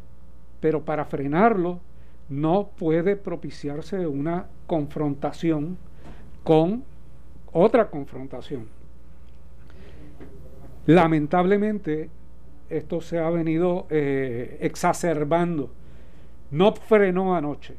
pero 0.60 0.82
para 0.82 1.04
frenarlo 1.04 1.80
no 2.28 2.70
puede 2.78 3.16
propiciarse 3.16 4.06
una 4.06 4.46
confrontación 4.66 5.76
con 6.44 6.84
otra 7.52 7.90
confrontación. 7.90 8.68
Lamentablemente, 10.86 12.08
esto 12.70 13.00
se 13.00 13.18
ha 13.18 13.28
venido 13.30 13.86
eh, 13.90 14.58
exacerbando. 14.60 15.70
No 16.50 16.72
frenó 16.74 17.34
anoche. 17.36 17.74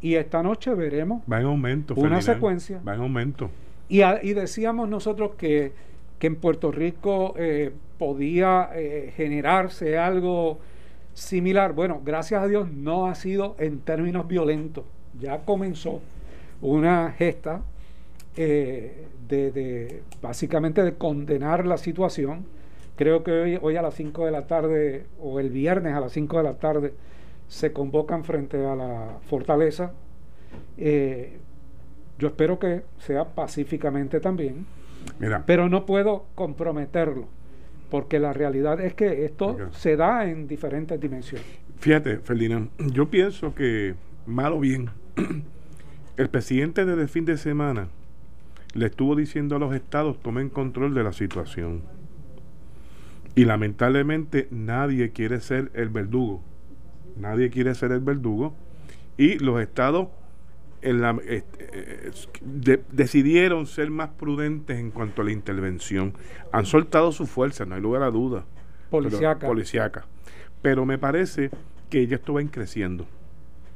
Y 0.00 0.14
esta 0.16 0.42
noche 0.42 0.74
veremos 0.74 1.22
Va 1.30 1.40
en 1.40 1.46
aumento. 1.46 1.94
una 1.94 2.02
Ferdinand. 2.02 2.22
secuencia. 2.22 2.80
Va 2.86 2.94
en 2.94 3.00
aumento. 3.00 3.50
Y, 3.88 4.02
a- 4.02 4.20
y 4.22 4.34
decíamos 4.34 4.88
nosotros 4.88 5.32
que, 5.36 5.72
que 6.18 6.26
en 6.26 6.36
Puerto 6.36 6.70
Rico 6.70 7.34
eh, 7.36 7.72
podía 7.98 8.70
eh, 8.74 9.12
generarse 9.16 9.96
algo 9.98 10.58
similar. 11.14 11.72
Bueno, 11.72 12.00
gracias 12.04 12.42
a 12.42 12.46
Dios 12.46 12.70
no 12.70 13.06
ha 13.06 13.14
sido 13.14 13.56
en 13.58 13.78
términos 13.80 14.26
violentos. 14.28 14.84
Ya 15.20 15.38
comenzó 15.44 16.00
una 16.60 17.12
gesta 17.12 17.62
eh, 18.36 19.06
de, 19.28 19.52
de 19.52 20.02
básicamente 20.20 20.82
de 20.82 20.94
condenar 20.94 21.66
la 21.66 21.76
situación. 21.78 22.44
Creo 22.96 23.24
que 23.24 23.32
hoy, 23.32 23.58
hoy 23.60 23.76
a 23.76 23.82
las 23.82 23.94
5 23.94 24.26
de 24.26 24.30
la 24.30 24.46
tarde 24.46 25.06
o 25.20 25.40
el 25.40 25.50
viernes 25.50 25.94
a 25.94 26.00
las 26.00 26.12
5 26.12 26.36
de 26.38 26.42
la 26.42 26.54
tarde 26.54 26.94
se 27.48 27.72
convocan 27.72 28.24
frente 28.24 28.64
a 28.66 28.74
la 28.74 29.18
fortaleza. 29.28 29.92
Eh, 30.76 31.38
yo 32.18 32.28
espero 32.28 32.58
que 32.58 32.82
sea 32.98 33.24
pacíficamente 33.24 34.20
también, 34.20 34.66
Mira, 35.18 35.44
pero 35.46 35.68
no 35.68 35.84
puedo 35.84 36.26
comprometerlo, 36.34 37.26
porque 37.90 38.18
la 38.18 38.32
realidad 38.32 38.80
es 38.80 38.94
que 38.94 39.24
esto 39.24 39.56
se 39.72 39.96
da 39.96 40.28
en 40.28 40.46
diferentes 40.46 41.00
dimensiones. 41.00 41.46
fíjate, 41.78 42.18
Ferdinand, 42.18 42.70
yo 42.78 43.10
pienso 43.10 43.54
que, 43.54 43.94
mal 44.26 44.52
o 44.52 44.60
bien, 44.60 44.90
el 46.16 46.28
presidente 46.28 46.84
desde 46.84 47.02
el 47.02 47.08
fin 47.08 47.24
de 47.24 47.36
semana 47.36 47.88
le 48.74 48.86
estuvo 48.86 49.14
diciendo 49.16 49.56
a 49.56 49.58
los 49.58 49.74
estados 49.74 50.18
tomen 50.20 50.48
control 50.48 50.94
de 50.94 51.04
la 51.04 51.12
situación. 51.12 51.82
Y 53.34 53.44
lamentablemente 53.44 54.48
nadie 54.50 55.10
quiere 55.10 55.40
ser 55.40 55.70
el 55.74 55.88
verdugo. 55.88 56.42
Nadie 57.16 57.50
quiere 57.50 57.74
ser 57.74 57.92
el 57.92 58.00
verdugo. 58.00 58.54
Y 59.16 59.38
los 59.38 59.60
estados 59.60 60.08
en 60.82 61.00
la- 61.00 61.18
eh, 61.26 61.42
eh, 61.58 62.10
de- 62.42 62.82
decidieron 62.92 63.66
ser 63.66 63.90
más 63.90 64.10
prudentes 64.10 64.78
en 64.78 64.90
cuanto 64.90 65.22
a 65.22 65.24
la 65.24 65.32
intervención. 65.32 66.12
Han 66.52 66.66
soltado 66.66 67.10
su 67.12 67.26
fuerza, 67.26 67.64
no 67.64 67.74
hay 67.74 67.80
lugar 67.80 68.02
a 68.02 68.10
duda. 68.10 68.44
Pero- 68.90 69.48
Policiaca. 69.48 70.06
Pero 70.62 70.84
me 70.86 70.98
parece 70.98 71.50
que 71.90 72.06
ya 72.06 72.16
esto 72.16 72.34
va 72.34 72.42
creciendo. 72.44 73.06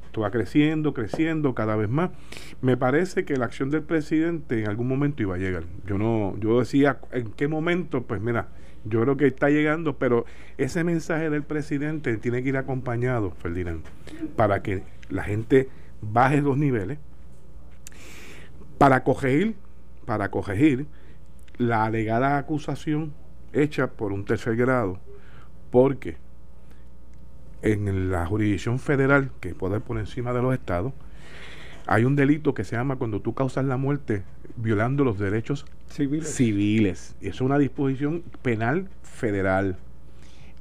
Esto 0.07 0.21
va 0.23 0.31
creciendo, 0.31 0.95
creciendo 0.95 1.55
cada 1.55 1.77
vez 1.77 1.89
más. 1.89 2.11
Me 2.63 2.77
parece 2.77 3.25
que 3.25 3.37
la 3.37 3.45
acción 3.47 3.71
del 3.71 3.83
presidente 3.83 4.61
en 4.61 4.69
algún 4.69 4.89
momento 4.89 5.23
iba 5.23 5.35
a 5.35 5.39
llegar. 5.39 5.65
Yo 5.87 5.99
no, 5.99 6.37
yo 6.39 6.59
decía 6.61 6.99
en 7.13 7.31
qué 7.33 7.47
momento, 7.49 8.03
pues 8.05 8.21
mira, 8.21 8.49
yo 8.85 9.03
creo 9.03 9.17
que 9.17 9.27
está 9.27 9.51
llegando, 9.51 9.99
pero 9.99 10.25
ese 10.57 10.85
mensaje 10.85 11.31
del 11.31 11.43
presidente 11.43 12.17
tiene 12.17 12.43
que 12.43 12.51
ir 12.51 12.57
acompañado, 12.57 13.33
Ferdinand, 13.33 13.83
para 14.37 14.63
que 14.63 14.83
la 15.11 15.25
gente 15.25 15.69
baje 16.01 16.41
los 16.41 16.57
niveles, 16.57 16.99
para 18.79 19.03
corregir, 19.03 19.57
para 20.07 20.31
corregir 20.31 20.87
la 21.59 21.85
alegada 21.85 22.39
acusación 22.39 23.13
hecha 23.53 23.89
por 23.89 24.13
un 24.13 24.25
tercer 24.25 24.57
grado, 24.57 24.99
porque 25.71 26.17
en 27.63 28.11
la 28.11 28.25
jurisdicción 28.27 28.79
federal, 28.79 29.31
que 29.41 29.55
puede 29.55 29.81
por 29.81 29.99
encima 29.99 30.33
de 30.33 30.43
los 30.43 30.55
estados, 30.55 30.93
hay 31.87 32.05
un 32.05 32.15
delito 32.15 32.55
que 32.55 32.65
se 32.65 32.77
llama 32.77 32.97
cuando 32.97 33.21
tú 33.21 33.35
causas 33.35 33.65
la 33.65 33.77
muerte 33.77 34.23
violando 34.61 35.05
los 35.05 35.19
derechos 35.19 35.65
Civiles. 35.89 36.29
civiles. 36.35 37.15
Eso 37.21 37.29
es 37.31 37.41
una 37.41 37.59
disposición 37.59 38.23
penal 38.43 38.89
federal. 39.03 39.77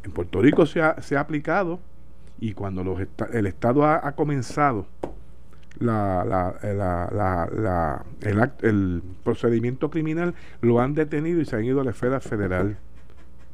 En 0.03 0.11
Puerto 0.11 0.41
Rico 0.41 0.65
se 0.65 0.81
ha, 0.81 1.01
se 1.01 1.17
ha 1.17 1.19
aplicado 1.21 1.79
y 2.39 2.53
cuando 2.53 2.83
los 2.83 2.99
el 3.33 3.47
Estado 3.47 3.85
ha, 3.85 4.07
ha 4.07 4.13
comenzado 4.13 4.85
la, 5.79 6.23
la- 6.25 6.55
la- 6.73 7.09
la- 7.11 7.49
la- 7.51 8.05
el, 8.21 8.37
act- 8.39 8.63
el 8.63 9.01
procedimiento 9.23 9.89
criminal, 9.89 10.33
lo 10.61 10.79
han 10.79 10.93
detenido 10.93 11.39
y 11.41 11.45
se 11.45 11.55
han 11.55 11.65
ido 11.65 11.81
a 11.81 11.83
la 11.83 11.91
esfera 11.91 12.19
federal. 12.19 12.77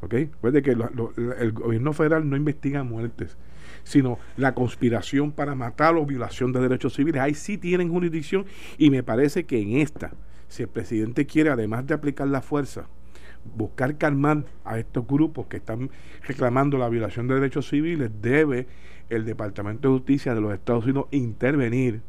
¿Ok? 0.01 0.13
Recuerde 0.13 0.61
que 0.61 0.75
lo- 0.75 0.89
lo- 0.93 1.13
el 1.35 1.51
gobierno 1.53 1.93
federal 1.93 2.29
no 2.29 2.35
investiga 2.35 2.83
muertes, 2.83 3.35
sino 3.83 4.19
la 4.37 4.53
conspiración 4.53 5.31
para 5.31 5.55
matar 5.55 5.95
o 5.95 6.05
violación 6.05 6.51
de 6.53 6.59
derechos 6.61 6.93
civiles. 6.93 7.21
Ahí 7.21 7.33
sí 7.33 7.57
tienen 7.57 7.89
jurisdicción 7.89 8.45
y 8.77 8.89
me 8.89 9.01
parece 9.03 9.45
que 9.45 9.61
en 9.61 9.77
esta, 9.77 10.11
si 10.53 10.61
el 10.61 10.69
presidente 10.69 11.25
quiere, 11.25 11.49
además 11.49 11.87
de 11.87 11.95
aplicar 11.95 12.27
la 12.27 12.43
fuerza, 12.43 12.85
buscar 13.55 13.97
calmar 13.97 14.45
a 14.63 14.77
estos 14.77 15.07
grupos 15.07 15.47
que 15.47 15.57
están 15.57 15.89
reclamando 16.27 16.77
la 16.77 16.89
violación 16.89 17.27
de 17.27 17.33
derechos 17.33 17.67
civiles, 17.67 18.11
debe 18.21 18.67
el 19.09 19.25
Departamento 19.25 19.87
de 19.87 19.95
Justicia 19.95 20.35
de 20.35 20.41
los 20.41 20.53
Estados 20.53 20.83
Unidos 20.83 21.07
intervenir 21.09 22.01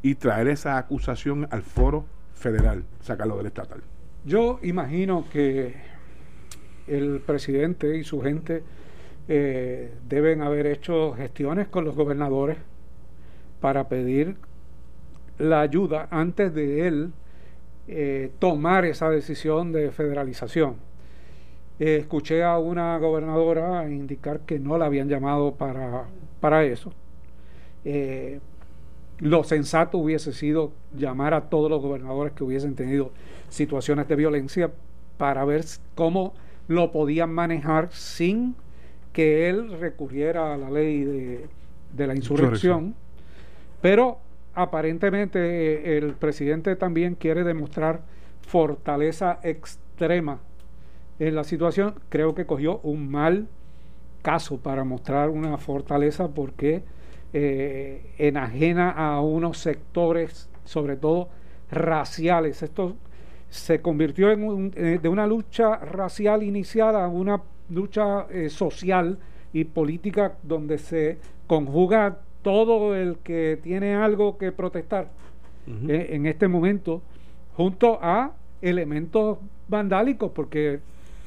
y 0.00 0.14
traer 0.14 0.46
esa 0.46 0.78
acusación 0.78 1.48
al 1.50 1.62
foro 1.62 2.06
federal, 2.34 2.84
sacarlo 3.00 3.36
del 3.36 3.46
estatal. 3.46 3.80
Yo 4.24 4.60
imagino 4.62 5.24
que 5.32 5.74
el 6.86 7.20
presidente 7.26 7.96
y 7.96 8.04
su 8.04 8.22
gente 8.22 8.62
eh, 9.26 9.92
deben 10.08 10.42
haber 10.42 10.66
hecho 10.66 11.14
gestiones 11.14 11.66
con 11.66 11.84
los 11.84 11.96
gobernadores 11.96 12.58
para 13.60 13.88
pedir 13.88 14.36
la 15.38 15.62
ayuda 15.62 16.06
antes 16.12 16.54
de 16.54 16.86
él 16.86 17.12
eh, 17.88 18.30
tomar 18.38 18.84
esa 18.84 19.08
decisión 19.08 19.72
de 19.72 19.90
federalización. 19.90 20.76
Eh, 21.80 21.96
escuché 22.00 22.44
a 22.44 22.58
una 22.58 22.98
gobernadora 22.98 23.88
indicar 23.88 24.40
que 24.40 24.58
no 24.58 24.76
la 24.76 24.86
habían 24.86 25.08
llamado 25.08 25.54
para, 25.54 26.04
para 26.40 26.64
eso. 26.64 26.92
Eh, 27.84 28.40
lo 29.20 29.42
sensato 29.42 29.96
hubiese 29.96 30.32
sido 30.32 30.72
llamar 30.94 31.32
a 31.32 31.48
todos 31.48 31.70
los 31.70 31.80
gobernadores 31.80 32.34
que 32.34 32.44
hubiesen 32.44 32.74
tenido 32.74 33.10
situaciones 33.48 34.06
de 34.06 34.16
violencia 34.16 34.70
para 35.16 35.44
ver 35.46 35.64
cómo 35.94 36.34
lo 36.68 36.92
podían 36.92 37.32
manejar 37.32 37.88
sin 37.92 38.54
que 39.12 39.48
él 39.48 39.80
recurriera 39.80 40.52
a 40.52 40.56
la 40.58 40.70
ley 40.70 41.04
de, 41.04 41.46
de 41.94 42.06
la 42.06 42.14
insurrección. 42.14 42.94
Pero 43.80 44.18
aparentemente 44.62 45.38
eh, 45.38 45.98
el 45.98 46.14
presidente 46.14 46.76
también 46.76 47.14
quiere 47.14 47.44
demostrar 47.44 48.00
fortaleza 48.46 49.38
extrema 49.42 50.40
en 51.18 51.34
la 51.34 51.44
situación. 51.44 51.94
Creo 52.08 52.34
que 52.34 52.46
cogió 52.46 52.80
un 52.82 53.10
mal 53.10 53.46
caso 54.22 54.58
para 54.58 54.84
mostrar 54.84 55.30
una 55.30 55.58
fortaleza 55.58 56.28
porque 56.28 56.82
eh, 57.32 58.14
enajena 58.18 58.90
a 58.90 59.20
unos 59.20 59.58
sectores, 59.58 60.48
sobre 60.64 60.96
todo 60.96 61.28
raciales. 61.70 62.62
Esto 62.62 62.96
se 63.50 63.80
convirtió 63.80 64.30
en 64.30 64.44
un- 64.44 64.72
eh, 64.76 64.98
de 65.00 65.08
una 65.08 65.26
lucha 65.26 65.76
racial 65.76 66.42
iniciada 66.42 67.04
a 67.04 67.08
una 67.08 67.42
lucha 67.70 68.26
social 68.48 69.18
y 69.52 69.64
política 69.64 70.34
donde 70.42 70.78
se 70.78 71.18
conjuga 71.46 72.18
todo 72.42 72.94
el 72.96 73.16
que 73.18 73.58
tiene 73.62 73.94
algo 73.94 74.38
que 74.38 74.52
protestar 74.52 75.08
eh, 75.88 76.08
en 76.12 76.26
este 76.26 76.48
momento 76.48 77.02
junto 77.56 77.98
a 78.02 78.32
elementos 78.62 79.38
vandálicos 79.68 80.30
porque 80.34 80.80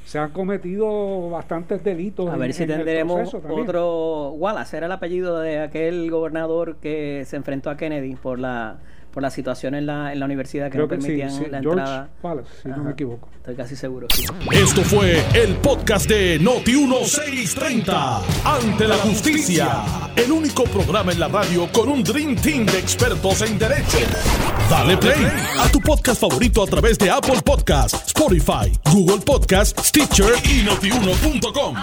se 0.05 0.17
han 0.17 0.31
cometido 0.31 1.29
bastantes 1.29 1.83
delitos 1.83 2.27
A 2.29 2.33
en- 2.33 2.39
ver 2.39 2.53
si 2.53 2.63
en 2.63 2.69
tendremos 2.69 3.33
otro 3.33 4.29
Wallace, 4.31 4.77
era 4.77 4.87
el 4.87 4.91
apellido 4.91 5.39
de 5.39 5.59
aquel 5.59 6.09
gobernador 6.09 6.77
que 6.77 7.23
se 7.25 7.35
enfrentó 7.35 7.69
a 7.69 7.77
Kennedy 7.77 8.15
por 8.15 8.39
la 8.39 8.77
por 9.11 9.21
la 9.23 9.29
situación 9.29 9.75
en 9.75 9.85
la, 9.85 10.13
en 10.13 10.19
la 10.19 10.25
universidad 10.25 10.65
que 10.67 10.71
Creo 10.71 10.85
no 10.85 10.89
que 10.89 10.95
sí, 11.01 11.07
permitían 11.07 11.31
sí, 11.31 11.43
la 11.51 11.59
George 11.61 11.79
entrada. 11.79 12.09
Wallace, 12.23 12.49
si 12.61 12.67
no 12.69 12.73
Ajá. 12.75 12.83
me 12.83 12.91
equivoco. 12.91 13.29
Estoy 13.37 13.55
casi 13.55 13.75
seguro. 13.75 14.07
sí. 14.13 14.23
Esto 14.51 14.81
fue 14.83 15.23
el 15.33 15.55
podcast 15.55 16.07
de 16.09 16.39
Noti 16.39 16.71
1630. 16.73 18.21
Ante 18.45 18.87
la 18.87 18.95
justicia. 18.97 19.83
El 20.15 20.31
único 20.31 20.63
programa 20.65 21.11
en 21.11 21.19
la 21.19 21.27
radio 21.27 21.67
con 21.71 21.89
un 21.89 22.03
Dream 22.03 22.35
Team 22.35 22.65
de 22.65 22.79
expertos 22.79 23.41
en 23.41 23.57
derecho. 23.59 23.97
Dale 24.69 24.95
play 24.97 25.25
a 25.59 25.67
tu 25.69 25.79
podcast 25.81 26.21
favorito 26.21 26.63
a 26.63 26.67
través 26.67 26.97
de 26.97 27.09
Apple 27.09 27.41
Podcasts, 27.43 28.07
Spotify, 28.07 28.71
Google 28.91 29.19
Podcasts, 29.25 29.87
Stitcher 29.87 30.33
y 30.45 30.63
notiuno.com. 30.63 31.75